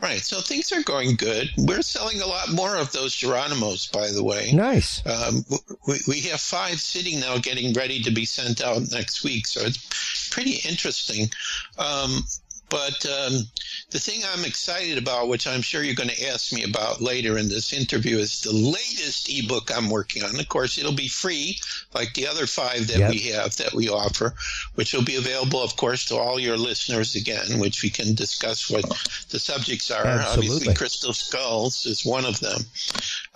[0.00, 1.50] Right, so things are going good.
[1.56, 4.52] We're selling a lot more of those Geronimos, by the way.
[4.52, 5.04] Nice.
[5.04, 5.44] Um,
[5.88, 9.60] we, we have five sitting now, getting ready to be sent out next week, so
[9.62, 11.30] it's pretty interesting.
[11.78, 12.22] Um,
[12.70, 13.42] but um,
[13.90, 17.38] the thing I'm excited about, which I'm sure you're going to ask me about later
[17.38, 20.38] in this interview, is the latest ebook I'm working on.
[20.38, 21.58] Of course, it'll be free,
[21.94, 23.10] like the other five that yep.
[23.10, 24.34] we have that we offer,
[24.74, 28.70] which will be available, of course, to all your listeners again, which we can discuss
[28.70, 28.84] what
[29.30, 30.04] the subjects are.
[30.04, 30.50] Absolutely.
[30.50, 32.60] Obviously, crystal skulls is one of them.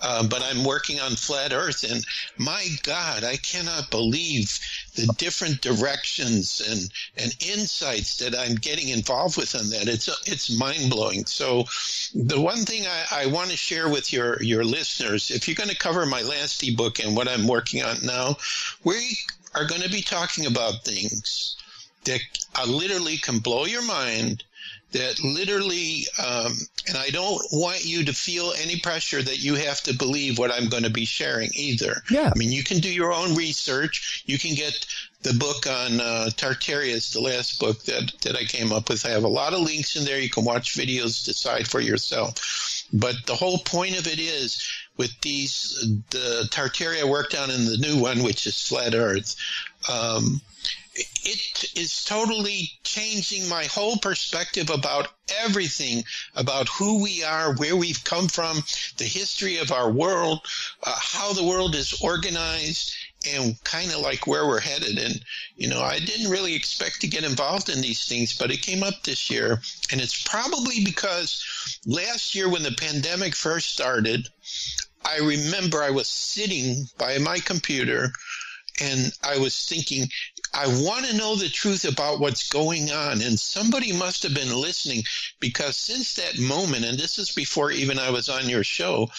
[0.03, 2.05] Uh, but I'm working on flat Earth, and
[2.37, 4.59] my God, I cannot believe
[4.95, 9.87] the different directions and and insights that I'm getting involved with on that.
[9.87, 11.25] It's it's mind blowing.
[11.25, 11.63] So,
[12.13, 15.69] the one thing I, I want to share with your your listeners, if you're going
[15.69, 18.35] to cover my last ebook and what I'm working on now,
[18.83, 19.17] we
[19.55, 21.55] are going to be talking about things
[22.03, 22.19] that
[22.55, 24.43] uh, literally can blow your mind
[24.93, 26.53] that literally, um,
[26.87, 30.51] and I don't want you to feel any pressure that you have to believe what
[30.51, 32.01] I'm going to be sharing either.
[32.09, 32.31] Yeah.
[32.33, 34.23] I mean, you can do your own research.
[34.25, 34.85] You can get
[35.23, 39.05] the book on uh, Tartarius, the last book that, that I came up with.
[39.05, 40.19] I have a lot of links in there.
[40.19, 42.85] You can watch videos, decide for yourself.
[42.93, 47.77] But the whole point of it is with these, the Tartaria worked on in the
[47.77, 49.35] new one, which is Flat Earth.
[49.89, 50.41] Um,
[50.95, 55.07] it is totally changing my whole perspective about
[55.39, 56.03] everything
[56.35, 58.63] about who we are, where we've come from,
[58.97, 60.39] the history of our world,
[60.83, 62.93] uh, how the world is organized,
[63.27, 64.99] and kind of like where we're headed.
[64.99, 65.23] And,
[65.55, 68.83] you know, I didn't really expect to get involved in these things, but it came
[68.83, 69.61] up this year.
[69.91, 74.27] And it's probably because last year when the pandemic first started,
[75.05, 78.11] I remember I was sitting by my computer
[78.81, 80.09] and I was thinking,
[80.55, 83.21] I want to know the truth about what's going on.
[83.23, 85.03] And somebody must have been listening
[85.39, 89.09] because since that moment, and this is before even I was on your show,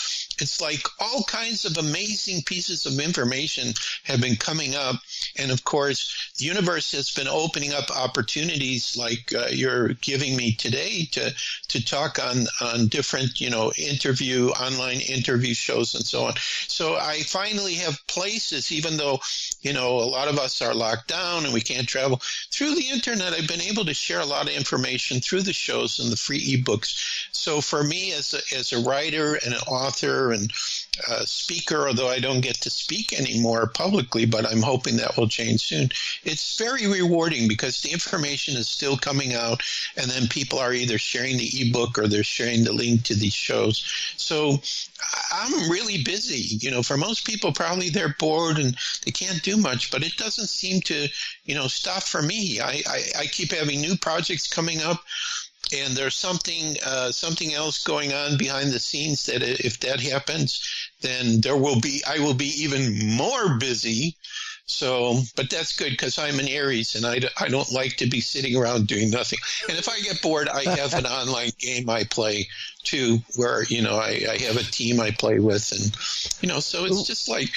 [0.41, 3.73] it's like all kinds of amazing pieces of information
[4.05, 4.97] have been coming up.
[5.37, 10.55] And of course, the universe has been opening up opportunities like uh, you're giving me
[10.55, 11.35] today to,
[11.69, 16.35] to talk on, on different, you know, interview, online interview shows and so on.
[16.69, 19.19] So I finally have places, even though,
[19.63, 22.21] you know, a lot of us are locked down and we can't travel.
[22.51, 25.99] Through the internet, I've been able to share a lot of information through the shows
[25.99, 27.29] and the free ebooks.
[27.33, 30.53] So for me as a, as a writer and an author and
[31.11, 35.29] a speaker, although I don't get to speak anymore publicly, but I'm hoping that will
[35.29, 35.91] change soon.
[36.23, 39.63] It's very rewarding because the information is still coming out
[39.97, 43.35] and then people are either sharing the ebook or they're sharing the link to these
[43.35, 43.85] shows.
[44.17, 44.61] So
[45.33, 46.57] I'm really busy.
[46.61, 50.17] You know, for most people, probably they're bored and they can't do much, but it
[50.17, 51.09] doesn't seem to,
[51.45, 52.61] you know, stop for me.
[52.61, 55.03] I, I, I keep having new projects coming up
[55.73, 60.91] and there's something uh, something else going on behind the scenes that if that happens,
[61.01, 64.17] then there will be I will be even more busy.
[64.67, 68.23] So, but that's good because I'm an Aries and I, I don't like to be
[68.23, 69.39] sitting around doing nothing.
[69.69, 72.49] And if I get bored, I have an online game I play
[72.83, 76.61] too, where you know I, I have a team I play with, and you know,
[76.61, 77.51] so it's just like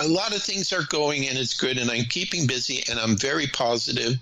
[0.00, 3.16] a lot of things are going and it's good and I'm keeping busy and I'm
[3.16, 4.14] very positive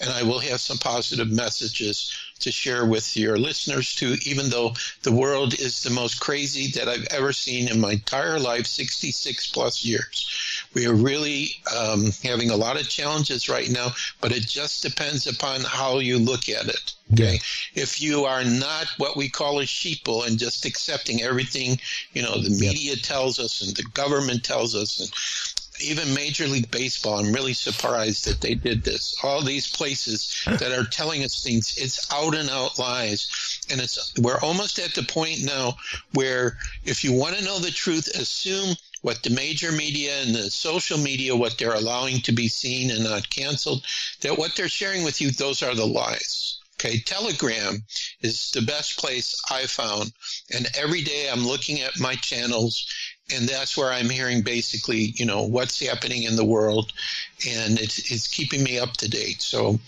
[0.00, 4.74] and I will have some positive messages to share with your listeners too, even though
[5.02, 9.50] the world is the most crazy that I've ever seen in my entire life, 66
[9.50, 10.57] plus years.
[10.74, 13.88] We are really um, having a lot of challenges right now,
[14.20, 16.92] but it just depends upon how you look at it.
[17.12, 17.40] Okay.
[17.72, 17.82] Yeah.
[17.82, 21.80] If you are not what we call a sheeple and just accepting everything,
[22.12, 23.02] you know, the media yep.
[23.02, 25.10] tells us and the government tells us and
[25.80, 29.16] even Major League Baseball, I'm really surprised that they did this.
[29.22, 33.60] All these places that are telling us things, it's out and out lies.
[33.70, 35.76] And it's, we're almost at the point now
[36.14, 40.50] where if you want to know the truth, assume what the major media and the
[40.50, 43.84] social media, what they're allowing to be seen and not canceled,
[44.20, 46.58] that what they're sharing with you, those are the lies.
[46.80, 47.82] Okay, Telegram
[48.20, 50.12] is the best place I found.
[50.54, 52.86] And every day I'm looking at my channels
[53.34, 56.92] and that's where I'm hearing basically, you know, what's happening in the world,
[57.46, 59.42] and it's, it's keeping me up to date.
[59.42, 59.78] So,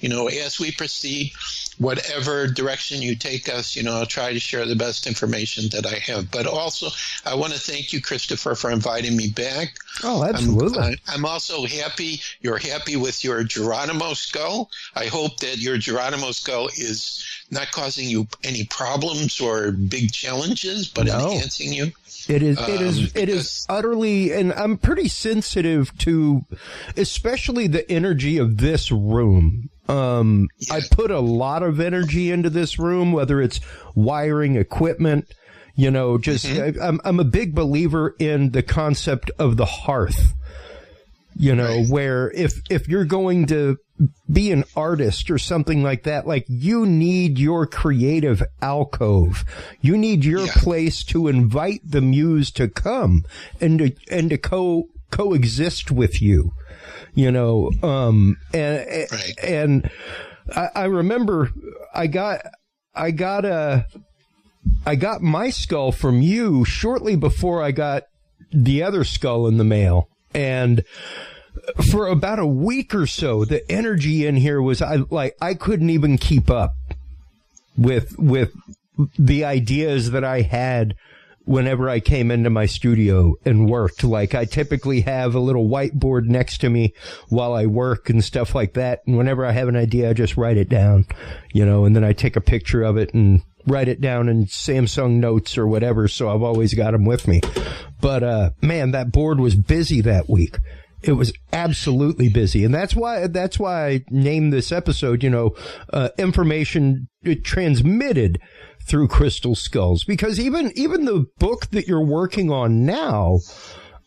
[0.00, 1.32] you know, as we proceed,
[1.78, 5.86] whatever direction you take us, you know, I'll try to share the best information that
[5.86, 6.30] I have.
[6.30, 6.88] But also,
[7.24, 9.76] I want to thank you, Christopher, for inviting me back.
[10.02, 10.82] Oh, absolutely.
[10.82, 14.70] I'm, I'm also happy you're happy with your Geronimo skull.
[14.94, 20.88] I hope that your Geronimo skull is not causing you any problems or big challenges,
[20.88, 21.30] but no.
[21.30, 21.92] enhancing you.
[22.28, 22.58] It is.
[22.60, 22.98] It is.
[22.98, 26.44] Um, it is utterly, and I'm pretty sensitive to,
[26.98, 29.70] especially the energy of this room.
[29.88, 30.48] Um.
[30.70, 33.60] I put a lot of energy into this room, whether it's
[33.94, 35.32] wiring equipment,
[35.74, 36.80] you know, just mm-hmm.
[36.80, 40.34] I, I'm I'm a big believer in the concept of the hearth.
[41.36, 41.88] You know, right.
[41.88, 43.78] where if if you're going to
[44.30, 46.26] be an artist or something like that.
[46.26, 49.44] Like you need your creative alcove.
[49.80, 50.52] You need your yeah.
[50.56, 53.24] place to invite the muse to come
[53.60, 56.52] and to, and to co, coexist with you,
[57.14, 59.34] you know, um, and, right.
[59.42, 59.90] and
[60.54, 61.50] I, I remember
[61.94, 62.42] I got,
[62.94, 63.86] I got a,
[64.86, 68.04] I got my skull from you shortly before I got
[68.52, 70.08] the other skull in the mail.
[70.34, 70.84] And
[71.90, 75.90] for about a week or so, the energy in here was I like I couldn't
[75.90, 76.72] even keep up
[77.76, 78.52] with with
[79.18, 80.94] the ideas that I had
[81.48, 84.04] whenever I came into my studio and worked.
[84.04, 86.92] Like I typically have a little whiteboard next to me
[87.30, 89.00] while I work and stuff like that.
[89.06, 91.06] And whenever I have an idea, I just write it down,
[91.54, 94.44] you know, and then I take a picture of it and write it down in
[94.44, 96.06] Samsung notes or whatever.
[96.06, 97.40] So I've always got them with me.
[97.98, 100.58] But, uh, man, that board was busy that week
[101.02, 105.22] it was absolutely busy, and that's why that's why I named this episode.
[105.22, 105.54] You know,
[105.92, 107.08] uh, information
[107.44, 108.40] transmitted
[108.88, 113.40] through crystal skulls, because even even the book that you're working on now.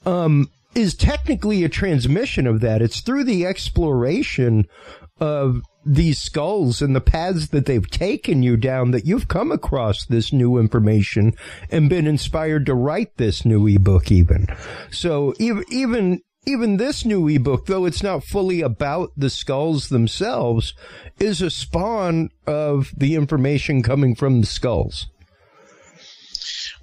[0.05, 2.81] Um, is technically a transmission of that.
[2.81, 4.67] It's through the exploration
[5.19, 10.05] of these skulls and the paths that they've taken you down that you've come across
[10.05, 11.33] this new information
[11.69, 14.47] and been inspired to write this new ebook even.
[14.91, 20.73] So even, even even this new ebook, though it's not fully about the skulls themselves,
[21.19, 25.07] is a spawn of the information coming from the skulls.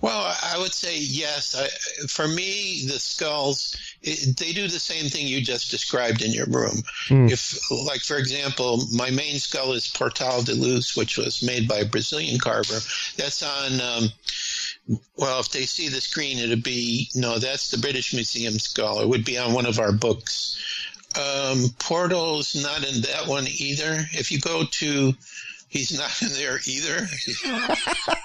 [0.01, 1.56] Well, I would say yes.
[1.56, 1.66] I,
[2.06, 6.47] for me, the skulls it, they do the same thing you just described in your
[6.47, 6.82] room.
[7.09, 7.30] Mm.
[7.30, 11.78] If, like, for example, my main skull is Portal de Luz, which was made by
[11.78, 12.78] a Brazilian carver.
[13.16, 13.80] That's on.
[13.80, 14.12] Um,
[15.16, 17.39] well, if they see the screen, it'd be no.
[17.39, 19.01] That's the British Museum skull.
[19.01, 20.56] It would be on one of our books.
[21.16, 24.06] Um, Portal's not in that one either.
[24.12, 25.15] If you go to,
[25.69, 27.06] he's not in there either.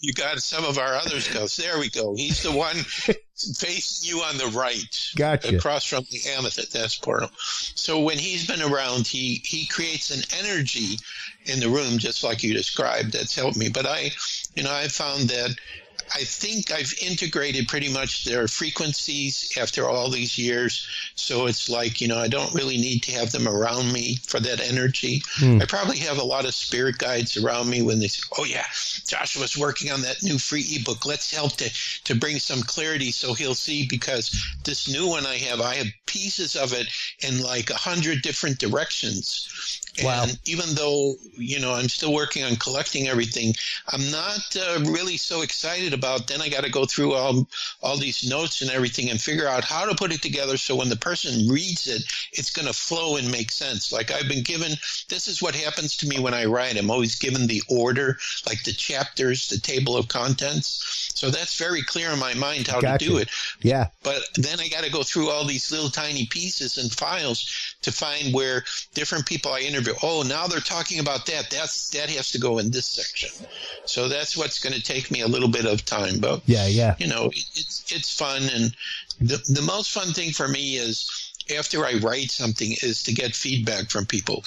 [0.00, 1.56] you got some of our other skulls.
[1.56, 2.14] There we go.
[2.14, 5.10] He's the one facing you on the right.
[5.16, 5.56] Gotcha.
[5.56, 6.72] Across from the amethyst.
[6.72, 7.30] That's Portal.
[7.38, 10.98] So when he's been around, he, he creates an energy
[11.46, 13.12] in the room, just like you described.
[13.12, 13.68] That's helped me.
[13.68, 14.10] But I,
[14.54, 15.56] you know, I found that
[16.14, 20.86] I think I've integrated pretty much their frequencies after all these years.
[21.14, 24.40] So it's like, you know, I don't really need to have them around me for
[24.40, 25.22] that energy.
[25.38, 25.62] Mm.
[25.62, 28.66] I probably have a lot of spirit guides around me when they say, oh, yeah,
[29.06, 31.06] Joshua's working on that new free ebook.
[31.06, 31.70] Let's help to,
[32.04, 34.30] to bring some clarity so he'll see because
[34.64, 36.86] this new one I have, I have pieces of it
[37.20, 39.80] in like a hundred different directions.
[40.02, 40.22] Wow.
[40.22, 43.54] And even though, you know, I'm still working on collecting everything,
[43.92, 47.46] I'm not uh, really so excited about then I got to go through all,
[47.82, 50.88] all these notes and everything and figure out how to put it together so when
[50.88, 52.02] the person reads it,
[52.32, 53.92] it's going to flow and make sense.
[53.92, 54.72] Like I've been given,
[55.08, 56.78] this is what happens to me when I write.
[56.78, 58.16] I'm always given the order,
[58.46, 61.10] like the chapters, the table of contents.
[61.14, 62.98] So that's very clear in my mind how gotcha.
[62.98, 63.28] to do it.
[63.60, 63.88] Yeah.
[64.02, 67.92] But then I got to go through all these little tiny pieces and files to
[67.92, 68.64] find where
[68.94, 69.94] different people I interview.
[70.02, 71.50] Oh, now they're talking about that.
[71.50, 73.30] That's that has to go in this section.
[73.84, 76.18] So that's what's going to take me a little bit of time.
[76.18, 78.74] But yeah, yeah, you know, it's it's fun, and
[79.20, 83.34] the the most fun thing for me is after I write something is to get
[83.34, 84.44] feedback from people.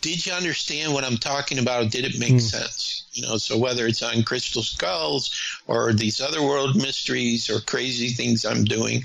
[0.00, 1.90] Did you understand what I'm talking about?
[1.90, 2.40] Did it make mm.
[2.40, 3.04] sense?
[3.12, 5.30] You know, so whether it's on crystal skulls
[5.66, 9.04] or these other world mysteries or crazy things I'm doing,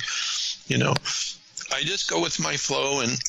[0.68, 0.94] you know,
[1.74, 3.20] I just go with my flow and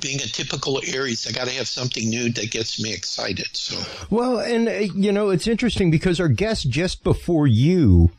[0.00, 3.48] being a typical Aries, I got to have something new that gets me excited.
[3.52, 3.76] So,
[4.10, 8.10] well, and uh, you know, it's interesting because our guest just before you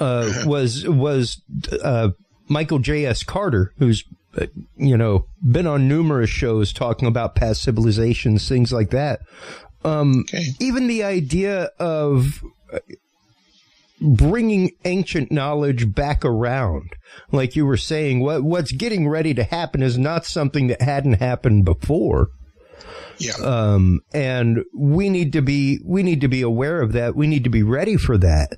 [0.00, 0.48] uh, uh-huh.
[0.48, 1.40] was was
[1.82, 2.10] uh,
[2.48, 3.06] Michael J.
[3.06, 3.22] S.
[3.22, 4.04] Carter, who's
[4.36, 4.46] uh,
[4.76, 9.20] you know been on numerous shows talking about past civilizations, things like that.
[9.84, 10.46] Um, okay.
[10.60, 12.42] Even the idea of
[12.72, 12.78] uh,
[14.04, 16.94] bringing ancient knowledge back around.
[17.32, 21.14] Like you were saying, what what's getting ready to happen is not something that hadn't
[21.14, 22.28] happened before.
[23.18, 23.34] Yeah.
[23.42, 27.14] Um, and we need to be we need to be aware of that.
[27.14, 28.50] We need to be ready for that,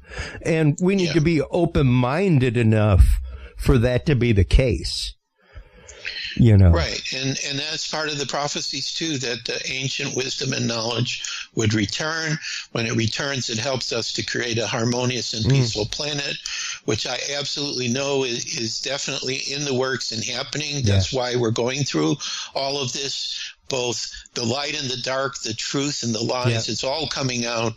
[0.42, 1.14] and we need yeah.
[1.14, 3.04] to be open minded enough
[3.58, 5.16] for that to be the case
[6.36, 10.52] you know right and and that's part of the prophecies too that the ancient wisdom
[10.52, 12.38] and knowledge would return
[12.72, 15.50] when it returns it helps us to create a harmonious and mm.
[15.50, 15.90] peaceful mm.
[15.90, 16.36] planet
[16.84, 21.18] which i absolutely know is, is, definitely in the works and happening that's yeah.
[21.18, 22.14] why we're going through
[22.54, 26.68] all of this both the light and the dark, the truth and the lies.
[26.68, 26.72] Yeah.
[26.72, 27.74] It's all coming out.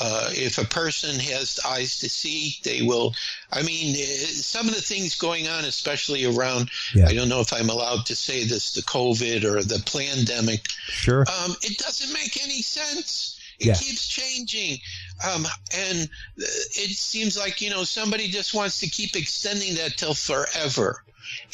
[0.00, 3.14] Uh, if a person has eyes to see, they will.
[3.52, 7.06] I mean, eh, some of the things going on, especially around, yeah.
[7.08, 10.68] I don't know if I'm allowed to say this, the COVID or the pandemic.
[10.88, 11.20] Sure.
[11.20, 13.36] Um, it doesn't make any sense.
[13.58, 13.74] It yeah.
[13.74, 14.80] keeps changing.
[15.22, 16.06] Um, and uh,
[16.38, 21.02] it seems like, you know, somebody just wants to keep extending that till forever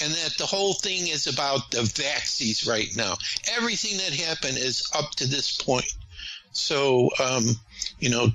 [0.01, 3.17] and that the whole thing is about the vaccines right now.
[3.57, 5.93] Everything that happened is up to this point.
[6.53, 7.57] So, um,
[7.99, 8.29] you know,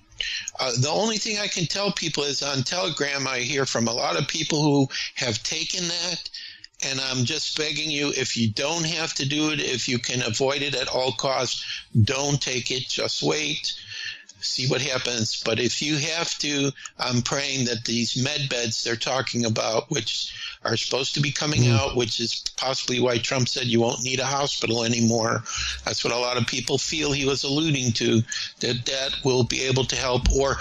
[0.60, 3.94] uh, the only thing I can tell people is on Telegram, I hear from a
[3.94, 6.30] lot of people who have taken that.
[6.84, 10.24] And I'm just begging you, if you don't have to do it, if you can
[10.24, 11.64] avoid it at all costs,
[12.04, 12.90] don't take it.
[12.90, 13.74] Just wait
[14.42, 15.42] see what happens.
[15.44, 20.34] But if you have to, I'm praying that these med beds they're talking about, which
[20.64, 21.78] are supposed to be coming mm.
[21.78, 25.44] out, which is possibly why Trump said you won't need a hospital anymore.
[25.86, 28.22] That's what a lot of people feel he was alluding to,
[28.60, 30.58] that that will be able to help or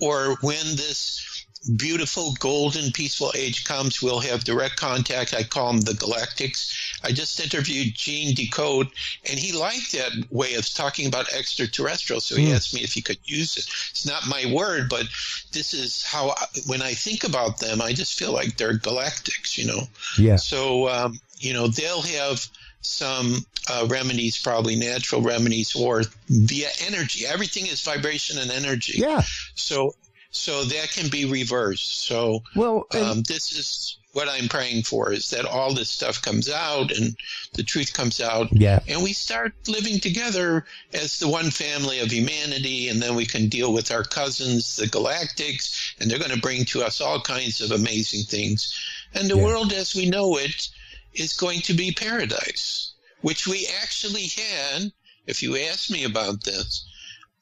[0.00, 1.31] or when this
[1.76, 5.34] beautiful golden peaceful age comes, we'll have direct contact.
[5.34, 7.00] I call them the galactics.
[7.04, 8.88] I just interviewed Gene Decode,
[9.28, 12.24] and he liked that way of talking about extraterrestrials.
[12.24, 12.54] So he mm.
[12.54, 13.66] asked me if he could use it.
[13.90, 15.06] It's not my word, but
[15.52, 19.56] this is how, I, when I think about them, I just feel like they're galactics,
[19.56, 19.82] you know?
[20.18, 20.36] Yeah.
[20.36, 22.46] So, um, you know, they'll have
[22.80, 27.26] some uh, remedies, probably natural remedies or via energy.
[27.26, 28.98] Everything is vibration and energy.
[28.98, 29.22] Yeah.
[29.54, 29.94] So
[30.32, 32.04] So that can be reversed.
[32.04, 36.50] So well, um, this is what I'm praying for is that all this stuff comes
[36.50, 37.16] out and
[37.54, 38.48] the truth comes out.
[38.52, 38.80] Yeah.
[38.88, 42.88] And we start living together as the one family of humanity.
[42.88, 46.64] And then we can deal with our cousins, the galactics, and they're going to bring
[46.66, 48.74] to us all kinds of amazing things.
[49.14, 49.44] And the Yeah.
[49.44, 50.68] world as we know it
[51.14, 54.92] is going to be paradise, which we actually had,
[55.26, 56.86] if you ask me about this,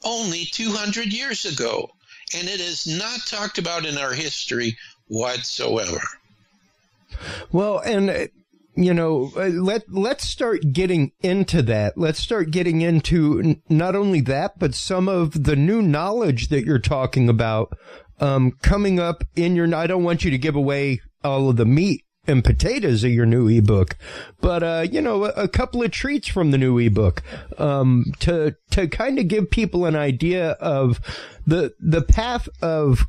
[0.02, 1.90] only 200 years ago.
[2.36, 4.76] And it is not talked about in our history
[5.08, 6.00] whatsoever.
[7.50, 8.26] Well, and uh,
[8.76, 11.98] you know, uh, let let's start getting into that.
[11.98, 16.78] Let's start getting into not only that, but some of the new knowledge that you're
[16.78, 17.76] talking about
[18.20, 19.74] um, coming up in your.
[19.74, 23.26] I don't want you to give away all of the meat and potatoes of your
[23.26, 23.96] new ebook,
[24.40, 27.22] but uh, you know, a, a couple of treats from the new ebook
[27.58, 31.00] um, to to kind of give people an idea of
[31.46, 33.06] the the path of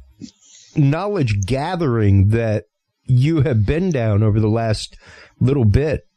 [0.75, 2.65] knowledge gathering that
[3.03, 4.95] you have been down over the last
[5.39, 6.07] little bit.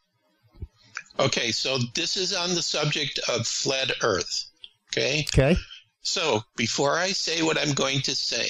[1.18, 4.46] Okay, so this is on the subject of flat Earth.
[4.92, 5.56] Okay, Okay.
[6.02, 8.48] so before I say what I'm going to say,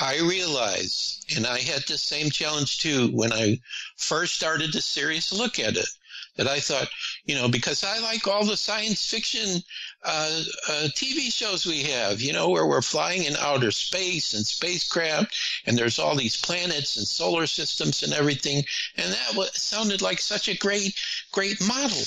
[0.00, 3.60] I realize, and I had the same challenge too when I
[3.96, 5.88] first started to serious look at it,
[6.36, 6.88] that I thought,
[7.26, 9.62] you know, because I like all the science fiction
[10.04, 14.44] uh, uh, TV shows we have, you know, where we're flying in outer space and
[14.44, 18.64] spacecraft, and there's all these planets and solar systems and everything,
[18.96, 20.98] and that was, sounded like such a great,
[21.30, 22.02] great model.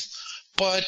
[0.58, 0.86] But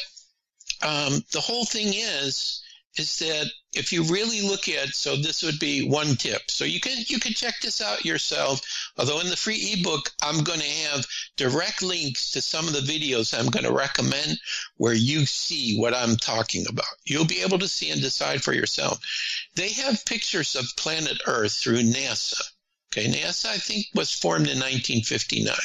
[0.82, 2.62] um, the whole thing is,
[3.00, 6.42] is that if you really look at so this would be one tip.
[6.50, 8.60] So you can you can check this out yourself.
[8.98, 11.06] Although in the free ebook i'm going to have
[11.36, 14.38] direct links to some of the videos i'm going to recommend
[14.76, 16.94] where you see what i'm talking about.
[17.06, 18.98] You'll be able to see and decide for yourself.
[19.54, 22.42] They have pictures of planet earth through nasa.
[22.92, 25.56] Okay nasa i think was formed in 1959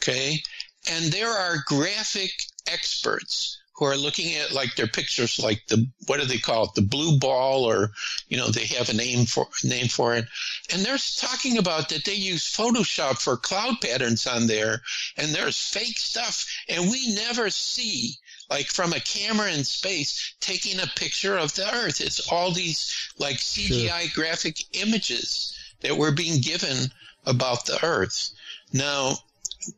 [0.00, 0.42] okay
[0.88, 2.32] and there are graphic
[2.66, 6.74] experts who are looking at like their pictures like the what do they call it?
[6.74, 7.90] The blue ball or
[8.28, 10.24] you know they have a name for name for it.
[10.72, 14.80] And they're talking about that they use photoshop for cloud patterns on there
[15.18, 16.46] and there's fake stuff.
[16.70, 18.14] And we never see
[18.48, 22.00] like from a camera in space taking a picture of the earth.
[22.00, 26.90] It's all these like cgi graphic images that we're being given
[27.26, 28.30] about the earth.
[28.72, 29.18] Now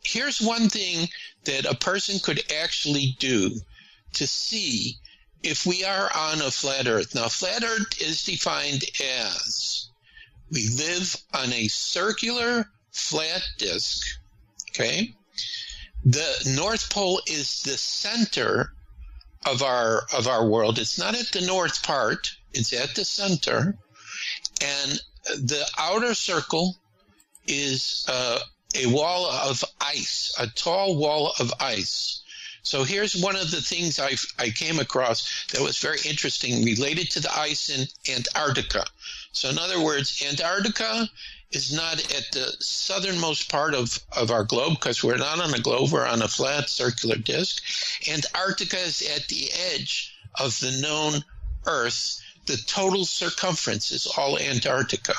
[0.05, 1.09] here's one thing
[1.45, 3.59] that a person could actually do
[4.15, 4.99] to see
[5.43, 7.15] if we are on a flat earth.
[7.15, 9.91] Now, flat earth is defined as
[10.51, 14.07] we live on a circular flat disk,
[14.71, 15.15] okay?
[16.05, 18.73] The North Pole is the center
[19.47, 20.79] of our of our world.
[20.79, 23.77] It's not at the north part, it's at the center.
[24.61, 26.77] And the outer circle
[27.47, 28.39] is uh,
[28.75, 32.23] a wall of ice, a tall wall of ice.
[32.63, 37.11] So here's one of the things I, I came across that was very interesting related
[37.13, 38.85] to the ice in Antarctica.
[39.33, 41.09] So, in other words, Antarctica
[41.51, 45.59] is not at the southernmost part of, of our globe because we're not on a
[45.59, 47.63] globe, we're on a flat circular disk.
[48.09, 51.25] Antarctica is at the edge of the known
[51.67, 52.21] Earth.
[52.49, 55.13] The total circumference is all Antarctica.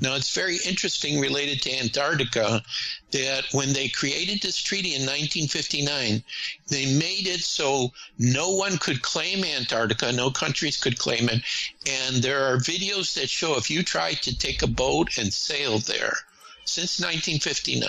[0.00, 2.64] Now, it's very interesting related to Antarctica
[3.12, 6.24] that when they created this treaty in 1959,
[6.66, 11.44] they made it so no one could claim Antarctica, no countries could claim it.
[11.86, 15.78] And there are videos that show if you try to take a boat and sail
[15.78, 16.26] there,
[16.64, 17.88] since 1959,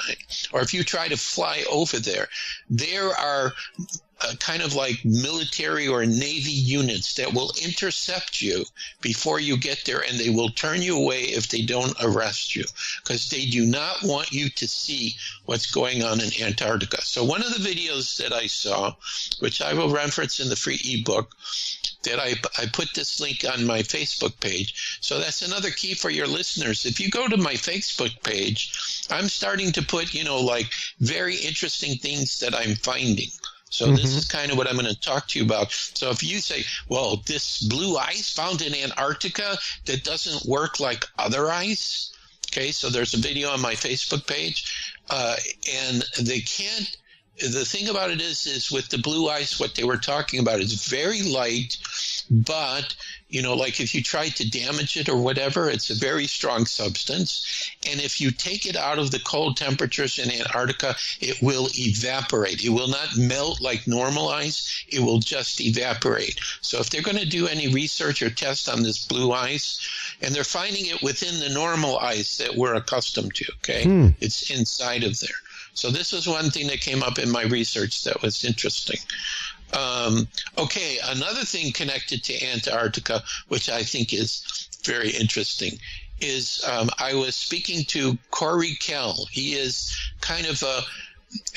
[0.52, 2.28] or if you try to fly over there,
[2.70, 3.54] there are
[4.22, 8.64] uh, kind of like military or navy units that will intercept you
[9.02, 12.64] before you get there and they will turn you away if they don't arrest you
[13.04, 15.16] because they do not want you to see
[15.46, 17.02] what's going on in Antarctica.
[17.04, 18.96] So one of the videos that I saw,
[19.40, 21.36] which I will reference in the free ebook,
[22.06, 25.00] that I, I put this link on my Facebook page.
[25.02, 26.86] So that's another key for your listeners.
[26.86, 31.36] If you go to my Facebook page, I'm starting to put, you know, like very
[31.36, 33.30] interesting things that I'm finding.
[33.70, 35.72] So this is kind of what I'm going to talk to you about.
[35.72, 41.04] So if you say, well, this blue ice found in Antarctica that doesn't work like
[41.20, 42.14] other ice,
[42.48, 45.36] okay, so there's a video on my Facebook page, uh,
[45.74, 46.96] and they can't
[47.40, 50.60] the thing about it is is with the blue ice what they were talking about
[50.60, 51.78] is very light
[52.30, 52.96] but
[53.28, 56.66] you know, like if you try to damage it or whatever, it's a very strong
[56.66, 57.70] substance.
[57.90, 62.64] And if you take it out of the cold temperatures in Antarctica, it will evaporate.
[62.64, 64.86] It will not melt like normal ice.
[64.88, 66.40] It will just evaporate.
[66.62, 69.80] So if they're going to do any research or test on this blue ice,
[70.22, 73.84] and they're finding it within the normal ice that we're accustomed to, okay?
[73.84, 74.08] Hmm.
[74.20, 75.30] It's inside of there.
[75.76, 78.98] So this was one thing that came up in my research that was interesting.
[79.74, 80.28] Um,
[80.58, 85.78] okay, another thing connected to Antarctica, which I think is very interesting,
[86.22, 89.28] is um, I was speaking to Corey Kell.
[89.30, 90.82] He is kind of a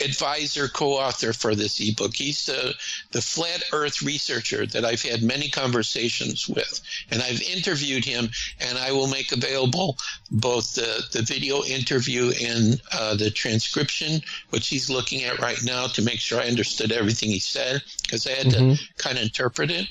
[0.05, 2.15] advisor, co-author for this ebook.
[2.15, 2.75] He's the,
[3.13, 6.81] the flat earth researcher that I've had many conversations with.
[7.11, 8.31] And I've interviewed him
[8.61, 9.97] and I will make available
[10.31, 15.87] both the, the video interview and uh, the transcription, which he's looking at right now
[15.89, 18.75] to make sure I understood everything he said because I had mm-hmm.
[18.75, 19.89] to kind of interpret it.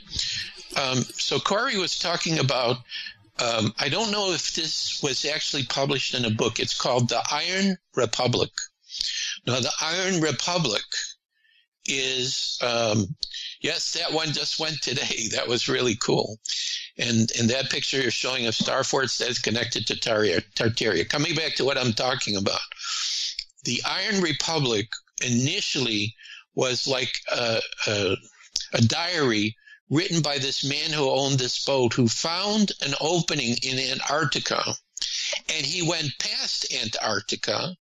[0.76, 2.78] Um, so Corey was talking about
[3.40, 6.60] um, I don't know if this was actually published in a book.
[6.60, 8.50] It's called The Iron Republic.
[9.48, 10.84] Now, the Iron Republic
[11.86, 13.16] is, um,
[13.62, 15.30] yes, that one just went today.
[15.32, 16.38] That was really cool.
[16.98, 20.44] And in that picture you're showing of Starfort that is connected to Tartaria.
[20.56, 21.08] Tartaria.
[21.08, 22.60] Coming back to what I'm talking about,
[23.64, 24.90] the Iron Republic
[25.26, 26.14] initially
[26.56, 28.16] was like a, a,
[28.74, 29.56] a diary
[29.90, 34.62] written by this man who owned this boat who found an opening in Antarctica
[35.50, 37.78] and he went past Antarctica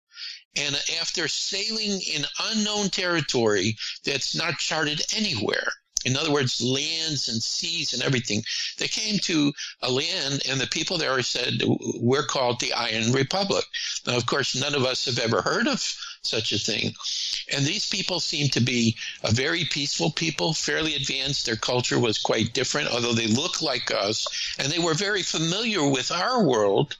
[0.57, 5.73] and after sailing in unknown territory that's not charted anywhere,
[6.05, 8.45] in other words, lands and seas and everything,
[8.77, 13.65] they came to a land and the people there said, We're called the Iron Republic.
[14.07, 15.83] Now, of course, none of us have ever heard of
[16.21, 16.95] such a thing.
[17.53, 21.47] And these people seem to be a very peaceful people, fairly advanced.
[21.47, 24.27] Their culture was quite different, although they look like us.
[24.59, 26.97] And they were very familiar with our world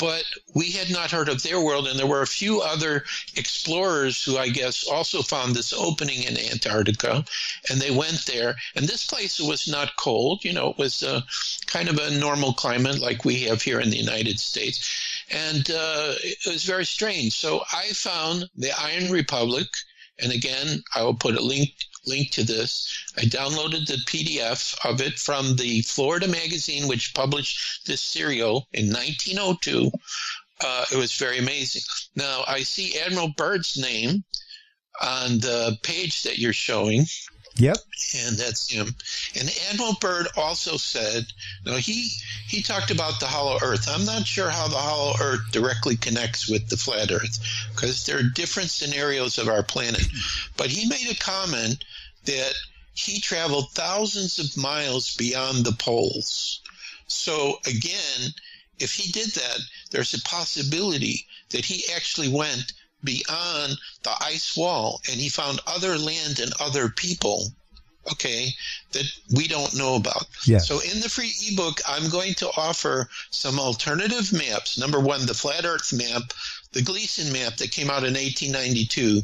[0.00, 0.24] but
[0.54, 1.86] we had not heard of their world.
[1.86, 3.04] And there were a few other
[3.36, 7.22] explorers who I guess also found this opening in Antarctica
[7.68, 8.56] and they went there.
[8.74, 11.22] And this place was not cold, you know, it was a,
[11.66, 15.22] kind of a normal climate like we have here in the United States.
[15.30, 17.34] And uh, it was very strange.
[17.34, 19.66] So I found the Iron Republic.
[20.22, 21.70] And again, I will put a link
[22.06, 23.04] link to this.
[23.16, 28.86] I downloaded the PDF of it from the Florida magazine, which published this serial in
[28.92, 29.90] 1902.
[30.62, 31.82] Uh, it was very amazing.
[32.14, 34.24] Now, I see Admiral Byrd's name
[35.00, 37.06] on the page that you're showing.
[37.56, 37.76] Yep.
[38.16, 38.94] And that's him.
[39.38, 41.26] And Admiral Byrd also said,
[41.66, 42.10] no, he
[42.46, 43.88] he talked about the hollow earth.
[43.88, 47.38] I'm not sure how the hollow earth directly connects with the flat earth
[47.74, 50.04] because there are different scenarios of our planet.
[50.56, 51.84] But he made a comment
[52.24, 52.54] that
[52.94, 56.60] he traveled thousands of miles beyond the poles.
[57.06, 58.32] So again,
[58.78, 59.58] if he did that,
[59.90, 62.72] there's a possibility that he actually went
[63.02, 67.44] beyond the ice wall and he found other land and other people
[68.10, 68.48] okay
[68.92, 69.04] that
[69.34, 70.26] we don't know about.
[70.46, 70.66] Yes.
[70.66, 74.78] so in the free ebook i'm going to offer some alternative maps.
[74.78, 76.32] Number one the flat earth map
[76.72, 79.22] the gleason map that came out in 1892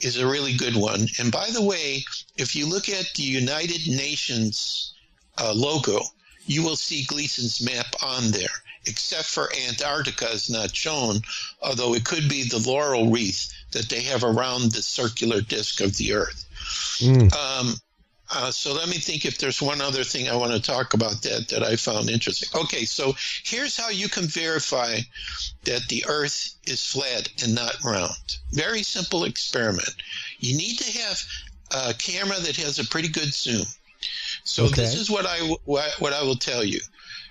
[0.00, 1.06] is a really good one.
[1.18, 2.04] And by the way
[2.36, 4.94] if you look at the united nations
[5.40, 6.00] uh, logo
[6.48, 8.48] you will see gleason's map on there
[8.86, 11.20] except for Antarctica is not shown,
[11.62, 15.96] although it could be the laurel wreath that they have around the circular disk of
[15.96, 16.44] the Earth.
[16.98, 17.32] Mm.
[17.34, 17.74] Um,
[18.30, 21.22] uh, so let me think if there's one other thing I want to talk about
[21.22, 22.48] that that I found interesting.
[22.60, 23.14] Okay, so
[23.44, 24.98] here's how you can verify
[25.64, 28.36] that the Earth is flat and not round.
[28.52, 29.94] Very simple experiment.
[30.40, 31.22] You need to have
[31.70, 33.66] a camera that has a pretty good zoom.
[34.48, 34.76] So okay.
[34.76, 36.80] this is what I what, what I will tell you.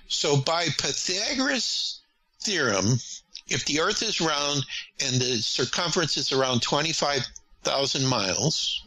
[0.06, 2.00] So by Pythagoras'
[2.40, 3.00] theorem,
[3.48, 4.64] if the Earth is round
[5.04, 8.84] and the circumference is around 25,000 miles,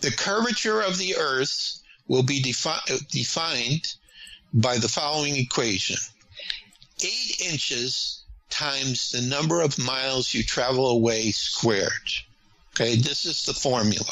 [0.00, 3.94] the curvature of the Earth will be defi- defined
[4.54, 5.96] by the following equation.
[7.02, 12.08] 8 inches times the number of miles you travel away squared.
[12.80, 14.06] Okay, this is the formula.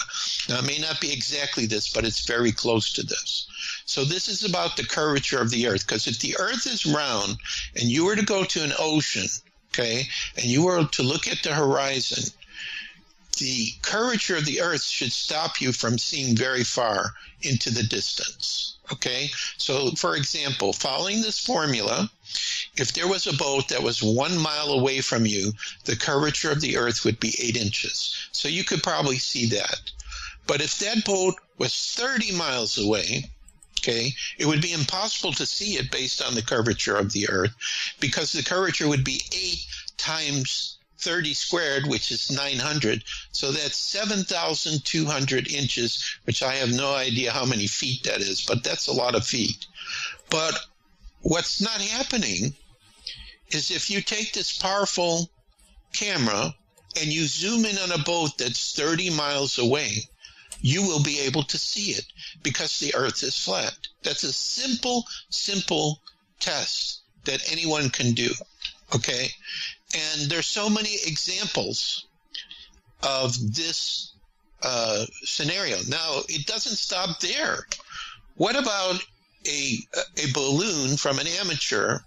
[0.49, 3.47] Now, it may not be exactly this, but it's very close to this.
[3.85, 5.87] So this is about the curvature of the earth.
[5.87, 7.37] Because if the earth is round
[7.77, 9.29] and you were to go to an ocean,
[9.69, 12.25] okay, and you were to look at the horizon,
[13.37, 18.77] the curvature of the earth should stop you from seeing very far into the distance.
[18.93, 22.11] Okay, so for example, following this formula,
[22.77, 25.53] if there was a boat that was one mile away from you,
[25.85, 28.15] the curvature of the earth would be eight inches.
[28.33, 29.91] So you could probably see that.
[30.47, 33.31] But if that boat was 30 miles away,
[33.79, 37.55] Okay, it would be impossible to see it based on the curvature of the Earth,
[38.01, 39.65] because the curvature would be eight
[39.97, 40.76] times
[41.07, 43.05] 30 squared, which is 900.
[43.31, 48.65] So that's 7,200 inches, which I have no idea how many feet that is, but
[48.65, 49.67] that's a lot of feet.
[50.31, 50.59] But
[51.21, 52.57] what's not happening
[53.51, 55.31] is if you take this powerful
[55.93, 56.53] camera
[57.01, 60.09] and you zoom in on a boat that's 30 miles away,
[60.61, 62.07] you will be able to see it
[62.43, 63.79] because the earth is flat.
[64.03, 66.01] That's a simple, simple
[66.41, 68.35] test that anyone can do.
[68.93, 69.31] Okay.
[69.95, 72.07] And there's so many examples
[73.03, 74.13] of this
[74.63, 75.79] uh, scenario.
[75.89, 77.67] Now, it doesn't stop there.
[78.35, 79.01] What about
[79.47, 79.79] a,
[80.17, 82.01] a balloon from an amateur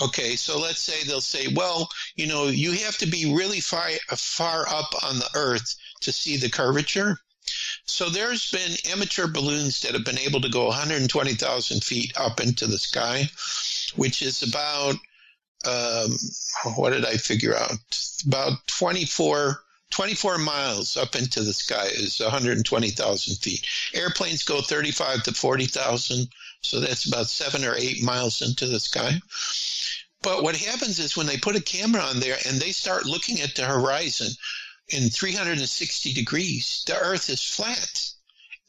[0.00, 3.88] Okay, so let's say they'll say, well, you know, you have to be really far,
[4.10, 7.18] far up on the Earth to see the curvature.
[7.86, 12.66] So there's been amateur balloons that have been able to go 120,000 feet up into
[12.66, 13.30] the sky,
[13.94, 14.96] which is about,
[15.66, 16.16] um,
[16.76, 17.78] what did I figure out?
[18.26, 23.66] About 24, 24 miles up into the sky is 120,000 feet.
[23.94, 26.28] Airplanes go 35 to 40,000,
[26.60, 29.20] so that's about seven or eight miles into the sky.
[30.22, 33.40] But what happens is when they put a camera on there and they start looking
[33.40, 34.28] at the horizon
[34.88, 38.10] in 360 degrees, the earth is flat.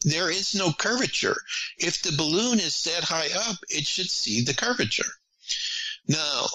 [0.01, 1.41] There is no curvature.
[1.79, 5.11] If the balloon is that high up, it should see the curvature.
[6.07, 6.47] Now,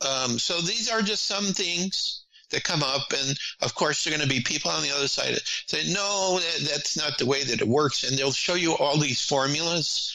[0.00, 4.16] um, so these are just some things that come up, and of course, there are
[4.16, 7.42] going to be people on the other side that say, "No, that's not the way
[7.42, 10.12] that it works," and they'll show you all these formulas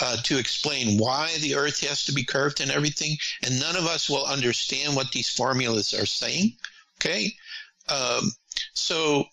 [0.00, 3.86] uh, to explain why the earth has to be curved and everything, and none of
[3.86, 6.56] us will understand what these formulas are saying.
[6.96, 7.34] Okay?
[7.88, 8.32] Um,
[8.72, 9.24] so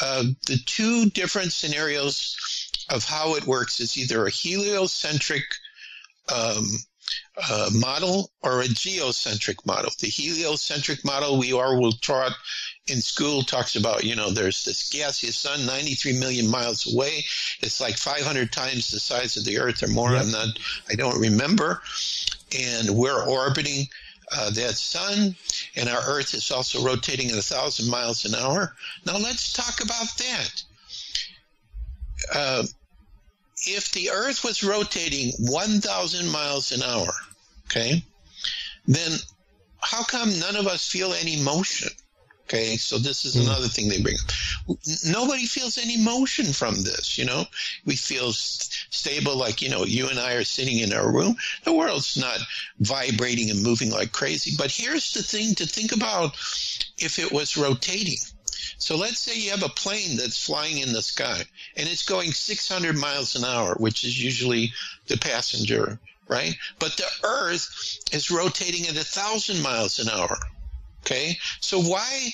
[0.00, 2.36] uh, the two different scenarios
[2.90, 5.44] of how it works is either a heliocentric
[6.32, 6.66] um,
[7.50, 9.90] uh, model or a geocentric model.
[9.98, 12.32] The heliocentric model we are will taught
[12.86, 17.24] in school talks about, you know, there's this gaseous sun 93 million miles away.
[17.60, 20.12] It's like 500 times the size of the Earth or more.
[20.12, 20.22] Yep.
[20.22, 20.58] I'm not,
[20.88, 21.82] I don't remember.
[22.56, 23.88] And we're orbiting
[24.32, 25.36] uh, that sun,
[25.76, 28.74] and our Earth is also rotating at a thousand miles an hour.
[29.04, 30.62] Now let's talk about that.
[32.34, 32.64] Uh,
[33.66, 37.12] if the Earth was rotating 1,000 miles an hour,
[37.66, 38.04] okay,
[38.86, 39.12] then
[39.80, 41.88] how come none of us feel any motion?
[42.44, 43.42] Okay, so this is hmm.
[43.42, 44.76] another thing they bring up.
[45.04, 47.44] Nobody feels any motion from this, you know?
[47.84, 51.36] We feel stable like, you know, you and I are sitting in our room.
[51.64, 52.38] The world's not
[52.78, 54.52] vibrating and moving like crazy.
[54.56, 56.36] But here's the thing to think about
[56.98, 58.18] if it was rotating.
[58.78, 61.44] So let's say you have a plane that's flying in the sky
[61.76, 64.72] and it's going 600 miles an hour, which is usually
[65.06, 65.98] the passenger,
[66.28, 66.54] right?
[66.78, 70.38] But the Earth is rotating at a thousand miles an hour.
[71.02, 71.38] Okay.
[71.60, 72.30] So why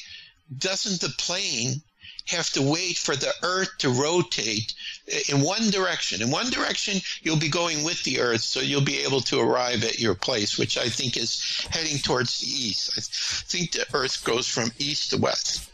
[0.58, 1.82] doesn't the plane
[2.26, 4.74] have to wait for the Earth to rotate
[5.28, 6.22] in one direction?
[6.22, 9.84] In one direction, you'll be going with the Earth, so you'll be able to arrive
[9.84, 12.92] at your place, which I think is heading towards the east.
[12.96, 13.00] I
[13.50, 15.71] think the Earth goes from east to west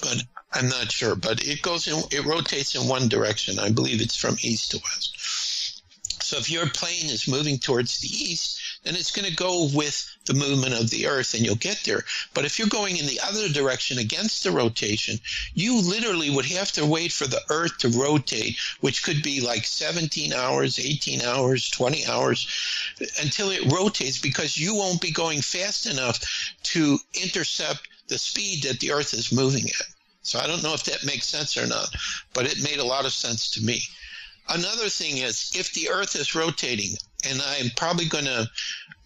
[0.00, 1.14] but I'm not sure.
[1.14, 3.58] But it goes in, it rotates in one direction.
[3.58, 5.80] I believe it's from east to west.
[6.22, 10.08] So if your plane is moving towards the east, then it's going to go with
[10.26, 12.04] the movement of the earth and you'll get there.
[12.34, 15.18] But if you're going in the other direction against the rotation,
[15.54, 19.64] you literally would have to wait for the earth to rotate, which could be like
[19.64, 22.46] 17 hours, 18 hours, 20 hours
[23.20, 26.20] until it rotates because you won't be going fast enough
[26.62, 29.86] to intercept the speed that the Earth is moving at.
[30.22, 31.88] So I don't know if that makes sense or not,
[32.34, 33.80] but it made a lot of sense to me.
[34.48, 38.50] Another thing is if the Earth is rotating, and I'm probably going to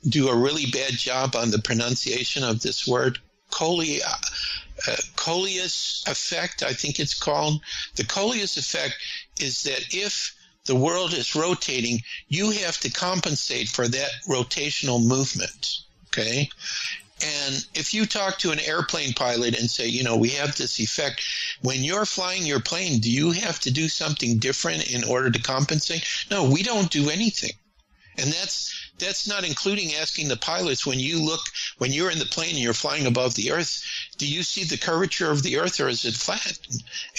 [0.08, 3.18] do a really bad job on the pronunciation of this word,
[3.60, 7.62] uh, Coriolis effect, I think it's called.
[7.94, 8.96] The Coriolis effect
[9.38, 15.80] is that if the world is rotating, you have to compensate for that rotational movement.
[16.08, 16.48] Okay.
[17.24, 20.78] And if you talk to an airplane pilot and say, you know, we have this
[20.78, 21.22] effect,
[21.62, 25.40] when you're flying your plane, do you have to do something different in order to
[25.40, 26.06] compensate?
[26.30, 27.52] No, we don't do anything.
[28.18, 31.40] And that's that's not including asking the pilots when you look
[31.78, 33.82] when you're in the plane and you're flying above the earth,
[34.18, 36.58] do you see the curvature of the earth or is it flat?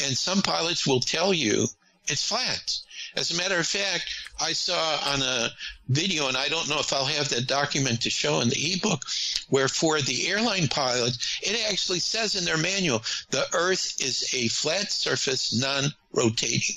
[0.04, 1.68] And some pilots will tell you
[2.08, 2.80] it's flat.
[3.16, 4.10] As a matter of fact,
[4.42, 5.50] I saw on a
[5.88, 9.04] video, and I don't know if I'll have that document to show in the ebook,
[9.50, 14.50] where for the airline pilots, it actually says in their manual, the Earth is a
[14.50, 16.76] flat surface, non-rotating.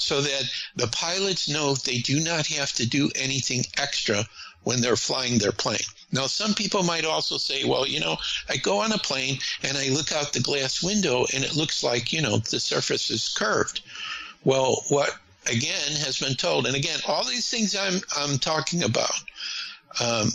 [0.00, 0.44] so that
[0.76, 4.24] the pilots know they do not have to do anything extra
[4.62, 5.78] when they're flying their plane.
[6.12, 8.16] Now, some people might also say, well, you know,
[8.48, 11.82] I go on a plane and I look out the glass window and it looks
[11.84, 13.82] like, you know, the surface is curved.
[14.42, 15.14] Well, what
[15.50, 19.14] again has been told, and again, all these things I'm, I'm talking about,
[20.00, 20.30] um,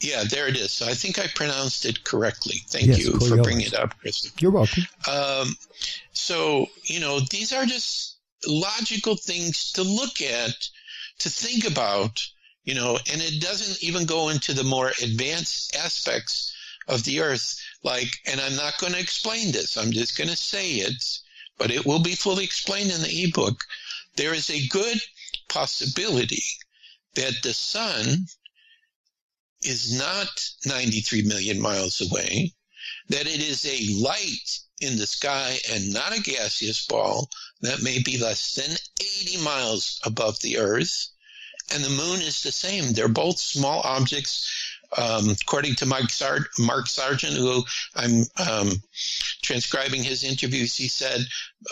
[0.00, 0.72] yeah, there it is.
[0.72, 2.56] So I think I pronounced it correctly.
[2.68, 4.36] Thank Yes, you for bringing it up, Christopher.
[4.40, 4.86] You're welcome.
[5.10, 5.56] Um,
[6.12, 10.54] so, you know, these are just logical things to look at,
[11.18, 12.24] to think about,
[12.64, 16.54] you know, and it doesn't even go into the more advanced aspects
[16.86, 17.60] of the earth.
[17.82, 21.02] Like, and I'm not going to explain this, I'm just going to say it,
[21.58, 23.64] but it will be fully explained in the ebook.
[24.18, 25.00] There is a good
[25.48, 26.42] possibility
[27.14, 28.26] that the sun
[29.62, 30.28] is not
[30.66, 32.52] 93 million miles away,
[33.10, 37.30] that it is a light in the sky and not a gaseous ball
[37.60, 41.10] that may be less than 80 miles above the Earth.
[41.70, 42.94] And the moon is the same.
[42.94, 44.50] They're both small objects.
[44.96, 47.62] Um, according to Mike Sar- Mark Sargent, who
[47.94, 48.70] I'm um,
[49.42, 51.20] transcribing his interviews, he said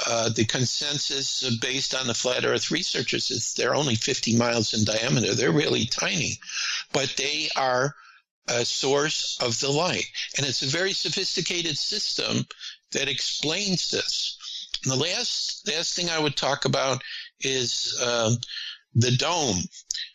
[0.07, 4.85] uh, the consensus based on the flat Earth researchers is they're only 50 miles in
[4.85, 5.35] diameter.
[5.35, 6.39] They're really tiny,
[6.93, 7.95] but they are
[8.49, 10.07] a source of the light,
[10.37, 12.47] and it's a very sophisticated system
[12.93, 14.39] that explains this.
[14.85, 17.03] And the last last thing I would talk about
[17.41, 18.37] is um,
[18.95, 19.63] the dome.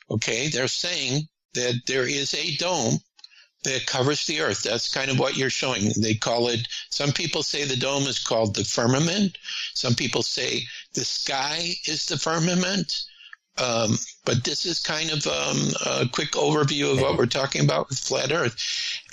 [0.09, 2.99] Okay, they're saying that there is a dome
[3.63, 4.63] that covers the earth.
[4.63, 5.91] That's kind of what you're showing.
[5.97, 9.37] They call it, some people say the dome is called the firmament.
[9.73, 10.63] Some people say
[10.93, 13.05] the sky is the firmament.
[13.57, 17.89] Um, but this is kind of um, a quick overview of what we're talking about
[17.89, 18.55] with flat earth.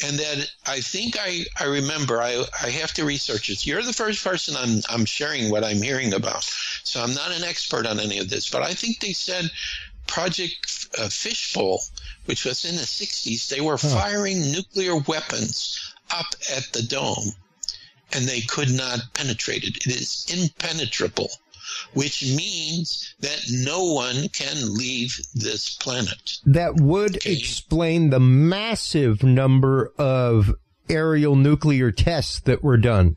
[0.02, 3.66] And that I think I, I remember, I, I have to research this.
[3.66, 6.44] You're the first person I'm, I'm sharing what I'm hearing about.
[6.84, 9.50] So I'm not an expert on any of this, but I think they said
[10.08, 11.80] Project uh, Fishbowl,
[12.24, 17.32] which was in the 60s, they were firing nuclear weapons up at the dome
[18.12, 19.76] and they could not penetrate it.
[19.86, 21.30] It is impenetrable,
[21.92, 26.38] which means that no one can leave this planet.
[26.46, 27.34] That would Okay.
[27.36, 30.54] explain the massive number of
[30.88, 33.16] aerial nuclear tests that were done.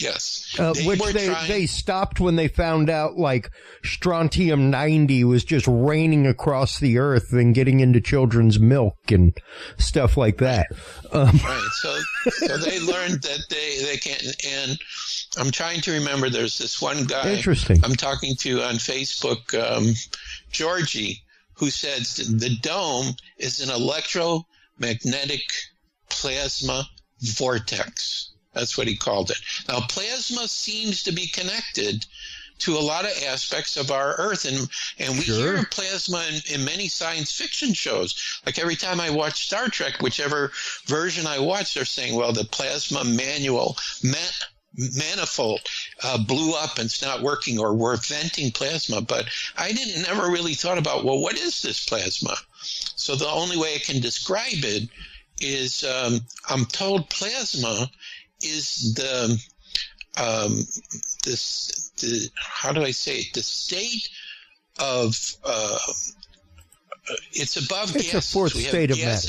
[0.00, 0.54] Yes.
[0.58, 3.50] Uh, They which they, trying- they stopped when they found out like
[3.84, 9.36] strontium 90 was just raining across the earth and getting into children's milk and
[9.78, 10.66] stuff like that.
[11.12, 11.68] Um, Right.
[11.80, 11.98] So,
[12.30, 14.78] so they learned that they, they can't, and
[15.36, 17.84] I'm trying to remember there's this one guy Interesting.
[17.84, 19.94] I'm talking to on Facebook, um,
[20.50, 21.22] Georgie,
[21.54, 25.42] who says the dome is an electromagnetic
[26.08, 26.84] plasma
[27.20, 28.27] vortex.
[28.54, 29.38] That's what he called it.
[29.68, 32.04] Now, plasma seems to be connected
[32.60, 34.68] to a lot of aspects of our Earth, and
[34.98, 35.56] and we Sure.
[35.56, 38.40] hear plasma in, in many science fiction shows.
[38.44, 40.50] Like every time I watch Star Trek, whichever
[40.86, 44.32] version I watch, they're saying, "Well, the plasma manual man-
[44.74, 45.60] manifold
[46.02, 49.26] uh, blew up and it's not working, or we're venting plasma." But
[49.56, 52.36] I didn't never really thought about, well, what is this plasma?
[52.96, 54.88] So the only way I can describe it
[55.40, 57.88] is um, I'm told plasma
[58.40, 59.40] is the
[60.20, 60.64] um,
[61.24, 63.34] this the how do I say it?
[63.34, 64.08] The state
[64.78, 65.78] of uh,
[67.32, 68.32] it's above It's a gases.
[68.32, 69.28] fourth We state of matter.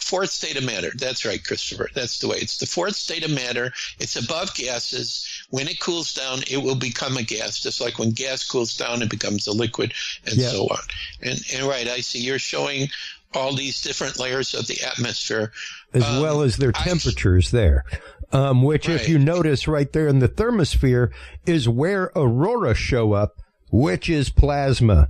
[0.00, 0.90] Fourth state of matter.
[0.96, 1.88] That's right, Christopher.
[1.92, 2.36] That's the way.
[2.36, 3.72] It's the fourth state of matter.
[3.98, 5.26] It's above gases.
[5.50, 7.58] When it cools down, it will become a gas.
[7.60, 9.92] Just like when gas cools down, it becomes a liquid,
[10.24, 10.50] and Yeah.
[10.50, 10.78] so on.
[11.20, 12.20] And and right, I see.
[12.20, 12.88] You're showing
[13.34, 15.52] all these different layers of the atmosphere.
[15.94, 17.84] as Um, well as their I- temperatures there.
[18.30, 21.10] Um, which, if you notice right there in the thermosphere,
[21.46, 23.36] is where aurora show up,
[23.70, 25.08] which is plasma.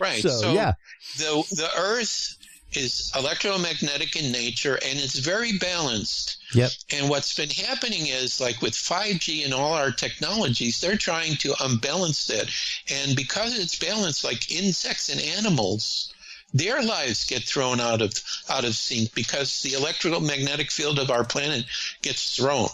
[0.00, 0.20] Right.
[0.20, 0.72] So, So, yeah.
[1.18, 2.36] the the Earth
[2.76, 6.38] is electromagnetic in nature, and it's very balanced.
[6.54, 6.70] Yep.
[6.92, 11.54] And what's been happening is, like with 5G and all our technologies, they're trying to
[11.60, 12.50] unbalance that.
[12.90, 16.12] And because it's balanced, like insects and animals,
[16.52, 18.12] their lives get thrown out of
[18.48, 21.64] out of sync because the electromagnetic field of our planet
[22.02, 22.68] gets thrown.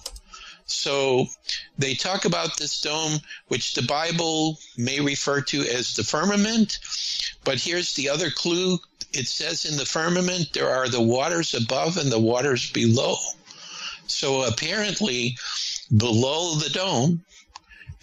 [0.66, 1.27] So
[1.78, 6.78] they talk about this dome, which the Bible may refer to as the firmament.
[7.43, 8.78] But here's the other clue.
[9.12, 13.16] It says in the firmament there are the waters above and the waters below.
[14.07, 15.37] So apparently,
[15.97, 17.24] below the dome,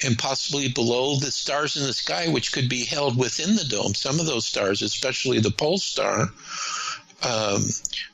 [0.04, 3.96] and possibly below the stars in the sky, which could be held within the dome,
[3.96, 6.30] some of those stars, especially the pole star,
[7.24, 7.64] um,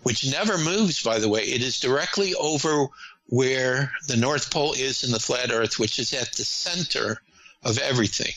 [0.04, 2.88] which never moves, by the way, it is directly over
[3.28, 7.22] where the North Pole is in the flat Earth, which is at the center
[7.64, 8.34] of everything.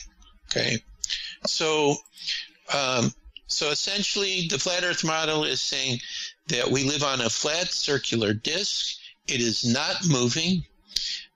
[0.49, 0.79] Okay,
[1.45, 1.95] so
[2.73, 3.13] um,
[3.47, 6.01] so essentially, the flat Earth model is saying
[6.47, 8.97] that we live on a flat circular disk.
[9.27, 10.65] It is not moving.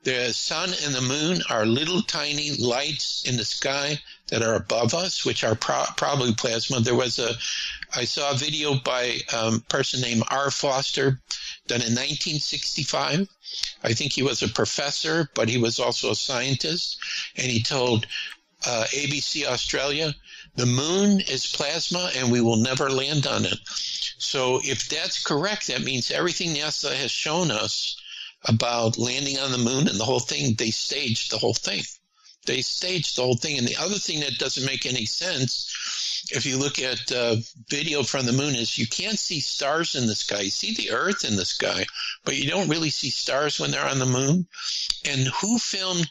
[0.04, 4.94] The sun and the moon are little tiny lights in the sky that are above
[4.94, 6.80] us, which are pro- probably plasma.
[6.80, 7.36] There was a,
[7.96, 10.50] I saw a video by a um, person named R.
[10.50, 11.22] Foster
[11.68, 13.28] done in 1965.
[13.84, 16.98] I think he was a professor, but he was also a scientist,
[17.36, 18.08] and he told
[18.66, 20.16] uh, ABC Australia,
[20.56, 23.58] the moon is plasma and we will never land on it.
[24.18, 27.96] So if that's correct, that means everything NASA has shown us
[28.46, 31.84] about landing on the moon and the whole thing, they staged the whole thing.
[32.46, 33.58] They staged the whole thing.
[33.58, 37.36] And the other thing that doesn't make any sense, if you look at uh,
[37.70, 40.42] video from the moon, is you can't see stars in the sky.
[40.42, 41.86] You see the Earth in the sky,
[42.26, 44.48] but you don't really see stars when they're on the moon.
[45.06, 46.10] And who filmed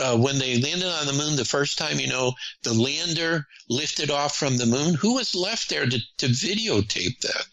[0.00, 2.32] uh, when they landed on the moon the first time, you know,
[2.62, 4.94] the lander lifted off from the moon.
[4.94, 7.46] Who was left there to, to videotape that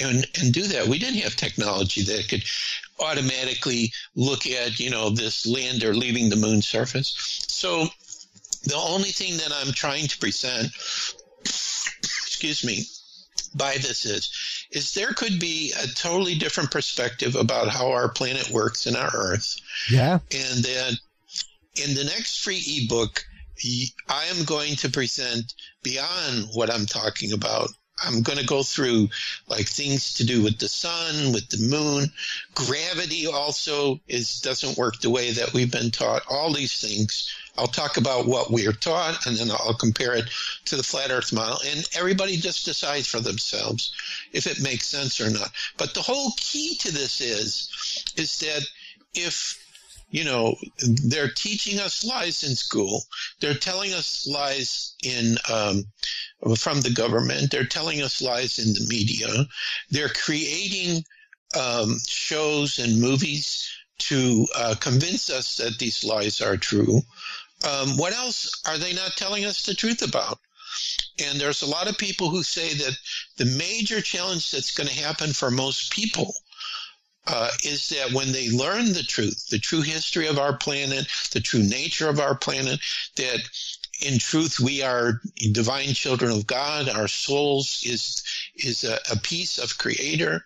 [0.00, 0.88] and, and do that?
[0.88, 2.44] We didn't have technology that could
[2.98, 7.14] automatically look at, you know, this lander leaving the moon surface.
[7.48, 7.86] So
[8.64, 10.66] the only thing that I'm trying to present,
[11.44, 12.84] excuse me,
[13.54, 18.50] by this is, is there could be a totally different perspective about how our planet
[18.50, 19.56] works and our Earth.
[19.90, 20.18] Yeah.
[20.32, 20.98] And that
[21.76, 23.24] in the next free ebook,
[24.08, 27.70] I am going to present beyond what I'm talking about
[28.04, 29.08] I'm going to go through
[29.48, 32.12] like things to do with the sun, with the moon.
[32.54, 36.22] Gravity also is doesn't work the way that we've been taught.
[36.28, 37.32] All these things.
[37.58, 40.28] I'll talk about what we are taught, and then I'll compare it
[40.66, 43.94] to the flat Earth model, and everybody just decides for themselves
[44.32, 45.50] if it makes sense or not.
[45.78, 48.62] But the whole key to this is is that
[49.14, 49.65] if
[50.16, 50.56] you know,
[51.04, 53.02] they're teaching us lies in school.
[53.40, 55.84] They're telling us lies in um,
[56.56, 57.50] from the government.
[57.50, 59.28] They're telling us lies in the media.
[59.90, 61.04] They're creating
[61.54, 67.02] um, shows and movies to uh, convince us that these lies are true.
[67.68, 70.38] Um, what else are they not telling us the truth about?
[71.26, 72.96] And there's a lot of people who say that
[73.36, 76.32] the major challenge that's going to happen for most people
[77.26, 81.40] uh, is that when they learn the truth, the true history of our planet, the
[81.40, 82.80] true nature of our planet,
[83.16, 83.40] that
[84.04, 85.20] in truth we are
[85.52, 88.22] divine children of God, our souls is
[88.56, 90.44] is a, a piece of Creator,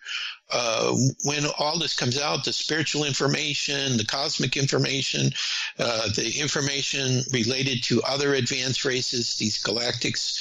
[0.53, 0.95] uh,
[1.25, 5.31] when all this comes out, the spiritual information, the cosmic information,
[5.79, 10.41] uh, the information related to other advanced races, these galactics,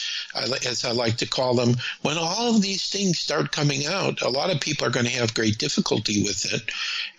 [0.65, 4.29] as I like to call them, when all of these things start coming out, a
[4.29, 6.71] lot of people are going to have great difficulty with it.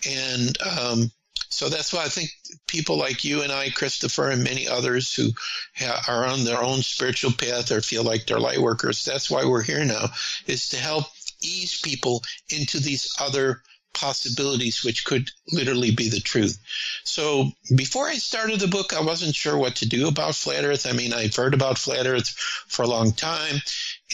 [0.09, 1.11] And um,
[1.51, 2.31] so that's why I think
[2.69, 5.31] people like you and I, Christopher, and many others who
[5.77, 9.45] ha- are on their own spiritual path or feel like they're light workers, that's why
[9.45, 10.07] we're here now,
[10.47, 11.07] is to help
[11.43, 13.63] ease people into these other
[13.93, 16.59] possibilities which could literally be the truth.
[17.05, 20.87] So before I started the book, I wasn't sure what to do about flat Earth.
[20.87, 23.57] I mean, I've heard about flat Earth for a long time.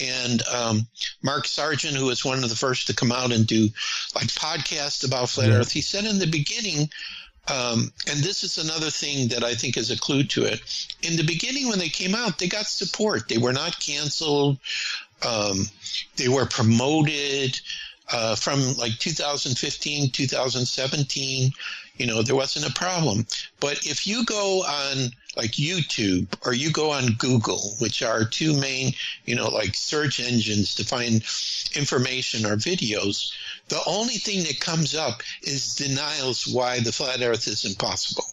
[0.03, 0.87] And um,
[1.23, 3.69] Mark Sargent, who was one of the first to come out and do
[4.15, 5.55] like podcasts about flat yeah.
[5.55, 6.89] Earth, he said in the beginning,
[7.49, 10.59] um, and this is another thing that I think is a clue to it.
[11.01, 13.29] In the beginning, when they came out, they got support.
[13.29, 14.59] They were not canceled.
[15.25, 15.69] Um,
[16.15, 17.59] they were promoted
[18.11, 21.51] uh, from like 2015, 2017.
[21.97, 23.25] You know, there wasn't a problem.
[23.59, 28.55] But if you go on like YouTube or you go on Google, which are two
[28.59, 28.93] main,
[29.25, 31.23] you know, like search engines to find
[31.75, 33.31] information or videos,
[33.69, 38.25] the only thing that comes up is denials why the flat earth is impossible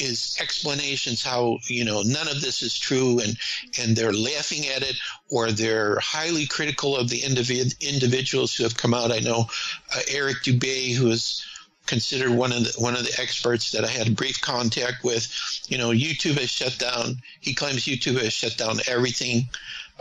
[0.00, 3.36] is explanations how you know none of this is true and
[3.80, 4.96] and they're laughing at it
[5.30, 9.46] or they're highly critical of the individ- individuals who have come out i know
[9.94, 11.44] uh, eric dubay who is
[11.86, 15.26] considered one of the one of the experts that I had brief contact with.
[15.68, 17.16] You know, YouTube has shut down.
[17.40, 19.48] He claims YouTube has shut down everything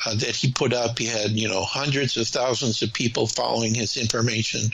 [0.06, 1.00] uh, that he put up.
[1.00, 4.72] He had you know hundreds of thousands of people following his information.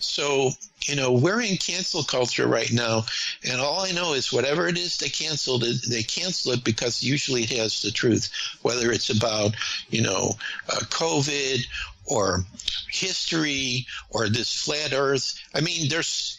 [0.00, 0.50] So
[0.82, 3.04] you know we're in cancel culture right now,
[3.48, 7.02] and all I know is whatever it is they canceled it, they cancel it because
[7.02, 8.30] usually it has the truth.
[8.62, 9.54] Whether it's about
[9.90, 10.34] you know
[10.68, 11.64] uh, COVID
[12.06, 12.44] or
[12.90, 15.40] history or this flat earth.
[15.54, 16.38] I mean, there's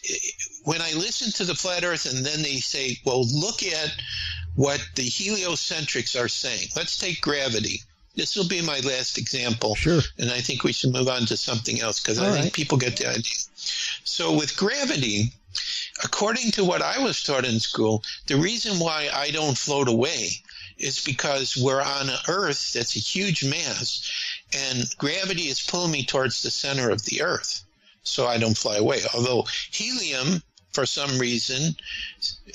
[0.64, 3.94] when I listen to the flat earth and then they say, well, look at
[4.54, 6.68] what the heliocentrics are saying.
[6.74, 7.82] Let's take gravity.
[8.18, 9.76] This will be my last example.
[9.76, 10.00] Sure.
[10.18, 12.42] And I think we should move on to something else because I right.
[12.42, 13.38] think people get the idea.
[14.02, 15.32] So with gravity,
[16.02, 20.30] according to what I was taught in school, the reason why I don't float away
[20.78, 24.10] is because we're on an Earth that's a huge mass,
[24.52, 27.62] and gravity is pulling me towards the center of the Earth,
[28.02, 29.00] so I don't fly away.
[29.14, 30.42] Although helium,
[30.72, 31.76] for some reason,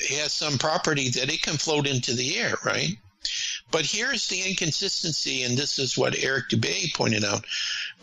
[0.10, 2.98] has some property that it can float into the air, right?
[3.74, 7.44] But here's the inconsistency, and this is what Eric Dubay pointed out.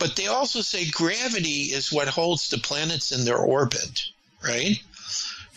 [0.00, 4.06] But they also say gravity is what holds the planets in their orbit,
[4.42, 4.82] right?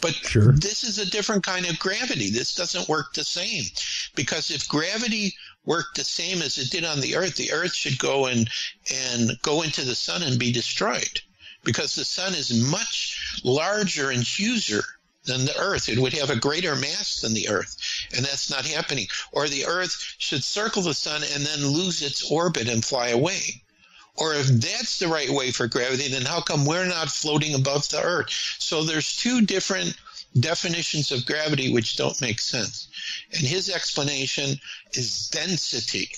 [0.01, 0.51] But sure.
[0.51, 2.29] this is a different kind of gravity.
[2.29, 3.63] This doesn't work the same.
[4.13, 5.33] Because if gravity
[5.65, 8.47] worked the same as it did on the Earth, the Earth should go and,
[8.93, 11.21] and go into the sun and be destroyed.
[11.63, 14.83] Because the sun is much larger and huger
[15.25, 15.89] than the Earth.
[15.89, 17.77] It would have a greater mass than the Earth.
[18.15, 19.07] And that's not happening.
[19.31, 23.63] Or the Earth should circle the sun and then lose its orbit and fly away.
[24.15, 27.89] Or if that's the right way for gravity, then how come we're not floating above
[27.89, 28.29] the earth?
[28.59, 29.95] So there's two different
[30.39, 32.87] definitions of gravity which don't make sense.
[33.31, 34.59] And his explanation
[34.93, 36.09] is density.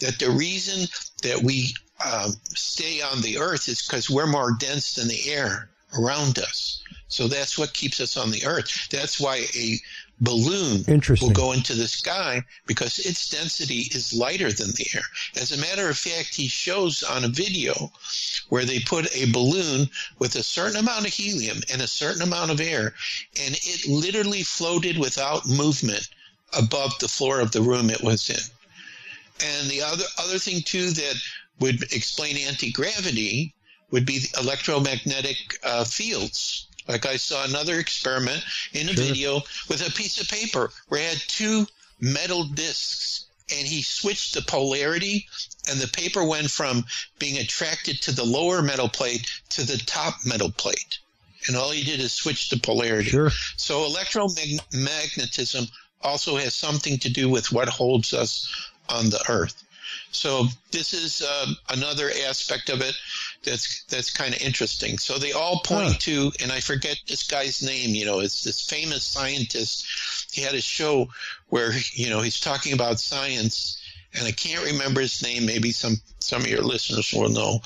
[0.00, 0.88] That the reason
[1.22, 5.70] that we um, stay on the earth is because we're more dense than the air
[5.98, 6.82] around us.
[7.08, 8.88] So that's what keeps us on the earth.
[8.90, 9.78] That's why a
[10.20, 10.84] balloon
[11.20, 15.02] will go into the sky because its density is lighter than the air.
[15.36, 17.90] As a matter of fact, he shows on a video
[18.50, 19.88] where they put a balloon
[20.18, 22.94] with a certain amount of helium and a certain amount of air,
[23.40, 26.08] and it literally floated without movement
[26.52, 28.40] above the floor of the room it was in.
[29.42, 31.14] And the other other thing too that
[31.60, 33.54] would explain anti gravity
[33.90, 39.04] would be electromagnetic uh, fields like I saw another experiment in a sure.
[39.04, 41.66] video with a piece of paper where he had two
[42.00, 45.28] metal discs and he switched the polarity
[45.68, 46.84] and the paper went from
[47.18, 50.98] being attracted to the lower metal plate to the top metal plate.
[51.46, 53.10] And all he did is switch the polarity.
[53.10, 53.30] Sure.
[53.56, 55.70] So electromagnetism
[56.02, 58.48] also has something to do with what holds us
[58.88, 59.64] on the earth.
[60.12, 62.94] So this is uh, another aspect of it
[63.44, 64.98] that's that's kind of interesting.
[64.98, 65.98] So they all point huh.
[66.00, 67.94] to, and I forget this guy's name.
[67.94, 69.86] You know, it's this famous scientist.
[70.32, 71.08] He had a show
[71.48, 73.80] where you know he's talking about science,
[74.14, 75.46] and I can't remember his name.
[75.46, 77.60] Maybe some some of your listeners will know.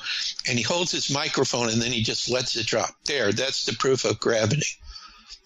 [0.47, 2.95] And he holds his microphone, and then he just lets it drop.
[3.05, 4.67] There, that's the proof of gravity.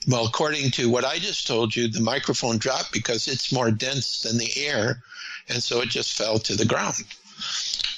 [0.07, 4.21] Well, according to what I just told you, the microphone dropped because it's more dense
[4.21, 5.03] than the air,
[5.49, 7.03] and so it just fell to the ground.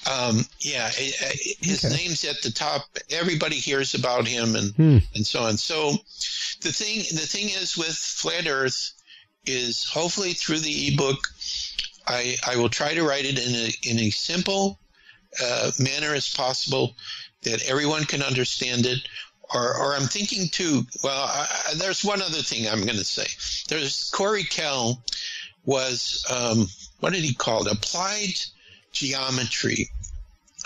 [0.10, 1.96] Um, yeah, his okay.
[1.96, 2.84] name's at the top.
[3.12, 4.98] Everybody hears about him, and hmm.
[5.14, 5.58] and so on.
[5.58, 5.92] So
[6.62, 8.94] the thing the thing is with flat Earth
[9.46, 11.20] is hopefully through the ebook,
[12.08, 14.80] I I will try to write it in a in a simple
[15.42, 16.96] uh, manner as possible
[17.44, 19.00] that everyone can understand it.
[19.54, 20.86] Or, or I'm thinking too.
[21.04, 23.28] Well, I, there's one other thing I'm going to say.
[23.68, 25.04] There's Corey Kell
[25.66, 26.68] was um,
[27.02, 27.74] what did he call it?
[27.74, 28.40] Applied
[28.94, 29.90] geometry,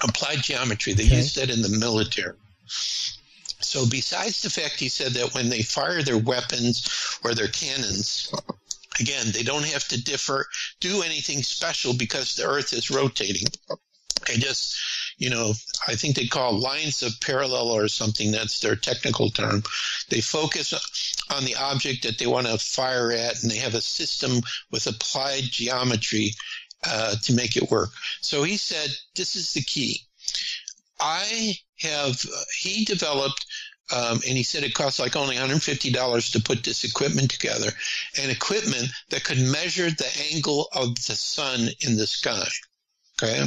[0.03, 0.93] applied geometry.
[0.93, 1.17] They okay.
[1.17, 2.35] used that in the military.
[2.67, 8.31] So, besides the fact he said that when they fire their weapons or their cannons,
[8.99, 10.47] again, they don't have to differ,
[10.79, 13.47] do anything special because the Earth is rotating.
[14.27, 14.77] They just,
[15.17, 15.53] you know,
[15.87, 18.31] I think they call lines of parallel or something.
[18.31, 19.63] That's their technical term.
[20.09, 20.73] They focus
[21.33, 24.87] on the object that they want to fire at, and they have a system with
[24.87, 26.33] applied geometry
[26.85, 27.89] uh, to make it work.
[28.21, 30.01] So he said, this is the key.
[30.99, 32.21] I have,
[32.59, 33.45] he developed,
[33.93, 37.71] um, and he said it costs like only $150 to put this equipment together,
[38.21, 42.47] an equipment that could measure the angle of the sun in the sky.
[43.21, 43.45] Okay.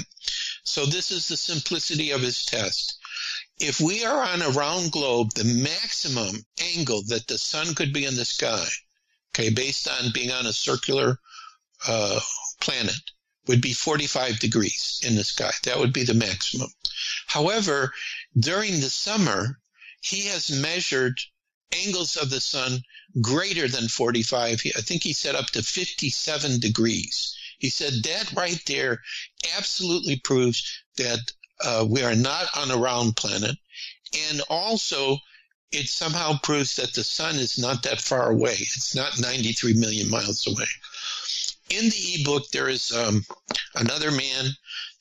[0.69, 2.99] So this is the simplicity of his test.
[3.59, 8.05] If we are on a round globe, the maximum angle that the sun could be
[8.05, 8.69] in the sky,
[9.33, 11.19] okay, based on being on a circular
[11.87, 12.21] uh,
[12.61, 13.01] planet,
[13.47, 15.53] would be 45 degrees in the sky.
[15.63, 16.71] That would be the maximum.
[17.27, 17.95] However,
[18.39, 19.61] during the summer,
[20.03, 21.19] he has measured
[21.73, 22.85] angles of the sun
[23.23, 24.63] greater than 45.
[24.77, 27.35] I think he said up to 57 degrees.
[27.59, 29.03] He said that right there
[29.57, 31.21] absolutely proves that
[31.61, 33.57] uh, we are not on a round planet.
[34.31, 35.19] And also,
[35.71, 38.55] it somehow proves that the sun is not that far away.
[38.55, 40.67] It's not 93 million miles away
[41.71, 43.25] in the ebook, there is um,
[43.75, 44.47] another man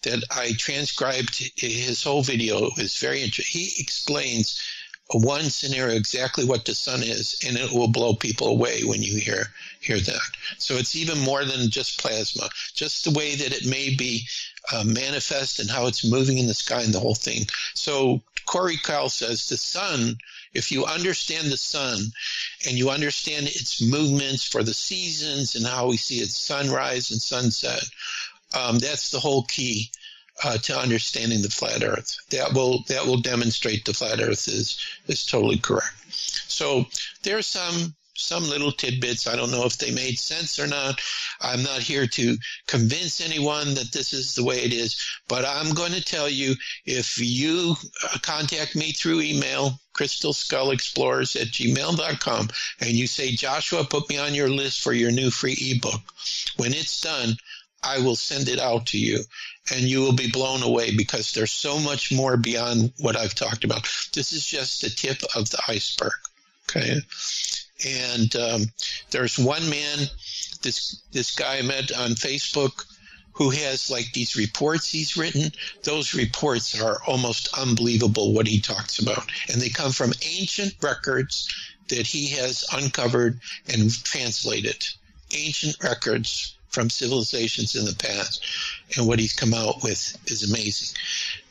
[0.03, 2.69] that I transcribed his whole video.
[2.77, 3.61] is very interesting.
[3.61, 4.61] He explains
[5.13, 9.17] one scenario exactly what the sun is, and it will blow people away when you
[9.17, 9.47] hear
[9.79, 10.21] hear that.
[10.57, 14.27] So it's even more than just plasma, just the way that it may be
[14.73, 17.47] uh, manifest and how it's moving in the sky and the whole thing.
[17.73, 20.17] So Corey Kyle says the sun,
[20.53, 21.99] if you understand the sun
[22.67, 27.21] and you understand its movements for the seasons and how we see its sunrise and
[27.21, 27.83] sunset,
[28.57, 29.89] um, that's the whole key
[30.43, 32.15] uh, to understanding the flat Earth.
[32.29, 35.95] That will that will demonstrate the flat Earth is is totally correct.
[36.09, 36.85] So
[37.23, 39.27] there are some some little tidbits.
[39.27, 40.99] I don't know if they made sense or not.
[41.39, 45.73] I'm not here to convince anyone that this is the way it is, but I'm
[45.73, 46.55] going to tell you
[46.85, 52.49] if you uh, contact me through email, crystalskullexplorers at gmail.com,
[52.81, 56.01] and you say, Joshua, put me on your list for your new free ebook.
[56.57, 57.37] When it's done,
[57.83, 59.23] I will send it out to you
[59.73, 63.63] and you will be blown away because there's so much more beyond what I've talked
[63.63, 63.87] about.
[64.13, 66.13] This is just the tip of the iceberg.
[66.69, 66.99] Okay.
[67.85, 68.61] And um,
[69.11, 69.99] there's one man,
[70.63, 72.85] this this guy I met on Facebook,
[73.33, 75.51] who has like these reports he's written.
[75.83, 81.47] Those reports are almost unbelievable what he talks about, and they come from ancient records
[81.89, 83.39] that he has uncovered
[83.71, 84.85] and translated.
[85.31, 88.45] Ancient records from civilizations in the past,
[88.95, 90.95] and what he's come out with is amazing.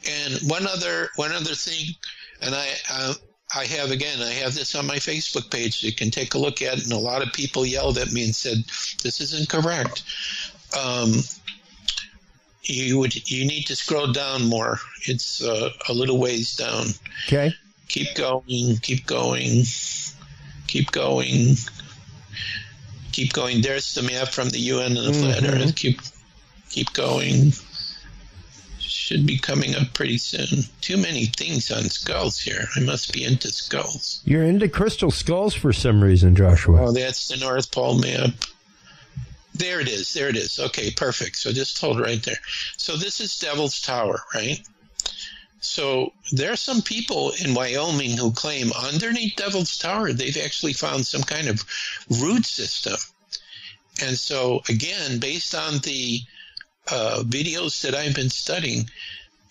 [0.08, 1.96] And one other one other thing,
[2.40, 2.68] and I.
[2.90, 3.14] Uh,
[3.54, 5.80] I have again, I have this on my Facebook page.
[5.84, 6.82] You can take a look at it.
[6.82, 8.58] And a lot of people yelled at me and said,
[9.04, 10.02] "This isn't correct."
[10.76, 11.22] Um,
[12.64, 14.80] you would you need to scroll down more.
[15.02, 16.86] It's uh, a little ways down.
[17.28, 17.54] Okay.
[17.86, 18.78] Keep going.
[18.82, 19.62] Keep going.
[20.66, 21.54] Keep going.
[23.16, 23.62] Keep going.
[23.62, 25.40] There's the map from the UN and the mm-hmm.
[25.40, 25.74] flat Earth.
[25.74, 26.02] Keep
[26.68, 27.52] keep going
[28.78, 30.64] should be coming up pretty soon.
[30.82, 32.68] Too many things on skulls here.
[32.76, 34.20] I must be into skulls.
[34.26, 36.88] You're into crystal skulls for some reason, Joshua.
[36.88, 38.34] Oh, that's the North Pole map.
[39.54, 40.12] There it is.
[40.12, 40.58] There it is.
[40.58, 41.36] Okay, perfect.
[41.36, 42.36] So just hold right there.
[42.76, 44.60] So this is Devil's Tower, right?
[45.60, 51.06] So there are some people in Wyoming who claim underneath Devil's Tower they've actually found
[51.06, 51.64] some kind of
[52.20, 52.96] root system.
[54.02, 56.20] And so again, based on the
[56.90, 58.90] uh, videos that I've been studying,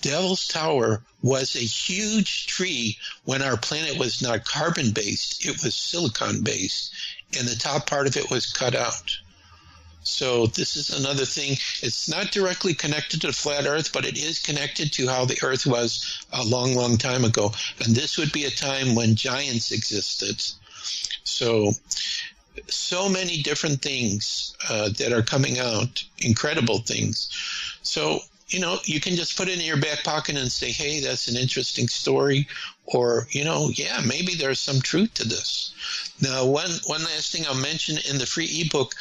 [0.02, 5.74] Devil's Tower was a huge tree when our planet was not carbon based, it was
[5.74, 6.92] silicon based,
[7.38, 9.18] and the top part of it was cut out.
[10.06, 11.58] So this is another thing.
[11.82, 15.66] It's not directly connected to flat Earth, but it is connected to how the Earth
[15.66, 17.52] was a long, long time ago.
[17.84, 20.44] And this would be a time when giants existed.
[21.24, 21.72] So
[22.68, 27.30] so many different things uh, that are coming out, incredible things.
[27.82, 31.00] So, you know, you can just put it in your back pocket and say, hey,
[31.00, 32.48] that's an interesting story.
[32.88, 35.74] Or, you know, yeah, maybe there's some truth to this.
[36.22, 38.94] Now, one, one last thing I'll mention in the free ebook,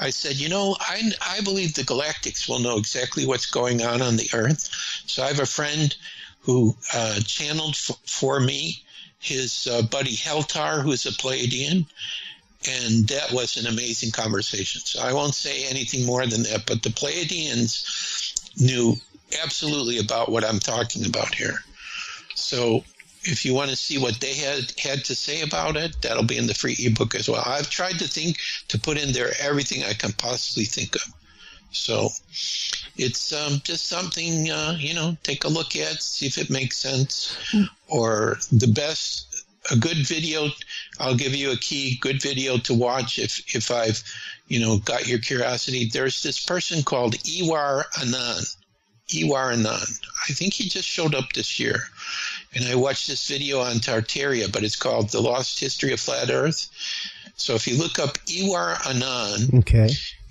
[0.00, 4.02] I said, you know, I, I believe the galactics will know exactly what's going on
[4.02, 4.68] on the Earth.
[5.06, 5.94] So I have a friend
[6.40, 8.82] who uh, channeled f- for me
[9.20, 11.86] his uh, buddy Heltar, who's a Pleiadian
[12.68, 14.80] and that was an amazing conversation.
[14.82, 18.96] So I won't say anything more than that, but the Pleiadians knew
[19.42, 21.64] absolutely about what I'm talking about here.
[22.34, 22.84] So
[23.22, 26.38] if you want to see what they had had to say about it, that'll be
[26.38, 27.42] in the free ebook as well.
[27.44, 28.38] I've tried to think
[28.68, 31.02] to put in there everything I can possibly think of.
[31.72, 32.08] So
[32.96, 36.76] it's um, just something uh, you know, take a look at, see if it makes
[36.76, 37.64] sense, hmm.
[37.88, 39.30] or the best
[39.70, 40.48] a good video.
[40.98, 44.02] I'll give you a key good video to watch if if I've
[44.48, 45.86] you know got your curiosity.
[45.86, 48.42] There's this person called Ewar Anan.
[49.08, 49.86] Ewar Anan.
[50.28, 51.84] I think he just showed up this year,
[52.54, 56.30] and I watched this video on Tartaria, but it's called "The Lost History of Flat
[56.30, 56.68] Earth."
[57.36, 59.88] So if you look up Ewar Anan, okay.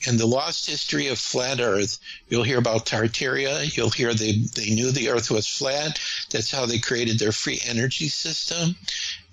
[0.07, 1.97] and the lost history of flat Earth,
[2.27, 3.75] you'll hear about Tartaria.
[3.75, 5.99] You'll hear they they knew the Earth was flat.
[6.29, 8.75] That's how they created their free energy system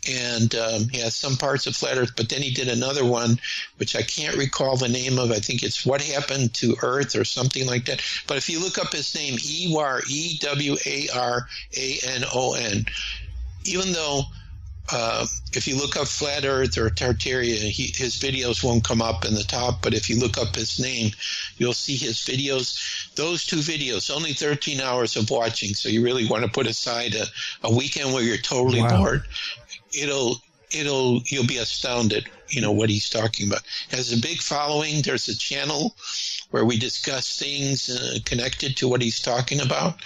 [0.08, 2.12] and um, he has some parts of flat Earth.
[2.16, 3.38] But then he did another one,
[3.78, 5.30] which I can't recall the name of.
[5.30, 8.02] I think it's "What Happened to Earth" or something like that.
[8.26, 12.54] But if you look up his name, Ewar E W A R A N O
[12.54, 12.86] N,
[13.64, 14.22] even though
[14.92, 19.24] uh, if you look up Flat Earth or Tartaria, he, his videos won't come up
[19.24, 19.82] in the top.
[19.82, 21.10] But if you look up his name,
[21.56, 23.12] you'll see his videos.
[23.14, 25.74] Those two videos, only 13 hours of watching.
[25.74, 27.24] So you really want to put aside a,
[27.64, 28.98] a weekend where you're totally wow.
[28.98, 29.24] bored
[29.96, 30.36] it'll
[30.70, 33.62] it'll you'll be astounded you know what he's talking about.
[33.90, 35.02] Has a big following.
[35.02, 35.94] There's a channel
[36.50, 39.96] where we discuss things uh, connected to what he's talking about.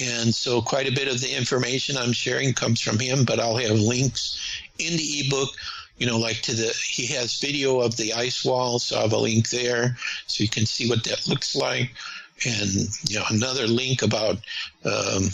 [0.00, 3.56] And so quite a bit of the information i'm sharing comes from him but i'll
[3.56, 5.50] have links in the ebook
[5.98, 9.12] you know like to the he has video of the ice wall so i have
[9.12, 9.96] a link there
[10.26, 11.94] so you can see what that looks like.
[12.44, 14.38] And you know another link about
[14.84, 15.30] um,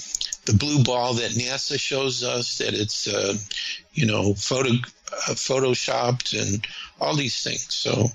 [0.50, 3.36] the blue ball that NASA shows us, that it's, uh,
[3.92, 6.66] you know, photo, uh, photoshopped and
[7.00, 7.66] all these things.
[7.72, 8.06] So,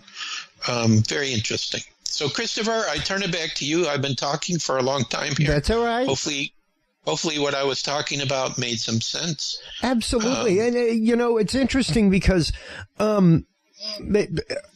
[0.67, 1.81] um, very interesting.
[2.03, 3.87] So, Christopher, I turn it back to you.
[3.87, 5.47] I've been talking for a long time here.
[5.47, 6.07] That's all right.
[6.07, 6.53] Hopefully,
[7.05, 9.59] hopefully, what I was talking about made some sense.
[9.83, 12.51] Absolutely, um, and uh, you know, it's interesting because.
[12.99, 13.45] Um,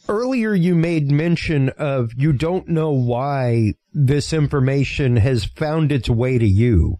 [0.08, 6.38] earlier you made mention of you don't know why this information has found its way
[6.38, 6.98] to you.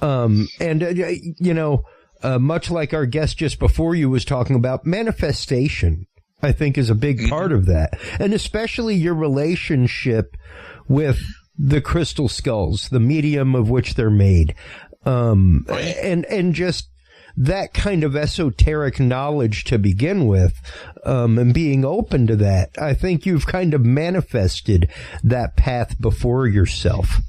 [0.00, 1.84] Um, and, uh, you know,
[2.22, 6.06] uh, much like our guest just before you was talking about manifestation,
[6.42, 7.28] I think is a big mm-hmm.
[7.28, 7.98] part of that.
[8.18, 10.36] And especially your relationship
[10.88, 11.20] with
[11.58, 14.54] the crystal skulls, the medium of which they're made.
[15.04, 16.88] Um, and, and just
[17.36, 20.60] that kind of esoteric knowledge to begin with,
[21.04, 22.70] um, and being open to that.
[22.78, 24.90] I think you've kind of manifested
[25.22, 27.20] that path before yourself.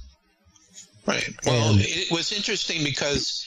[1.08, 1.34] Right.
[1.46, 3.46] Well, and, it was interesting because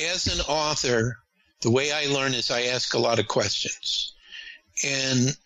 [0.00, 1.18] as an author,
[1.60, 4.14] the way I learn is I ask a lot of questions.
[4.84, 5.36] And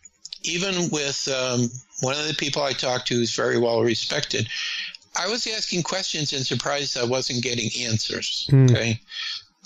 [0.42, 1.68] even with um,
[2.00, 4.48] one of the people I talked to who's very well respected,
[5.18, 8.48] I was asking questions and surprised I wasn't getting answers.
[8.50, 8.70] Mm.
[8.70, 9.00] Okay.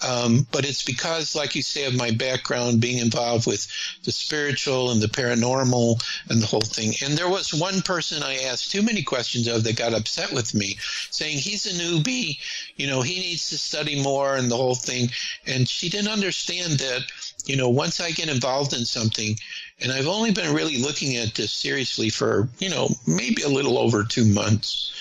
[0.03, 3.67] Um, but it's because, like you say, of my background being involved with
[4.05, 6.95] the spiritual and the paranormal and the whole thing.
[7.03, 10.55] And there was one person I asked too many questions of that got upset with
[10.55, 10.79] me,
[11.11, 12.39] saying he's a newbie,
[12.77, 15.11] you know, he needs to study more and the whole thing.
[15.47, 17.03] And she didn't understand that,
[17.45, 19.37] you know, once I get involved in something,
[19.83, 23.79] and I've only been really looking at this seriously for, you know, maybe a little
[23.79, 24.93] over two months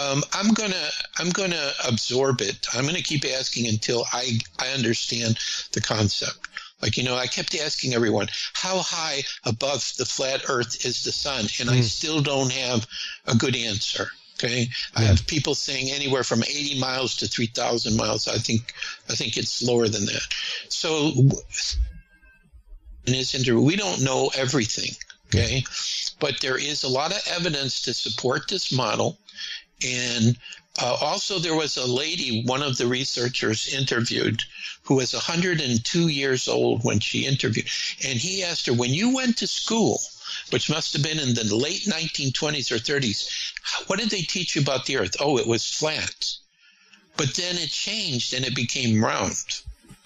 [0.00, 2.66] um, I'm gonna I'm gonna absorb it.
[2.74, 5.38] I'm gonna keep asking until I I understand
[5.72, 6.48] the concept.
[6.82, 11.12] Like you know, I kept asking everyone, how high above the flat Earth is the
[11.12, 11.72] sun, and mm.
[11.72, 11.82] I hmm.
[11.82, 12.86] still don't have
[13.26, 14.10] a good answer.
[14.34, 14.66] Okay, yeah.
[14.94, 18.28] I have people saying anywhere from 80 miles to 3,000 miles.
[18.28, 18.74] I think
[19.08, 20.22] I think it's lower than that.
[20.68, 21.12] So
[23.06, 24.90] in this interview, we don't know everything.
[25.28, 25.64] Okay,
[26.20, 29.18] but there is a lot of evidence to support this model.
[29.84, 30.38] And
[30.80, 34.42] uh, also, there was a lady, one of the researchers interviewed,
[34.82, 37.66] who was 102 years old when she interviewed.
[38.04, 40.00] And he asked her, When you went to school,
[40.50, 44.62] which must have been in the late 1920s or 30s, what did they teach you
[44.62, 45.16] about the earth?
[45.18, 46.32] Oh, it was flat.
[47.16, 49.62] But then it changed and it became round.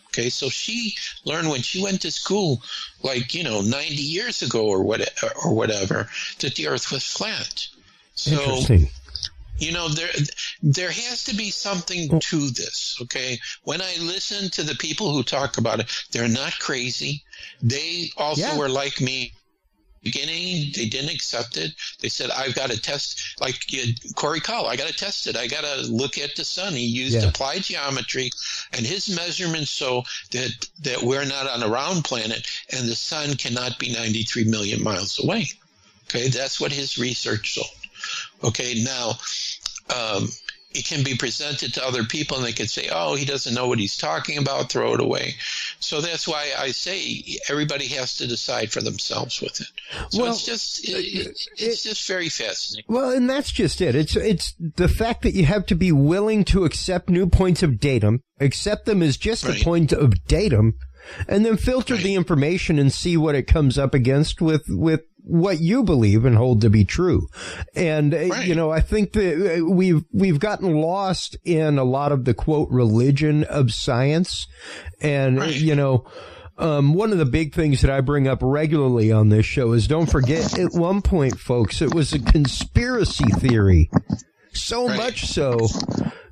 [0.08, 2.62] Okay, so she learned when she went to school,
[3.02, 5.00] like, you know, 90 years ago or, what,
[5.44, 6.08] or whatever,
[6.40, 7.66] that the earth was flat.
[8.14, 8.90] So, Interesting
[9.60, 10.10] you know there
[10.62, 12.20] there has to be something mm.
[12.20, 13.38] to this okay?
[13.64, 17.24] When i listen to the people who talk about it they're not crazy.
[17.62, 18.58] They also yeah.
[18.58, 19.32] were like me
[20.02, 20.72] beginning.
[20.74, 21.72] They didn't accept it.
[22.00, 23.66] They said i've got to test like
[24.14, 25.36] corey Call, i got to test it.
[25.36, 26.72] I got to look at the sun.
[26.72, 27.28] He used yeah.
[27.28, 28.30] applied geometry
[28.72, 33.36] and his measurements so that that we're not on a round planet and the sun
[33.36, 35.50] cannot be 93 million miles away.
[36.08, 37.79] Okay that's what his research showed
[38.42, 39.12] Okay, now
[39.94, 40.28] um,
[40.72, 43.66] it can be presented to other people and they can say, oh, he doesn't know
[43.66, 45.34] what he's talking about, throw it away.
[45.80, 49.66] So that's why I say everybody has to decide for themselves with it.
[50.10, 52.84] So well, it's just, it, it's just very fascinating.
[52.88, 53.96] Well, and that's just it.
[53.96, 57.80] It's, it's the fact that you have to be willing to accept new points of
[57.80, 59.60] datum, accept them as just right.
[59.60, 60.74] a point of datum,
[61.26, 62.02] and then filter right.
[62.02, 66.36] the information and see what it comes up against with, with what you believe and
[66.36, 67.28] hold to be true.
[67.74, 68.46] And, uh, right.
[68.46, 72.34] you know, I think that uh, we've, we've gotten lost in a lot of the
[72.34, 74.46] quote religion of science.
[75.00, 75.54] And, right.
[75.54, 76.06] you know,
[76.58, 79.88] um, one of the big things that I bring up regularly on this show is
[79.88, 83.90] don't forget at one point, folks, it was a conspiracy theory.
[84.52, 84.96] So right.
[84.96, 85.68] much so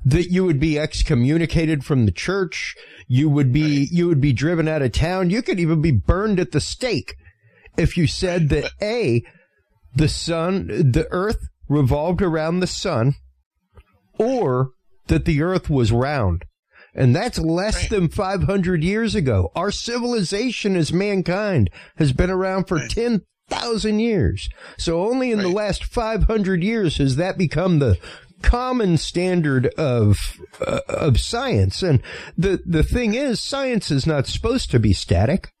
[0.05, 2.75] that you would be excommunicated from the church.
[3.07, 5.29] You would be, you would be driven out of town.
[5.29, 7.15] You could even be burned at the stake
[7.79, 9.23] if you said that A,
[9.95, 13.15] the sun, the earth revolved around the sun,
[14.17, 14.71] or
[15.07, 16.45] that the earth was round.
[16.93, 17.89] And that's less right.
[17.89, 19.51] than 500 years ago.
[19.55, 22.89] Our civilization as mankind has been around for right.
[22.89, 24.49] 10,000 years.
[24.77, 25.43] So only in right.
[25.43, 27.97] the last 500 years has that become the
[28.41, 31.83] common standard of uh, of science.
[31.83, 32.01] And
[32.37, 35.51] the the thing is science is not supposed to be static.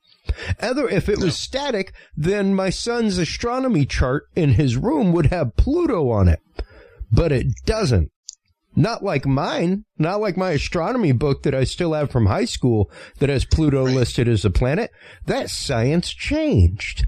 [0.59, 5.55] Other, if it was static, then my son's astronomy chart in his room would have
[5.55, 6.39] Pluto on it.
[7.11, 8.11] But it doesn't.
[8.75, 12.89] Not like mine, not like my astronomy book that I still have from high school
[13.17, 13.95] that has Pluto right.
[13.95, 14.91] listed as a planet.
[15.25, 17.05] That science changed.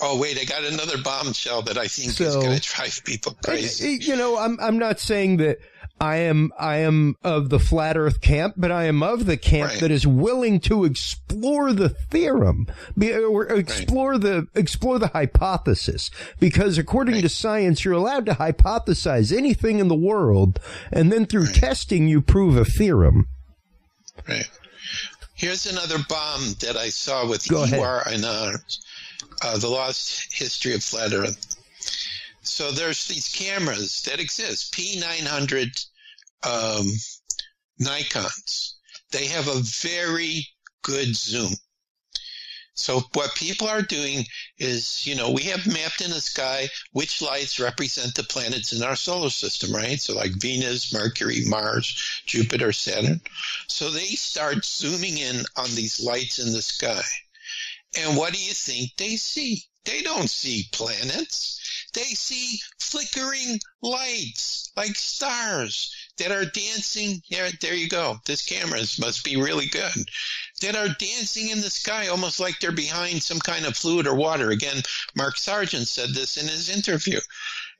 [0.00, 3.36] Oh wait, I got another bombshell that I think so, is going to drive people
[3.44, 3.98] crazy.
[4.00, 5.58] You know, I'm I'm not saying that
[6.00, 9.70] I am I am of the flat Earth camp, but I am of the camp
[9.70, 9.80] Right.
[9.80, 12.66] that is willing to explore the theorem,
[13.00, 16.10] or explore the explore the hypothesis.
[16.40, 20.58] Because according to science, you're allowed to hypothesize anything in the world,
[20.92, 23.28] and then through testing, you prove a theorem.
[24.28, 24.48] Right.
[25.34, 27.78] Here's another bomb that I saw with Go ahead.
[27.80, 28.52] UR and uh,
[29.42, 31.53] uh, the lost history of flat Earth.
[32.46, 35.86] So there's these cameras that exist, P900
[36.42, 36.86] um,
[37.80, 38.74] Nikons.
[39.10, 40.46] They have a very
[40.82, 41.54] good zoom.
[42.76, 44.26] So what people are doing
[44.58, 48.82] is, you know, we have mapped in the sky which lights represent the planets in
[48.82, 50.00] our solar system, right?
[50.00, 53.20] So like Venus, Mercury, Mars, Jupiter, Saturn.
[53.68, 57.04] So they start zooming in on these lights in the sky.
[57.96, 59.64] And what do you think they see?
[59.84, 61.60] They don't see planets.
[61.94, 67.22] They see flickering lights like stars that are dancing.
[67.30, 68.20] There, there you go.
[68.26, 70.08] This camera must be really good.
[70.60, 74.14] That are dancing in the sky almost like they're behind some kind of fluid or
[74.14, 74.50] water.
[74.50, 74.82] Again,
[75.16, 77.20] Mark Sargent said this in his interview.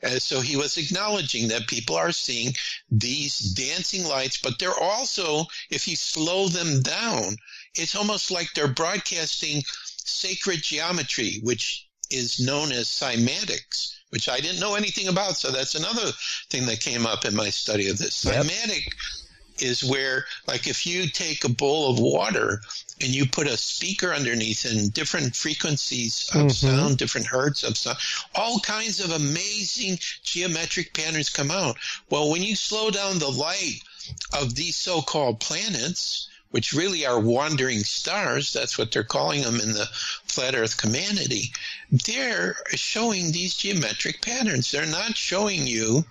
[0.03, 2.55] Uh, so he was acknowledging that people are seeing
[2.91, 7.37] these dancing lights, but they're also, if you slow them down,
[7.75, 9.63] it's almost like they're broadcasting
[9.97, 15.37] sacred geometry, which is known as cymatics, which I didn't know anything about.
[15.37, 16.13] So that's another
[16.49, 18.25] thing that came up in my study of this.
[18.25, 18.47] Yep.
[18.47, 18.93] Cymatic
[19.59, 22.63] is where, like, if you take a bowl of water
[23.01, 26.55] and you put a speaker underneath and different frequencies of Mhm.
[26.55, 27.99] sound, different hertz of sound,
[28.37, 31.77] all kinds of amazing geometric patterns come out.
[32.09, 33.81] Well, when you slow down the light
[34.33, 39.73] of these so-called planets, which really are wandering stars, that's what they're calling them in
[39.73, 39.89] the
[40.23, 41.53] flat earth community,
[41.91, 44.71] they're showing these geometric patterns.
[44.71, 46.05] They're not showing you,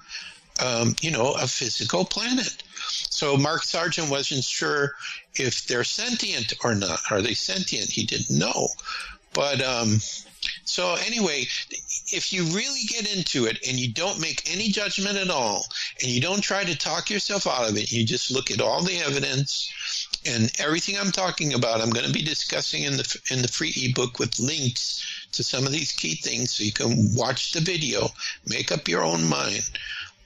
[0.62, 2.62] um, you know, a physical planet.
[2.90, 4.92] So Mark Sargent wasn't sure
[5.36, 7.00] if they're sentient or not.
[7.10, 7.90] Are they sentient?
[7.90, 8.68] He didn't know.
[9.32, 10.00] But um,
[10.66, 11.48] so anyway,
[12.08, 15.66] if you really get into it and you don't make any judgment at all,
[16.02, 18.84] and you don't try to talk yourself out of it, you just look at all
[18.84, 19.72] the evidence
[20.26, 21.82] and everything I'm talking about.
[21.82, 25.66] I'm going to be discussing in the in the free ebook with links to some
[25.66, 28.10] of these key things, so you can watch the video,
[28.48, 29.70] make up your own mind.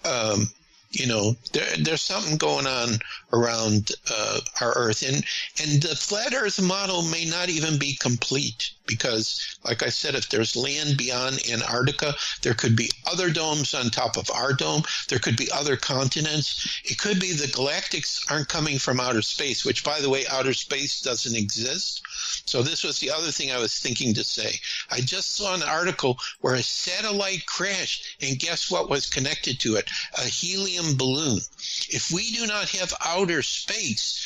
[0.06, 0.50] Um,
[0.92, 3.00] you know, there, there's something going on
[3.34, 5.24] around uh, our Earth, and
[5.62, 10.30] and the flat Earth model may not even be complete because, like I said, if
[10.30, 14.84] there's land beyond Antarctica, there could be other domes on top of our dome.
[15.10, 16.82] There could be other continents.
[16.86, 20.54] It could be the galactics aren't coming from outer space, which, by the way, outer
[20.54, 22.02] space doesn't exist.
[22.46, 24.60] So this was the other thing I was thinking to say.
[24.90, 29.76] I just saw an article where a satellite crashed, and guess what was connected to
[29.76, 29.90] it?
[30.18, 31.42] A helium balloon.
[31.90, 34.26] If we do not have outer space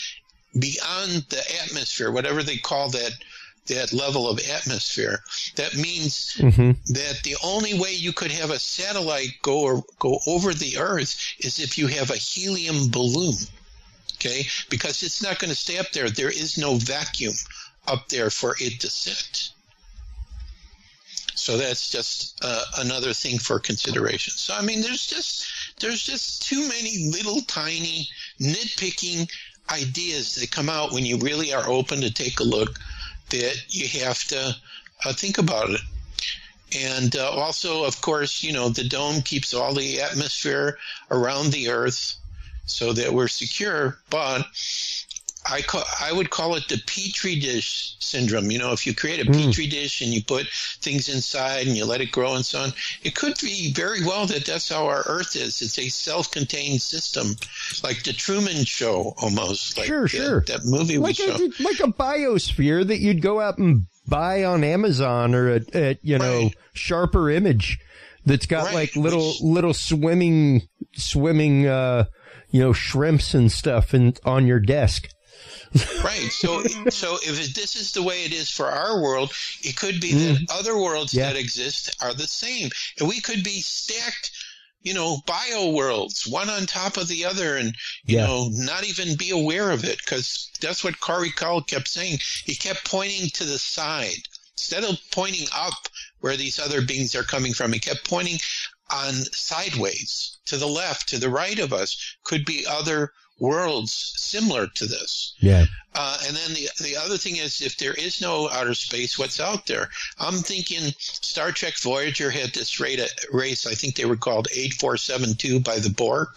[0.58, 3.14] beyond the atmosphere, whatever they call that
[3.68, 5.20] that level of atmosphere,
[5.56, 6.72] that means Mm-hmm.
[6.94, 11.36] that the only way you could have a satellite go or, go over the Earth
[11.40, 13.36] is if you have a helium balloon.
[14.16, 16.10] Okay, because it's not going to stay up there.
[16.10, 17.34] There is no vacuum
[17.88, 19.50] up there for it to sit.
[21.34, 24.34] So that's just uh, another thing for consideration.
[24.34, 25.48] So I mean, there's just
[25.80, 28.08] there's just too many little tiny
[28.40, 29.28] nitpicking
[29.72, 32.78] ideas that come out when you really are open to take a look
[33.32, 34.56] that you have to
[35.06, 35.82] uh, think about it.
[36.78, 40.78] And uh, also, of course, you know, the dome keeps all the atmosphere
[41.10, 42.16] around the Earth
[42.66, 43.98] so that we're secure.
[44.10, 44.46] But
[45.50, 48.52] I call, I would call it the petri dish syndrome.
[48.52, 50.48] You know, if you create a petri dish and you put
[50.82, 54.28] things inside and you let it grow and so on, it could be very well
[54.28, 55.62] that that's how our Earth is.
[55.62, 57.36] It's a self-contained system,
[57.84, 59.78] like the Truman Show, almost.
[59.78, 60.44] Like Sure, that- sure.
[60.48, 65.34] That movie like a, like a biosphere that you'd go out and buy on Amazon
[65.34, 66.56] or at, at you know Right.
[66.74, 67.80] sharper image
[68.26, 70.64] that's got Right, like little which- little swimming
[70.94, 72.06] swimming uh
[72.50, 75.08] you know shrimps and stuff and on your desk.
[76.04, 76.32] Right.
[76.32, 79.32] So, so if it, this is the way it is for our world,
[79.64, 81.18] it could be that other worlds Mm.
[81.18, 81.28] Yeah.
[81.34, 82.70] that exist are the same,
[83.00, 84.32] and we could be stacked,
[84.82, 87.76] you know, bio worlds, one on top of the other, and
[88.06, 88.28] you Yeah.
[88.28, 92.20] know, not even be aware of it, because that's what Corey Call kept saying.
[92.46, 94.28] He kept pointing to the side
[94.58, 95.88] instead of pointing up
[96.20, 97.74] where these other beings are coming from.
[97.74, 98.40] He kept pointing
[98.90, 104.68] on sideways to the left, to the right of us, could be other worlds similar
[104.68, 105.34] to this.
[105.40, 105.66] Yeah.
[105.94, 109.42] Uh, and then the the other thing is, if there is no outer space, what's
[109.42, 109.90] out there?
[110.20, 113.68] I'm thinking Star Trek Voyager had this race.
[113.68, 116.30] I think they were called 8472 by the Borg.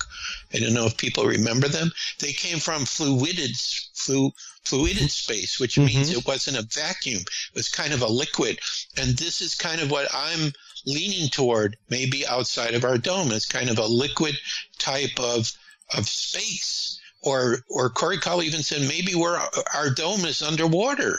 [0.53, 1.93] I don't know if people remember them.
[2.19, 3.57] They came from fluided
[3.95, 4.33] flu,
[4.65, 5.87] fluided space, which mm-hmm.
[5.87, 7.21] means it wasn't a vacuum.
[7.21, 8.59] It was kind of a liquid.
[8.97, 10.53] And this is kind of what I'm
[10.85, 14.37] leaning toward, maybe outside of our dome, as kind of a liquid
[14.79, 15.53] type of
[15.97, 17.01] of space.
[17.23, 19.41] Or or Corey Call even said maybe where
[19.75, 21.19] our dome is underwater.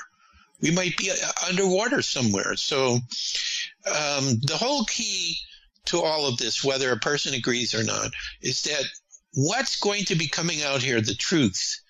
[0.61, 1.15] We might be uh,
[1.49, 2.55] underwater somewhere.
[2.55, 2.93] So
[3.87, 5.37] um, the whole key
[5.85, 8.11] to all of this, whether a person agrees or not,
[8.41, 8.83] is that
[9.33, 11.81] what's going to be coming out here, the truth,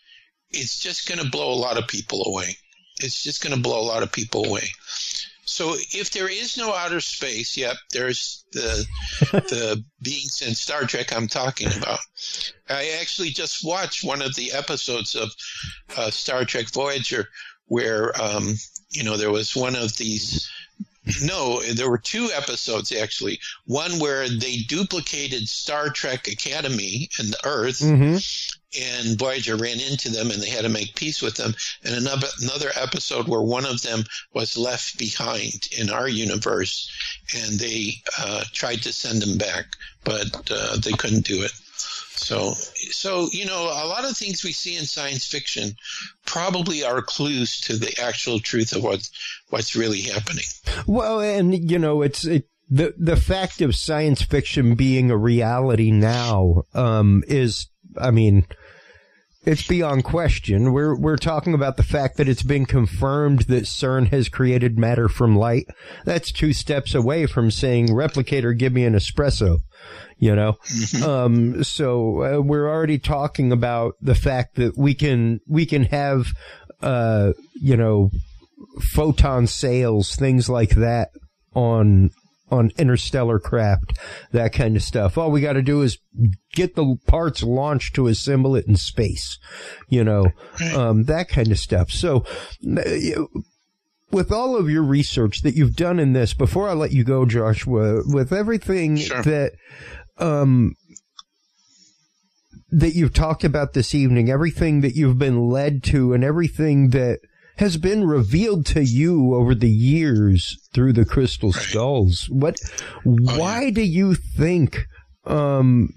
[0.52, 2.58] it's just going to blow a lot of people away.
[3.02, 4.70] It's just going to blow a lot of people away.
[5.56, 8.86] So if there is no outer space, yep, there's the
[9.32, 12.00] the beings in Star Trek I'm talking about.
[12.68, 15.32] I actually just watched one of the episodes of
[15.96, 17.30] uh, Star Trek Voyager
[17.68, 18.56] where um,
[18.92, 20.52] you know there was one of these
[21.24, 23.40] no, there were two episodes actually.
[23.66, 28.18] One where they duplicated Star Trek Academy and the Earth, mm-hmm.
[28.80, 31.54] And Voyager ran into them, and they had to make peace with them.
[31.84, 34.04] And another another episode where one of them
[34.34, 36.90] was left behind in our universe,
[37.36, 39.66] and they uh, tried to send him back,
[40.04, 41.52] but uh, they couldn't do it.
[42.18, 45.76] So, so you know, a lot of things we see in science fiction
[46.26, 49.12] probably are clues to the actual truth of what's
[49.50, 50.46] what's really happening.
[50.88, 55.92] Well, and you know, it's it, the the fact of science fiction being a reality
[55.92, 57.68] now um, is,
[58.00, 58.46] I mean.
[59.48, 60.74] It's beyond question.
[60.74, 65.08] We're we're talking about the fact that it's been confirmed that CERN has created matter
[65.08, 65.68] from light.
[66.04, 69.60] That's two steps away from saying replicator, give me an espresso
[70.18, 71.04] you know mm-hmm.
[71.04, 76.28] um, so uh, we're already talking about the fact that we can we can have
[76.82, 78.10] uh, you know
[78.82, 81.10] photon sails, things like that
[81.54, 82.12] on
[82.52, 83.98] on interstellar craft
[84.32, 85.18] that kind of stuff.
[85.18, 85.98] All we got to do is
[86.54, 89.40] get the parts launched to assemble it in space
[89.90, 90.32] you know
[90.76, 91.90] um, that kind of stuff.
[91.90, 92.24] So
[94.12, 97.26] with all of your research that you've done in this, before I let you go,
[97.26, 99.22] Joshua, with everything sure.
[99.24, 99.54] that
[100.18, 100.76] um,
[102.72, 107.20] that you've talked about this evening, everything that you've been led to, and everything that
[107.58, 111.62] has been revealed to you over the years through the crystal right.
[111.62, 112.30] skulls.
[112.30, 112.58] What?
[113.06, 113.72] Oh, why yeah.
[113.72, 114.86] do you think
[115.26, 115.90] um,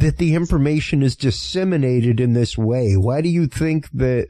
[0.00, 2.94] that the information is disseminated in this way?
[2.94, 4.28] Why do you think that?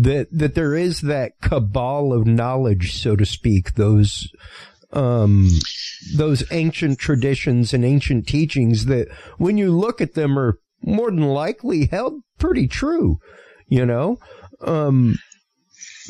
[0.00, 4.28] That that there is that cabal of knowledge, so to speak, those
[4.92, 5.48] um,
[6.14, 11.22] those ancient traditions and ancient teachings that when you look at them are more than
[11.22, 13.18] likely held pretty true,
[13.66, 14.18] you know?
[14.60, 15.18] Um,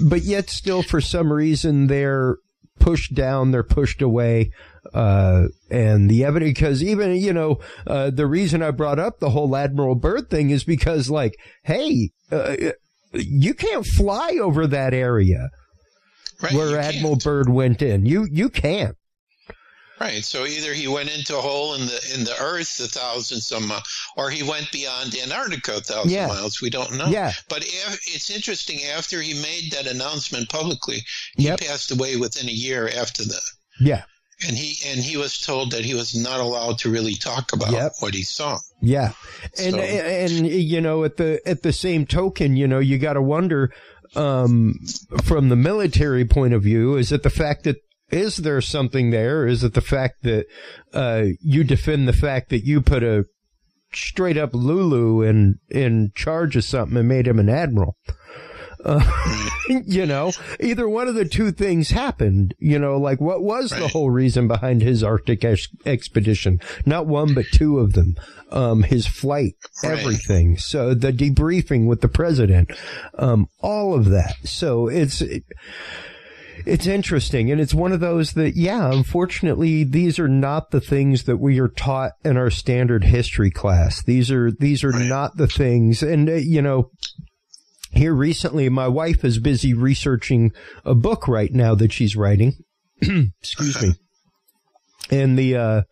[0.09, 2.37] but yet still for some reason they're
[2.79, 4.51] pushed down, they're pushed away.
[4.95, 9.31] Uh, and the evidence, because even, you know, uh, the reason I brought up the
[9.31, 12.57] whole Admiral Byrd thing is because like, hey, uh,
[13.13, 15.49] you can't fly over that area
[16.43, 17.25] right, where Admiral can't.
[17.25, 18.07] Byrd went in.
[18.07, 18.97] You you can't.
[20.01, 20.25] Right.
[20.25, 23.73] So either he went into a hole in the in the earth a thousand some,
[24.17, 26.29] or he went beyond Antarctica a thousand yeah.
[26.29, 26.61] miles.
[26.61, 27.09] We don't know.
[27.09, 27.33] Yeah.
[27.49, 28.81] But it's interesting.
[28.85, 30.99] After he made that announcement publicly,
[31.37, 31.61] he yep.
[31.61, 33.43] passed away within a year after that.
[33.81, 34.05] Yeah.
[34.47, 37.73] And he and he was told that he was not allowed to really talk about
[37.73, 37.93] yep.
[37.99, 38.59] what he saw.
[38.81, 39.13] Yeah.
[39.59, 39.81] And so.
[39.81, 43.73] and you know at the at the same token, you know, you got to wonder
[44.15, 44.79] um,
[45.25, 49.47] from the military point of view, is it the fact that is there something there?
[49.47, 50.47] Is it the fact that
[50.93, 53.25] uh, you defend the fact that you put a
[53.93, 57.97] straight up Lulu in in charge of something and made him an admiral?
[58.85, 59.03] Uh,
[59.85, 62.55] you know, either one of the two things happened.
[62.59, 63.81] You know, like what was right.
[63.81, 66.61] the whole reason behind his Arctic ex- expedition?
[66.87, 68.15] Not one, but two of them.
[68.51, 69.99] Um, his flight, right.
[69.99, 70.57] everything.
[70.57, 72.71] So the debriefing with the president,
[73.19, 74.37] um, all of that.
[74.45, 75.21] So it's.
[75.21, 75.45] It,
[76.67, 81.25] it's interesting and it's one of those that yeah unfortunately these are not the things
[81.25, 85.07] that we are taught in our standard history class these are these are right.
[85.07, 86.91] not the things and uh, you know
[87.91, 90.53] here recently, my wife is busy researching
[90.85, 92.55] a book right now that she's writing.
[93.01, 93.95] Excuse me.
[95.11, 95.83] And the uh,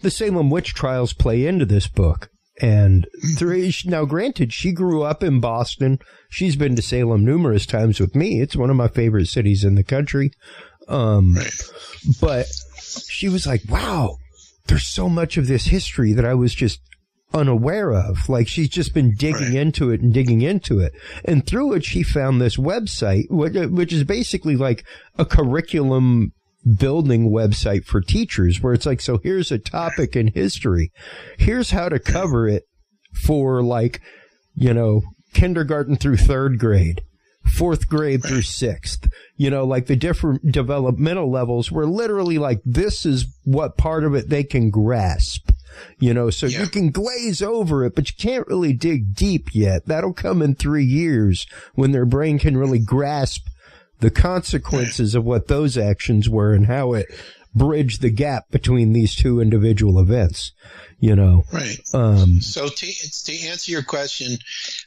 [0.00, 2.29] the Salem witch trials play into this book.
[2.60, 3.06] And
[3.36, 5.98] three, now, granted, she grew up in Boston.
[6.28, 8.40] She's been to Salem numerous times with me.
[8.40, 10.32] It's one of my favorite cities in the country.
[10.88, 11.36] Um,
[12.20, 12.46] but
[13.08, 14.18] she was like, "Wow,
[14.66, 16.80] there's so much of this history that I was just
[17.32, 18.28] unaware of.
[18.28, 19.54] Like she's just been digging right.
[19.54, 20.92] into it and digging into it.
[21.24, 24.84] And through it, she found this website, which is basically like
[25.18, 26.32] a curriculum
[26.64, 30.92] building website for teachers where it's like, so here's a topic in history.
[31.38, 32.64] Here's how to cover it
[33.24, 34.00] for like,
[34.54, 37.02] you know, kindergarten through third grade
[37.44, 39.08] fourth grade through sixth.
[39.36, 44.14] You know, like the different developmental levels were literally like, this is what part of
[44.14, 45.50] it they can grasp.
[45.98, 46.60] You know, so yeah.
[46.60, 49.86] you can glaze over it, but you can't really dig deep yet.
[49.86, 53.46] That'll come in three years when their brain can really grasp
[54.00, 57.06] the consequences of what those actions were and how it
[57.54, 60.52] bridged the gap between these two individual events
[61.00, 61.44] you know.
[61.52, 61.80] Right.
[61.94, 62.86] Um, so to,
[63.24, 64.38] to answer your question,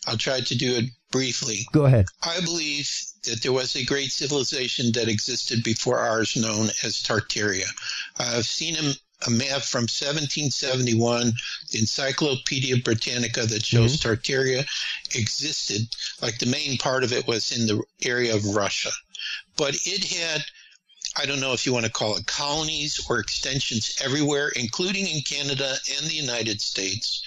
[0.07, 1.67] I'll try to do it briefly.
[1.73, 2.05] Go ahead.
[2.23, 2.89] I believe
[3.25, 7.67] that there was a great civilization that existed before ours known as Tartaria.
[8.17, 8.93] I've seen a,
[9.25, 11.33] a map from 1771,
[11.71, 14.09] the Encyclopedia Britannica that shows mm-hmm.
[14.09, 14.65] Tartaria
[15.15, 15.87] existed,
[16.21, 18.91] like the main part of it was in the area of Russia.
[19.55, 20.43] But it had
[21.15, 25.21] I don't know if you want to call it colonies or extensions everywhere, including in
[25.21, 27.21] Canada and the United States.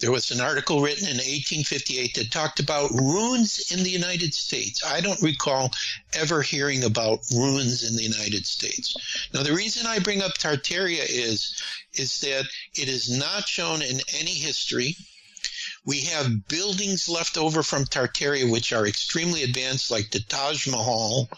[0.00, 4.82] There was an article written in 1858 that talked about ruins in the United States.
[4.82, 5.74] I don't recall
[6.14, 8.96] ever hearing about ruins in the United States.
[9.34, 11.54] Now, the reason I bring up Tartaria is,
[11.92, 14.96] is that it is not shown in any history.
[15.84, 21.28] We have buildings left over from Tartaria which are extremely advanced, like the Taj Mahal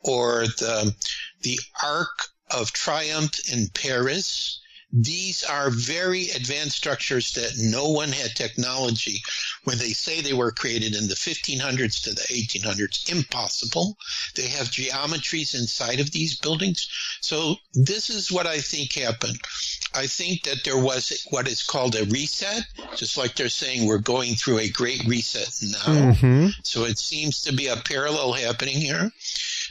[0.00, 0.96] or the,
[1.42, 4.59] the Arc of Triumph in Paris
[4.92, 9.22] these are very advanced structures that no one had technology
[9.64, 13.10] when they say they were created in the 1500s to the 1800s.
[13.10, 13.96] Impossible.
[14.34, 16.88] They have geometries inside of these buildings.
[17.20, 19.38] So this is what I think happened.
[19.94, 22.64] I think that there was what is called a reset,
[22.96, 26.12] just like they're saying we're going through a great reset now.
[26.12, 26.46] Mm-hmm.
[26.62, 29.10] So it seems to be a parallel happening here.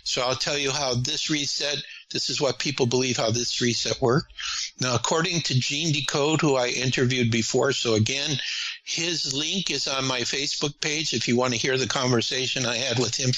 [0.04, 4.02] So I'll tell you how this reset this is what people believe how this reset
[4.02, 4.34] worked.
[4.82, 8.40] Now, according to Gene Decode, who I interviewed before, so again,
[8.84, 12.78] his link is on my Facebook page if you want to hear the conversation I
[12.78, 13.32] had with him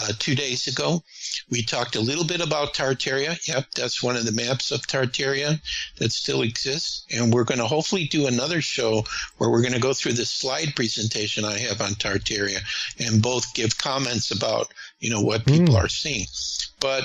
[0.00, 1.02] uh, two days ago.
[1.50, 3.36] We talked a little bit about Tartaria.
[3.46, 5.60] Yep, that's one of the maps of Tartaria
[5.98, 7.04] that still exists.
[7.14, 9.04] And we're going to hopefully do another show
[9.36, 12.60] where we're going to go through the slide presentation I have on Tartaria
[12.98, 15.84] and both give comments about, you know, what people mm.
[15.84, 16.26] are seeing.
[16.80, 17.04] But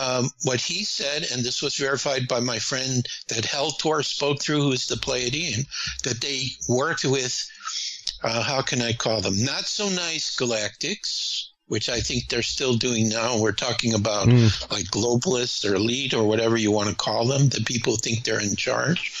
[0.00, 4.62] um, what he said, and this was verified by my friend that Heltor spoke through,
[4.62, 5.66] who is the Pleiadian,
[6.02, 7.48] that they worked with,
[8.22, 12.76] uh, how can I call them, not so nice galactics, which I think they're still
[12.76, 13.38] doing now.
[13.38, 14.70] We're talking about mm.
[14.70, 18.40] like globalists or elite or whatever you want to call them, the people think they're
[18.40, 19.12] in charge.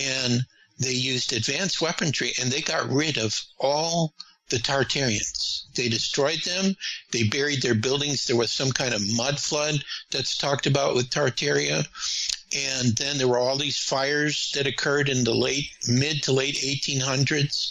[0.00, 0.44] And
[0.78, 4.12] they used advanced weaponry and they got rid of all
[4.50, 5.64] the Tartarians.
[5.74, 6.76] They destroyed them.
[7.10, 8.26] They buried their buildings.
[8.26, 11.86] There was some kind of mud flood that's talked about with Tartaria.
[12.54, 16.56] And then there were all these fires that occurred in the late, mid to late
[16.56, 17.70] 1800s.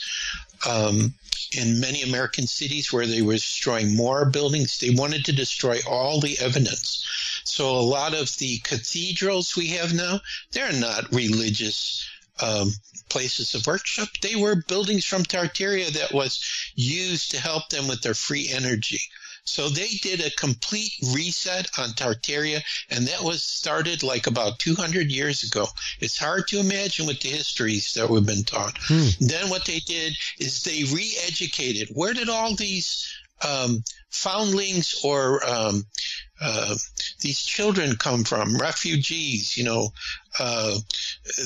[0.68, 1.14] Um,
[1.56, 4.78] in many American cities where they were destroying more buildings.
[4.78, 7.06] They wanted to destroy all the evidence.
[7.44, 10.22] So a lot of the cathedrals we have now,
[10.52, 12.08] they're not religious
[12.42, 12.72] um,
[13.14, 14.10] places of worship.
[14.22, 16.44] They were buildings from Tartaria that was
[16.74, 19.00] used to help them with their free energy.
[19.46, 25.12] So they did a complete reset on Tartaria, and that was started like about 200
[25.12, 25.68] years ago.
[26.00, 28.76] It's hard to imagine with the histories that we've been taught.
[28.80, 29.10] Hmm.
[29.20, 31.90] Then what they did is they re-educated.
[31.94, 33.14] Where did all these
[33.46, 35.86] um, foundlings or um,
[36.42, 36.76] uh,
[37.22, 39.90] these children come from, refugees, you know.
[40.40, 40.78] Uh,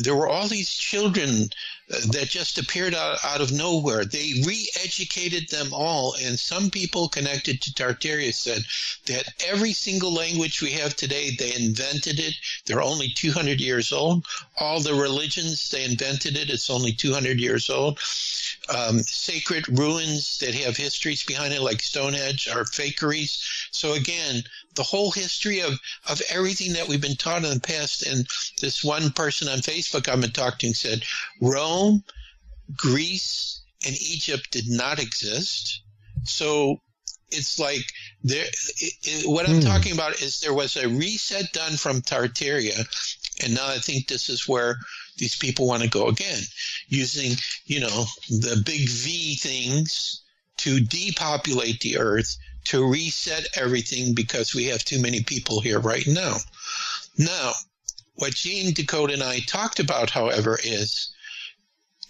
[0.02, 1.50] there were all these children
[1.90, 4.04] uh, that just appeared out, out of nowhere.
[4.06, 8.64] They re-educated them all, and some people connected to Tartaria said
[9.06, 12.34] that every single language we have today, they invented it.
[12.66, 14.26] They're only 200 years old.
[14.58, 16.50] All the religions, they invented it.
[16.50, 18.00] It's only 200 years old.
[18.70, 23.40] Um, sacred ruins that have histories behind it, like Stonehenge, are fakeries.
[23.72, 24.44] So again,
[24.76, 28.06] the whole history of, of everything that we've been taught in the past.
[28.06, 28.26] And
[28.62, 31.04] this one person on Facebook I've been talking to said
[31.42, 32.04] Rome,
[32.76, 35.82] Greece, and Egypt did not exist.
[36.24, 36.82] So
[37.30, 37.86] it's like
[38.24, 38.46] there.
[38.46, 39.62] It, it, what I'm hmm.
[39.62, 42.86] talking about is there was a reset done from Tartaria,
[43.44, 44.78] and now I think this is where
[45.18, 46.42] these people want to go again,
[46.88, 47.34] using
[47.66, 50.24] you know the big V things
[50.58, 56.08] to depopulate the earth to reset everything because we have too many people here right
[56.08, 56.36] now.
[57.18, 57.54] Now,
[58.18, 61.14] what Gene Decode and I talked about, however, is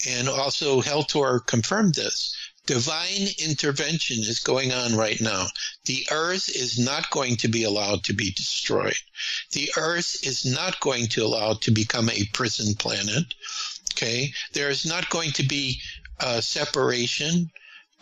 [0.08, 2.36] and also Heltor confirmed this.
[2.66, 5.48] Divine intervention is going on right now.
[5.86, 8.98] The earth is not going to be allowed to be destroyed.
[9.52, 13.34] The earth is not going to allow to become a prison planet.
[13.94, 14.34] Okay.
[14.54, 15.82] There is not going to be
[16.20, 17.52] a separation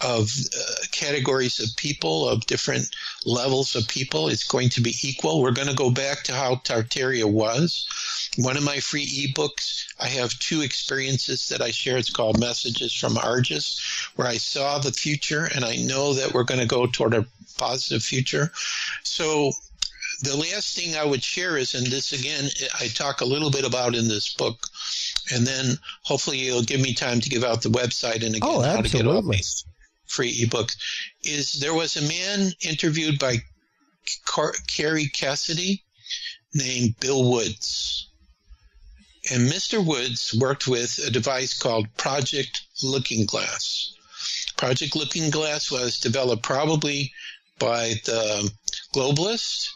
[0.01, 2.93] of uh, categories of people, of different
[3.25, 4.27] levels of people.
[4.27, 5.41] It's going to be equal.
[5.41, 7.88] We're going to go back to how Tartaria was.
[8.38, 11.98] One of my free ebooks, I have two experiences that I share.
[11.98, 16.43] It's called Messages from Argus, where I saw the future and I know that we're
[16.43, 17.25] going to go toward a
[17.57, 18.51] positive future.
[19.03, 19.53] So
[20.22, 22.49] the last thing I would share is, and this again,
[22.80, 24.67] I talk a little bit about in this book,
[25.33, 28.61] and then hopefully you'll give me time to give out the website and again oh,
[28.61, 29.65] how to get all these
[30.08, 30.75] free ebooks.
[31.24, 33.43] Is there was a man interviewed by
[34.25, 35.84] Car- Kerry Cassidy
[36.53, 38.08] named Bill Woods.
[39.32, 39.84] And Mr.
[39.84, 43.93] Woods worked with a device called Project Looking Glass.
[44.58, 47.11] Project Looking Glass was developed probably
[47.58, 48.51] by the
[48.93, 49.69] globalists.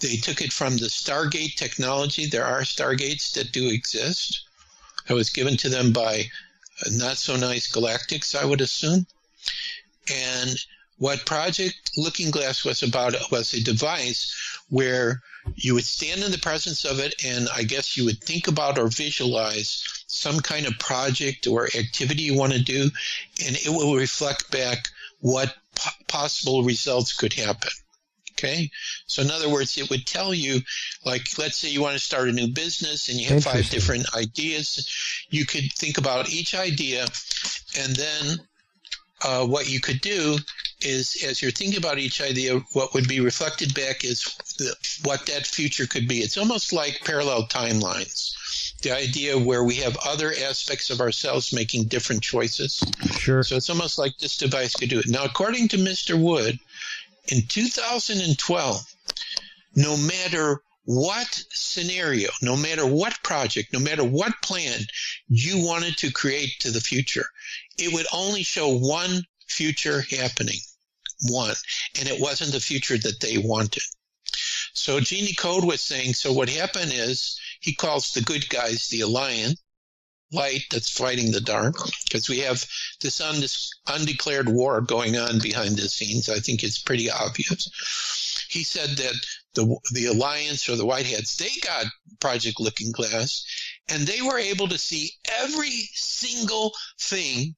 [0.00, 2.26] They took it from the Stargate technology.
[2.26, 4.42] There are Stargates that do exist.
[5.08, 6.30] It was given to them by
[6.84, 9.06] uh, not so nice galactics, I would assume.
[10.10, 10.56] And
[10.98, 15.20] what Project Looking Glass was about was a device where
[15.56, 18.78] you would stand in the presence of it and I guess you would think about
[18.78, 22.90] or visualize some kind of project or activity you want to do
[23.44, 24.88] and it will reflect back
[25.20, 25.54] what
[26.06, 27.70] possible results could happen.
[28.32, 28.70] Okay.
[29.06, 30.62] So in other words, it would tell you,
[31.04, 34.14] like, let's say you want to start a new business and you have five different
[34.16, 34.88] ideas.
[35.30, 37.06] You could think about each idea
[37.78, 38.40] and then
[39.24, 40.38] uh, what you could do
[40.84, 45.26] is as you're thinking about each idea, what would be reflected back is the, what
[45.26, 46.18] that future could be.
[46.18, 48.34] It's almost like parallel timelines.
[48.82, 52.82] The idea where we have other aspects of ourselves making different choices.
[53.18, 53.42] Sure.
[53.42, 55.08] So it's almost like this device could do it.
[55.08, 56.20] Now, according to Mr.
[56.20, 56.58] Wood,
[57.28, 58.94] in 2012,
[59.76, 64.80] no matter what scenario, no matter what project, no matter what plan
[65.28, 67.26] you wanted to create to the future,
[67.78, 70.58] it would only show one future happening.
[71.28, 71.54] One.
[72.00, 73.84] And it wasn't the future that they wanted.
[74.72, 79.02] So Gene Decode was saying, so what happened is he calls the good guys the
[79.02, 79.62] Alliance,
[80.32, 82.64] light that's fighting the dark, because we have
[83.00, 83.20] this
[83.86, 86.28] undeclared war going on behind the scenes.
[86.28, 87.68] I think it's pretty obvious.
[88.48, 89.14] He said that
[89.54, 91.86] the the alliance or the whiteheads they got
[92.20, 93.44] project looking glass
[93.88, 97.54] and they were able to see every single thing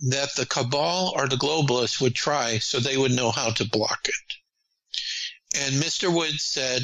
[0.00, 4.06] that the cabal or the globalists would try so they would know how to block
[4.06, 5.58] it.
[5.60, 6.12] And Mr.
[6.12, 6.82] Woods said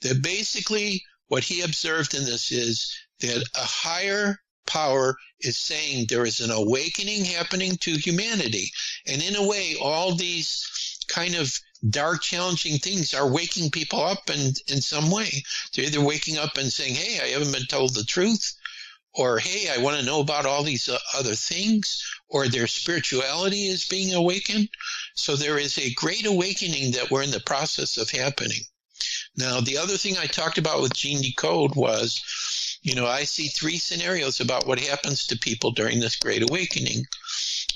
[0.00, 6.26] that basically what he observed in this is that a higher power is saying there
[6.26, 8.70] is an awakening happening to humanity.
[9.06, 10.66] And in a way, all these
[11.08, 11.58] kind of
[11.90, 15.42] dark, challenging things are waking people up in, in some way.
[15.74, 18.54] They're either waking up and saying, Hey, I haven't been told the truth,
[19.14, 23.66] or Hey, I want to know about all these uh, other things, or their spirituality
[23.66, 24.68] is being awakened.
[25.14, 28.62] So there is a great awakening that we're in the process of happening.
[29.36, 32.22] Now, the other thing I talked about with Gene Decode was,
[32.80, 37.04] you know, I see three scenarios about what happens to people during this great awakening.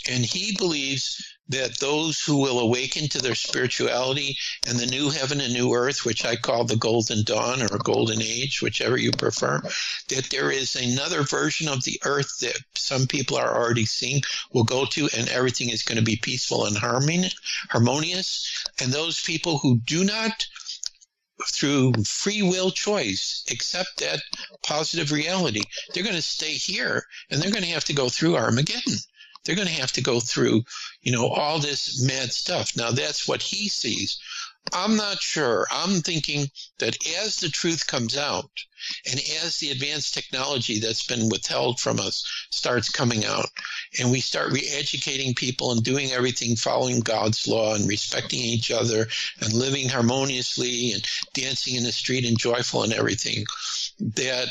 [0.09, 5.41] And he believes that those who will awaken to their spirituality and the new heaven
[5.41, 9.61] and new earth, which I call the golden dawn or golden age, whichever you prefer,
[10.09, 14.23] that there is another version of the earth that some people are already seeing
[14.53, 18.65] will go to and everything is going to be peaceful and harmonious.
[18.81, 20.47] And those people who do not
[21.53, 24.23] through free will choice accept that
[24.63, 25.63] positive reality,
[25.93, 28.99] they're going to stay here and they're going to have to go through Armageddon
[29.51, 30.63] they're going to have to go through,
[31.03, 32.77] you know, all this mad stuff.
[32.77, 34.21] Now that's what he sees.
[34.73, 35.67] I'm not sure.
[35.73, 36.47] I'm thinking
[36.79, 38.49] that as the truth comes out
[39.11, 43.49] and as the advanced technology that's been withheld from us starts coming out
[43.99, 49.09] and we start re-educating people and doing everything following God's law and respecting each other
[49.41, 51.05] and living harmoniously and
[51.35, 53.45] dancing in the street and joyful and everything,
[53.99, 54.47] that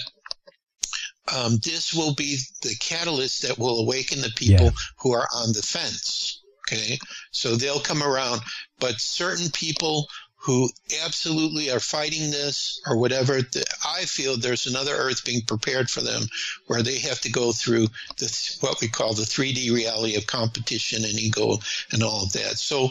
[1.35, 4.71] um, this will be the catalyst that will awaken the people yeah.
[4.97, 6.41] who are on the fence.
[6.67, 6.99] Okay.
[7.31, 8.41] So they'll come around,
[8.79, 10.07] but certain people
[10.41, 10.69] who
[11.03, 13.39] absolutely are fighting this or whatever,
[13.85, 16.23] I feel there's another earth being prepared for them
[16.67, 21.03] where they have to go through the, what we call the 3D reality of competition
[21.03, 21.57] and ego
[21.91, 22.57] and all of that.
[22.57, 22.89] So,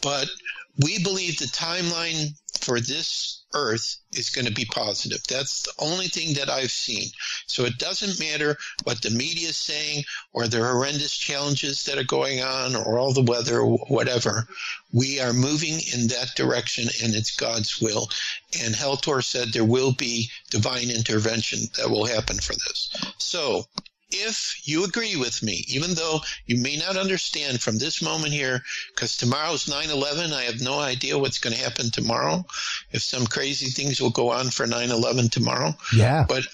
[0.00, 0.28] but
[0.78, 5.22] we believe the timeline for this Earth is going to be positive.
[5.28, 7.10] That's the only thing that I've seen.
[7.46, 12.04] So it doesn't matter what the media is saying or the horrendous challenges that are
[12.04, 14.46] going on or all the weather whatever.
[14.92, 18.08] We are moving in that direction and it's God's will.
[18.62, 22.90] And Heltor said there will be divine intervention that will happen for this.
[23.18, 23.66] So
[24.12, 28.62] if you agree with me, even though you may not understand from this moment here,
[28.94, 32.44] because tomorrow's 9 11, I have no idea what's going to happen tomorrow,
[32.92, 35.74] if some crazy things will go on for 9 11 tomorrow.
[35.94, 36.24] Yeah.
[36.28, 36.44] But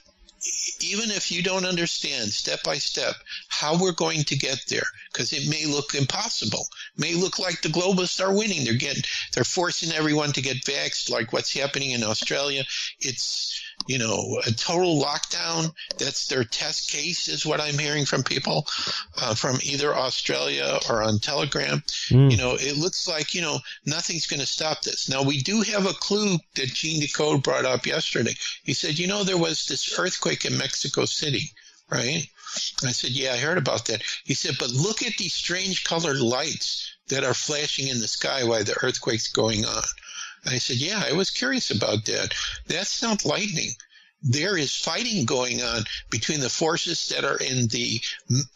[0.80, 3.14] even if you don't understand step by step
[3.48, 7.68] how we're going to get there, because it may look impossible, may look like the
[7.68, 8.64] globalists are winning.
[8.64, 9.02] They're getting,
[9.32, 12.64] they're forcing everyone to get vaxxed, like what's happening in Australia.
[13.00, 15.72] It's you know, a total lockdown.
[15.98, 18.66] That's their test case, is what I'm hearing from people
[19.20, 21.82] uh, from either Australia or on Telegram.
[22.08, 22.30] Mm.
[22.30, 25.08] You know, it looks like, you know, nothing's going to stop this.
[25.08, 28.34] Now, we do have a clue that Gene Decode brought up yesterday.
[28.64, 31.52] He said, you know, there was this earthquake in Mexico City,
[31.90, 32.26] right?
[32.84, 34.02] I said, yeah, I heard about that.
[34.24, 38.44] He said, but look at these strange colored lights that are flashing in the sky
[38.44, 39.82] while the earthquake's going on.
[40.48, 42.34] I said, Yeah, I was curious about that.
[42.66, 43.70] That's not lightning.
[44.22, 48.00] There is fighting going on between the forces that are in the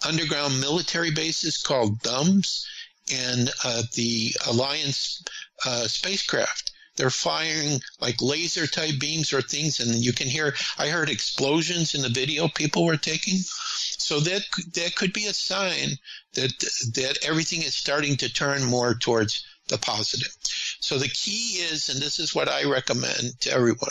[0.07, 2.65] underground military bases called DUMBs
[3.13, 5.23] and uh, the Alliance
[5.65, 6.73] uh, spacecraft.
[6.97, 10.55] They're firing like laser type beams or things, and you can hear.
[10.77, 13.39] I heard explosions in the video people were taking.
[13.39, 14.43] So that
[14.75, 15.99] that could be a sign
[16.35, 16.59] that
[16.95, 20.37] that everything is starting to turn more towards the positive.
[20.81, 23.91] So the key is, and this is what I recommend to everyone,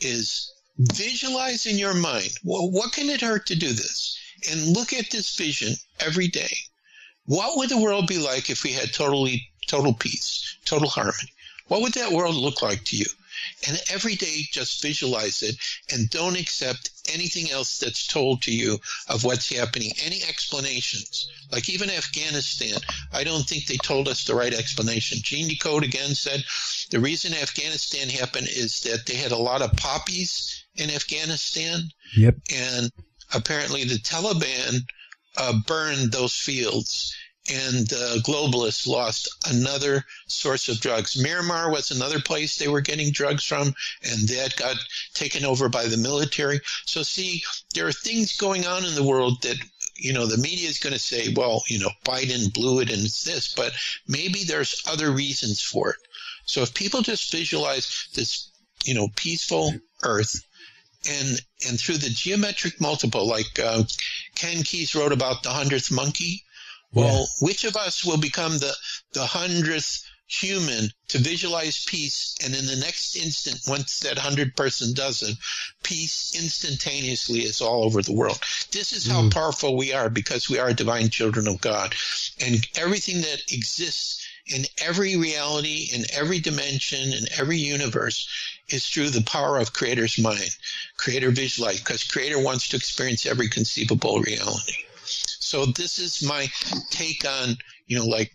[0.00, 2.32] is visualize in your mind.
[2.42, 4.18] Well, what can it hurt to do this?
[4.50, 6.56] And look at this vision every day.
[7.26, 11.32] What would the world be like if we had totally total peace, total harmony?
[11.68, 13.06] What would that world look like to you?
[13.68, 15.56] And every day, just visualize it
[15.92, 21.28] and don't accept anything else that's told to you of what's happening, any explanations.
[21.50, 22.78] Like even Afghanistan,
[23.12, 25.18] I don't think they told us the right explanation.
[25.22, 26.44] Gene Decode again said
[26.90, 31.90] the reason Afghanistan happened is that they had a lot of poppies in Afghanistan.
[32.16, 32.36] Yep.
[32.54, 32.92] And
[33.34, 34.80] apparently the Taliban
[35.36, 37.16] uh, burned those fields
[37.50, 41.16] and the globalists lost another source of drugs.
[41.16, 44.76] Myanmar was another place they were getting drugs from, and that got
[45.14, 46.60] taken over by the military.
[46.86, 47.42] So, see,
[47.74, 49.56] there are things going on in the world that
[49.96, 53.02] you know the media is going to say, well, you know, Biden blew it and
[53.02, 53.72] it's this, but
[54.06, 56.00] maybe there's other reasons for it.
[56.46, 58.50] So, if people just visualize this,
[58.84, 60.44] you know, peaceful Earth
[61.10, 63.82] and and through the geometric multiple, like uh,
[64.36, 66.44] Ken Keyes wrote about the hundredth monkey
[66.92, 68.74] well, which of us will become the,
[69.12, 72.36] the hundredth human to visualize peace?
[72.44, 75.36] And in the next instant once that 100 person does it
[75.82, 78.40] peace instantaneously is all over the world.
[78.70, 79.32] This is how mm.
[79.32, 81.94] powerful we are because we are divine children of god.
[82.40, 88.28] And everything that exists in every reality in every dimension in every universe
[88.68, 90.56] is through the power of creator's mind
[90.96, 94.84] creator visualize because creator wants to experience every conceivable reality
[95.52, 96.48] so this is my
[96.88, 98.32] take on, you know, like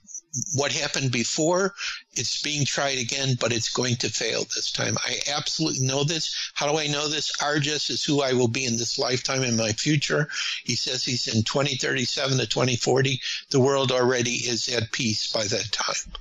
[0.54, 1.74] what happened before.
[2.14, 4.96] It's being tried again, but it's going to fail this time.
[5.04, 6.52] I absolutely know this.
[6.54, 7.32] How do I know this?
[7.42, 10.30] Argus is who I will be in this lifetime in my future.
[10.64, 13.20] He says he's in 2037 to 2040.
[13.50, 16.14] The world already is at peace by that time.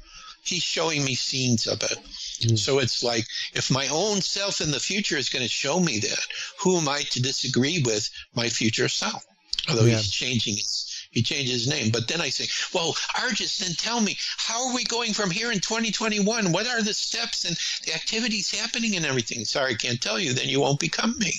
[0.44, 1.99] He's showing me scenes of it.
[2.41, 2.58] Mm.
[2.58, 5.99] So it's like, if my own self in the future is going to show me
[5.99, 6.26] that,
[6.60, 9.23] who am I to disagree with my future self?
[9.68, 9.96] Although yeah.
[9.96, 10.86] he's changing his
[11.16, 11.90] he changed his name.
[11.90, 15.50] But then I say, well, Argus, then tell me, how are we going from here
[15.50, 16.52] in 2021?
[16.52, 19.44] What are the steps and the activities happening and everything?
[19.46, 20.34] Sorry, I can't tell you.
[20.34, 21.32] Then you won't become me.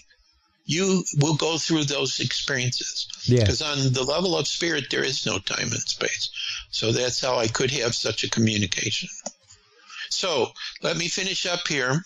[0.66, 3.08] You will go through those experiences.
[3.30, 3.68] Because yeah.
[3.68, 6.32] on the level of spirit, there is no time and space.
[6.72, 9.10] So that's how I could have such a communication.
[10.10, 10.48] So
[10.82, 12.02] let me finish up here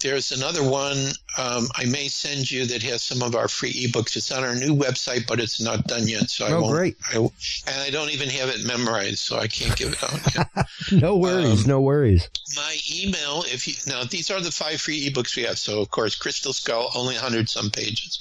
[0.00, 0.98] there's another one
[1.38, 4.16] um, I may send you that has some of our free ebooks.
[4.16, 6.30] It's on our new website, but it's not done yet.
[6.30, 6.74] So I oh, won't.
[6.74, 6.96] great.
[7.12, 10.66] I, and I don't even have it memorized, so I can't give it out yet.
[11.02, 11.64] no worries.
[11.64, 12.28] Um, no worries.
[12.54, 15.58] My email, if you now these are the five free ebooks we have.
[15.58, 18.18] So of course, Crystal Skull, only 100 some pages.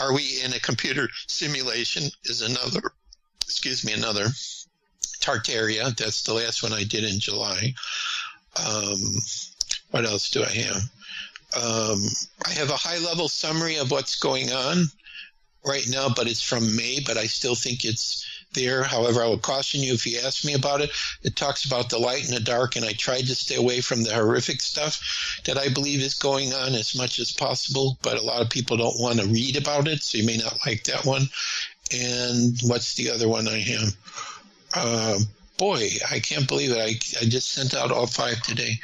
[0.00, 2.04] Are we in a computer simulation?
[2.24, 2.92] Is another.
[3.44, 4.26] Excuse me, another.
[5.20, 5.96] Tartaria.
[5.96, 7.74] That's the last one I did in July.
[8.56, 9.00] Um,
[9.90, 10.82] what else do I have?
[11.56, 12.02] Um,
[12.44, 14.84] I have a high level summary of what's going on
[15.64, 18.82] right now, but it's from May, but I still think it's there.
[18.82, 20.90] However, I would caution you if you ask me about it.
[21.22, 24.02] It talks about the light and the dark, and I tried to stay away from
[24.02, 28.24] the horrific stuff that I believe is going on as much as possible, but a
[28.24, 31.04] lot of people don't want to read about it, so you may not like that
[31.04, 31.28] one.
[31.92, 33.96] And what's the other one I have?
[34.74, 35.18] Uh,
[35.56, 36.78] boy, I can't believe it.
[36.78, 38.80] I, I just sent out all five today.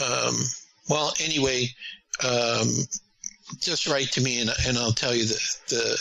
[0.00, 0.36] Um,
[0.88, 1.68] well, anyway,
[2.24, 2.68] um,
[3.60, 5.98] just write to me and, and I'll tell you the, the,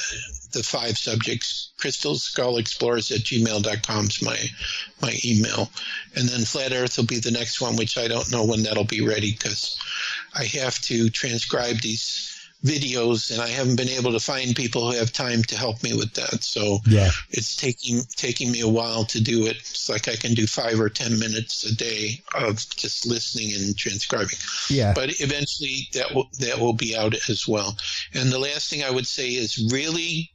[0.53, 1.73] the five subjects.
[1.77, 4.37] Crystal Skull Explorers at gmail.com is my,
[5.01, 5.69] my email.
[6.15, 8.83] And then Flat Earth will be the next one, which I don't know when that'll
[8.83, 9.77] be ready because
[10.33, 14.97] I have to transcribe these videos and I haven't been able to find people who
[14.97, 16.43] have time to help me with that.
[16.43, 17.09] So yeah.
[17.29, 19.57] it's taking taking me a while to do it.
[19.57, 23.75] It's like I can do five or ten minutes a day of just listening and
[23.75, 24.37] transcribing.
[24.69, 24.93] Yeah.
[24.93, 27.77] But eventually that will that will be out as well.
[28.13, 30.31] And the last thing I would say is really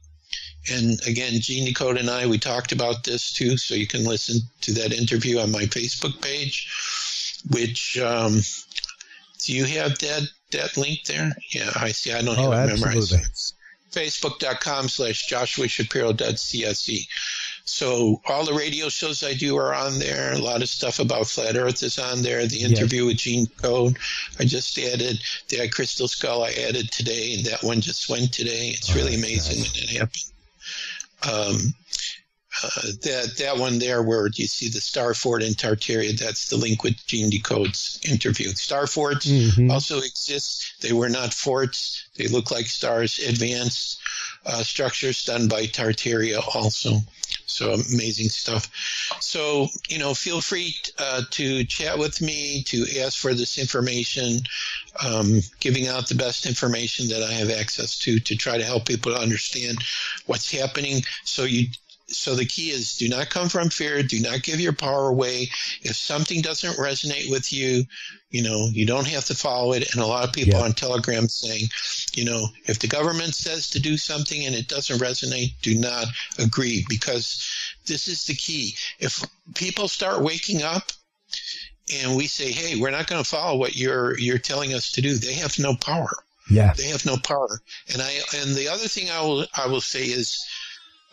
[0.69, 4.41] and again, Gene Decode and I, we talked about this too, so you can listen
[4.61, 6.67] to that interview on my Facebook page,
[7.51, 8.41] which um,
[9.45, 11.35] do you have that that link there?
[11.51, 12.13] Yeah, I see.
[12.13, 13.53] I don't oh, have it memorized.
[13.91, 17.07] Facebook.com slash Joshua Shapiro.csc.
[17.65, 20.33] So all the radio shows I do are on there.
[20.33, 22.45] A lot of stuff about flat Earth is on there.
[22.47, 23.97] The interview with Gene Decode,
[24.39, 25.19] I just added.
[25.49, 28.69] The Crystal Skull I added today, and that one just went today.
[28.69, 29.73] It's oh, really amazing nice.
[29.73, 30.23] when it happened.
[31.23, 31.73] Um,
[32.63, 36.57] uh, that that one there where you see the star fort in Tartaria, that's the
[36.57, 38.49] link with Gene Decode's interview.
[38.49, 39.71] Star forts mm-hmm.
[39.71, 40.81] also exist.
[40.81, 42.07] They were not forts.
[42.15, 43.19] They look like stars.
[43.19, 43.99] Advanced
[44.45, 47.01] uh, structures done by Tartaria also.
[47.45, 48.69] So amazing stuff.
[49.19, 54.41] So, you know, feel free uh, to chat with me, to ask for this information,
[55.03, 58.85] um, giving out the best information that I have access to, to try to help
[58.85, 59.77] people to understand
[60.25, 61.03] what's happening.
[61.23, 61.67] So you
[62.09, 64.01] so the key is do not come from fear.
[64.01, 65.49] Do not give your power away.
[65.81, 67.83] If something doesn't resonate with you,
[68.29, 69.93] you know, you don't have to follow it.
[69.93, 70.65] And a lot of people yeah.
[70.65, 71.67] on Telegram saying,
[72.13, 76.05] you know, if the government says to do something and it doesn't resonate, do not
[76.39, 77.45] agree because
[77.85, 78.75] this is the key.
[78.99, 80.91] If people start waking up
[81.93, 85.01] and we say, hey, we're not going to follow what you're, you're telling us to
[85.01, 86.11] do, they have no power.
[86.49, 86.73] Yeah.
[86.73, 87.59] They have no power.
[87.91, 90.45] And I, and the other thing I will, I will say is,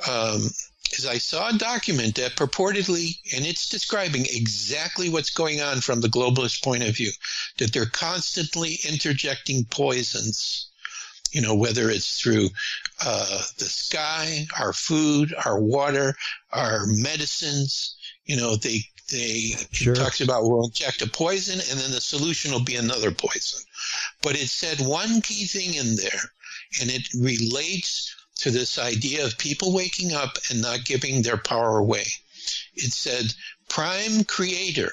[0.09, 0.51] um,
[0.99, 6.01] is I saw a document that purportedly, and it's describing exactly what's going on from
[6.01, 7.11] the globalist point of view,
[7.59, 10.69] that they're constantly interjecting poisons,
[11.33, 12.49] you know, whether it's through
[13.05, 16.15] uh, the sky, our food, our water,
[16.53, 19.95] our medicines, you know, they they sure.
[19.95, 23.61] talks about we'll inject a poison and then the solution will be another poison.
[24.23, 26.33] But it said one key thing in there,
[26.81, 31.79] and it relates to this idea of people waking up and not giving their power
[31.79, 32.07] away.
[32.75, 33.35] It said,
[33.69, 34.93] Prime Creator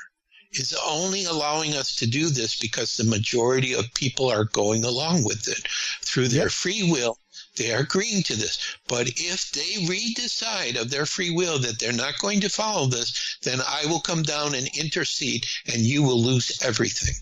[0.53, 5.23] is only allowing us to do this because the majority of people are going along
[5.23, 5.67] with it
[6.01, 6.51] through their yep.
[6.51, 7.17] free will.
[7.57, 8.77] They are agreeing to this.
[8.87, 13.37] But if they redecide of their free will that they're not going to follow this,
[13.43, 17.13] then I will come down and intercede and you will lose everything.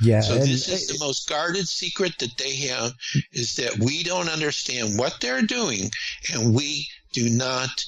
[0.00, 0.20] Yeah.
[0.20, 2.92] So this is the most guarded secret that they have
[3.32, 5.90] is that we don't understand what they're doing
[6.32, 7.84] and we do not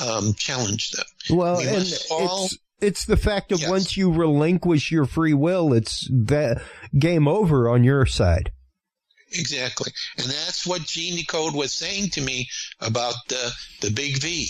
[0.00, 1.06] um, challenge them.
[1.30, 3.70] Well, we and all, it's, it's the fact of yes.
[3.70, 6.62] once you relinquish your free will, it's that
[6.96, 8.52] game over on your side.
[9.32, 9.92] Exactly.
[10.16, 12.48] And that's what Gene Decode was saying to me
[12.80, 14.48] about the, the big V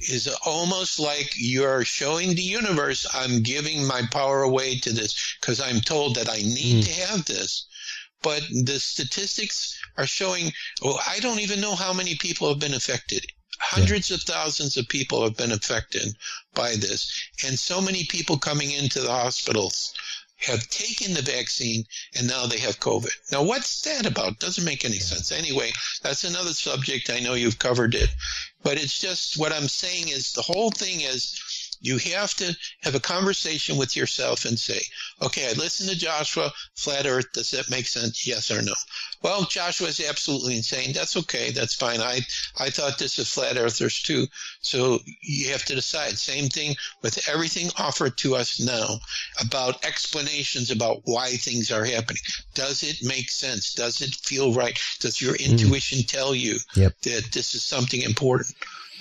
[0.00, 5.60] is almost like you're showing the universe I'm giving my power away to this because
[5.60, 6.86] I'm told that I need mm.
[6.86, 7.66] to have this.
[8.22, 10.52] But the statistics are showing,
[10.82, 13.26] well, I don't even know how many people have been affected.
[13.58, 14.16] Hundreds yeah.
[14.16, 16.16] of thousands of people have been affected
[16.54, 17.12] by this,
[17.44, 19.92] and so many people coming into the hospitals
[20.44, 21.84] have taken the vaccine
[22.16, 23.10] and now they have COVID.
[23.32, 24.38] Now, what's that about?
[24.38, 25.32] Doesn't make any sense.
[25.32, 27.10] Anyway, that's another subject.
[27.10, 28.10] I know you've covered it,
[28.62, 31.40] but it's just what I'm saying is the whole thing is
[31.80, 34.80] You have to have a conversation with yourself and say,
[35.22, 38.26] okay, I listened to Joshua, flat earth, does that make sense?
[38.26, 38.74] Yes or no?
[39.22, 40.92] Well, Joshua is absolutely insane.
[40.92, 41.50] That's okay.
[41.50, 42.00] That's fine.
[42.00, 42.20] I,
[42.58, 44.26] I thought this is flat earthers too.
[44.60, 46.18] So you have to decide.
[46.18, 48.98] Same thing with everything offered to us now
[49.40, 52.22] about explanations about why things are happening.
[52.54, 53.74] Does it make sense?
[53.74, 54.78] Does it feel right?
[55.00, 55.50] Does your mm.
[55.50, 56.98] intuition tell you yep.
[57.02, 58.54] that this is something important?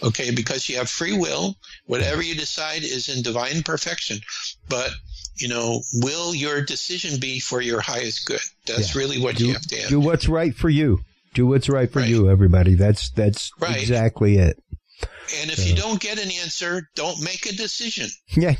[0.03, 1.55] Okay, because you have free will.
[1.85, 4.19] Whatever you decide is in divine perfection.
[4.67, 4.91] But,
[5.37, 8.41] you know, will your decision be for your highest good?
[8.65, 9.01] That's yeah.
[9.01, 10.99] really what do, you have to Do what's right for you.
[11.33, 12.09] Do what's right for right.
[12.09, 12.75] you, everybody.
[12.75, 13.79] That's that's right.
[13.79, 14.61] exactly it.
[15.41, 18.09] And if you don't get an answer, don't make a decision.
[18.35, 18.55] Yeah.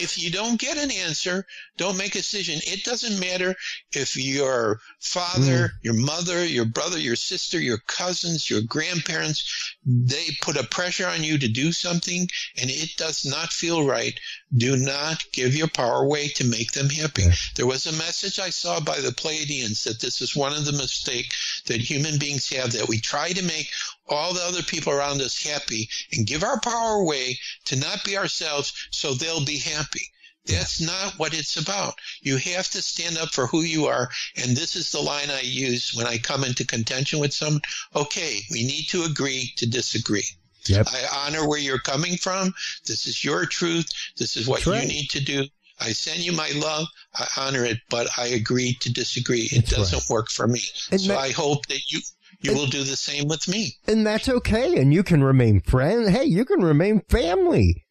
[0.00, 2.60] If you don't get an answer, don't make a decision.
[2.66, 3.54] It doesn't matter
[3.92, 5.70] if your father, mm.
[5.82, 11.22] your mother, your brother, your sister, your cousins, your grandparents, they put a pressure on
[11.22, 12.28] you to do something
[12.60, 14.18] and it does not feel right.
[14.56, 17.22] Do not give your power away to make them happy.
[17.22, 17.32] Yeah.
[17.56, 20.72] There was a message I saw by the Pleiadians that this is one of the
[20.72, 23.70] mistakes that human beings have that we try to make
[24.08, 28.16] all the other people around us happy and give our power away to not be
[28.16, 30.02] ourselves so they'll be happy.
[30.46, 31.94] That's not what it's about.
[32.20, 34.10] You have to stand up for who you are.
[34.36, 37.62] And this is the line I use when I come into contention with someone.
[37.96, 40.26] Okay, we need to agree to disagree.
[40.66, 40.88] Yep.
[40.90, 42.54] I honor where you're coming from.
[42.86, 43.90] This is your truth.
[44.16, 44.82] This is what right.
[44.82, 45.46] you need to do.
[45.80, 46.86] I send you my love.
[47.14, 49.48] I honor it, but I agree to disagree.
[49.50, 50.10] It That's doesn't right.
[50.10, 50.60] work for me.
[50.90, 52.00] And so I hope that you
[52.44, 53.76] you and, will do the same with me.
[53.86, 54.76] And that's okay.
[54.76, 56.08] And you can remain friends.
[56.08, 57.84] Hey, you can remain family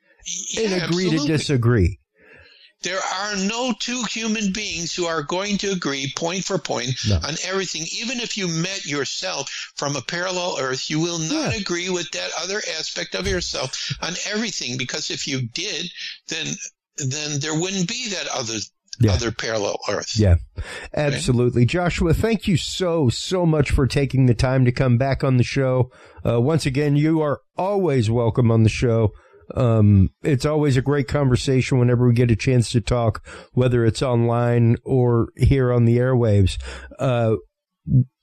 [0.50, 1.18] yeah, and agree absolutely.
[1.20, 2.00] to disagree.
[2.84, 7.16] There are no two human beings who are going to agree point for point no.
[7.16, 7.84] on everything.
[7.94, 11.62] Even if you met yourself from a parallel earth, you will not yeah.
[11.62, 15.90] agree with that other aspect of yourself on everything because if you did,
[16.28, 16.48] then
[16.98, 18.60] then there wouldn't be that other
[19.00, 19.12] yeah.
[19.14, 20.18] other parallel Earth.
[20.18, 20.36] Yeah,
[20.94, 21.64] absolutely.
[21.64, 21.68] Okay?
[21.68, 25.44] Joshua, thank you so, so much for taking the time to come back on the
[25.44, 25.92] show.
[26.26, 29.12] Uh, once again, you are always welcome on the show.
[29.56, 34.02] Um, it's always a great conversation whenever we get a chance to talk, whether it's
[34.02, 36.58] online or here on the airwaves.
[36.98, 37.36] Uh,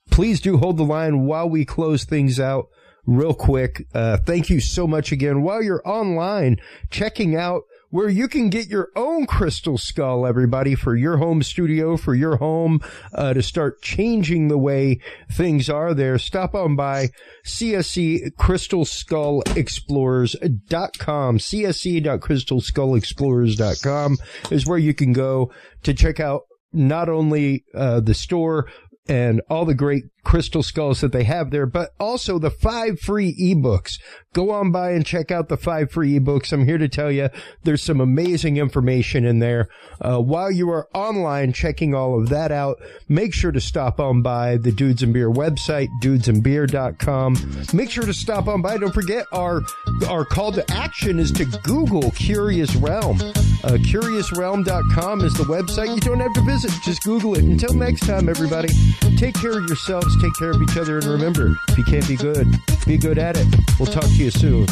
[0.09, 2.65] please do hold the line while we close things out
[3.05, 3.85] real quick.
[3.93, 5.41] Uh, thank you so much again.
[5.41, 6.57] While you're online
[6.89, 11.97] checking out where you can get your own crystal skull, everybody, for your home studio,
[11.97, 12.81] for your home,
[13.13, 14.99] uh, to start changing the way
[15.31, 16.17] things are there.
[16.17, 17.09] Stop on by
[17.45, 21.37] CSC Crystal Skull Explorers.com.
[21.37, 24.17] CSC.crystalskullexplorers.com
[24.49, 25.51] is where you can go
[25.83, 26.41] to check out
[26.73, 28.67] not only uh, the store
[29.07, 33.35] and all the great crystal skulls that they have there, but also the five free
[33.35, 33.99] ebooks.
[34.33, 36.53] Go on by and check out the five free ebooks.
[36.53, 37.29] I'm here to tell you
[37.63, 39.67] there's some amazing information in there.
[39.99, 44.21] Uh, while you are online checking all of that out, make sure to stop on
[44.21, 47.65] by the Dudes and Beer website, dudesandbeer.com.
[47.73, 48.77] Make sure to stop on by.
[48.77, 49.61] Don't forget our,
[50.07, 53.19] our call to action is to Google Curious Realm.
[53.63, 55.93] Uh, CuriousRealm.com is the website.
[55.93, 56.71] You don't have to visit.
[56.83, 57.43] Just Google it.
[57.43, 58.69] Until next time, everybody,
[59.17, 62.15] take care of yourselves take care of each other, and remember, if you can't be
[62.15, 62.47] good,
[62.85, 63.47] be good at it.
[63.79, 64.65] We'll talk to you soon.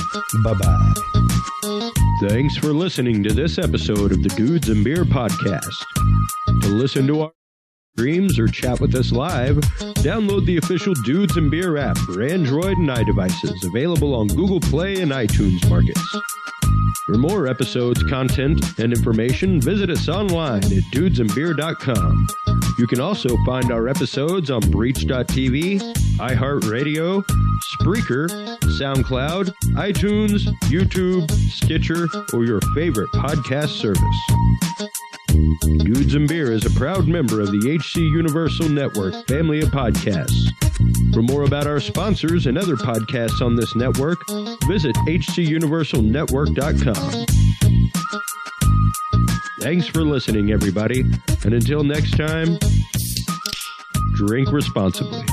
[0.43, 0.93] Bye bye.
[2.27, 5.83] Thanks for listening to this episode of the Dudes and Beer Podcast.
[6.61, 7.31] To listen to our
[7.95, 9.55] streams or chat with us live,
[10.03, 15.01] download the official Dudes and Beer app for Android and iDevices, available on Google Play
[15.01, 16.01] and iTunes markets.
[17.05, 22.27] For more episodes, content, and information, visit us online at dudesandbeer.com.
[22.79, 25.81] You can also find our episodes on Breach.tv,
[26.15, 27.21] iHeartRadio,
[27.77, 28.29] Spreaker,
[28.79, 33.99] SoundCloud, iTunes, YouTube, Stitcher, or your favorite podcast service.
[35.83, 40.49] Dudes and Beer is a proud member of the HC Universal Network family of podcasts.
[41.13, 44.19] For more about our sponsors and other podcasts on this network,
[44.69, 47.25] visit hcuniversalnetwork.com.
[49.59, 51.01] Thanks for listening, everybody,
[51.43, 52.57] and until next time,
[54.15, 55.25] drink responsibly.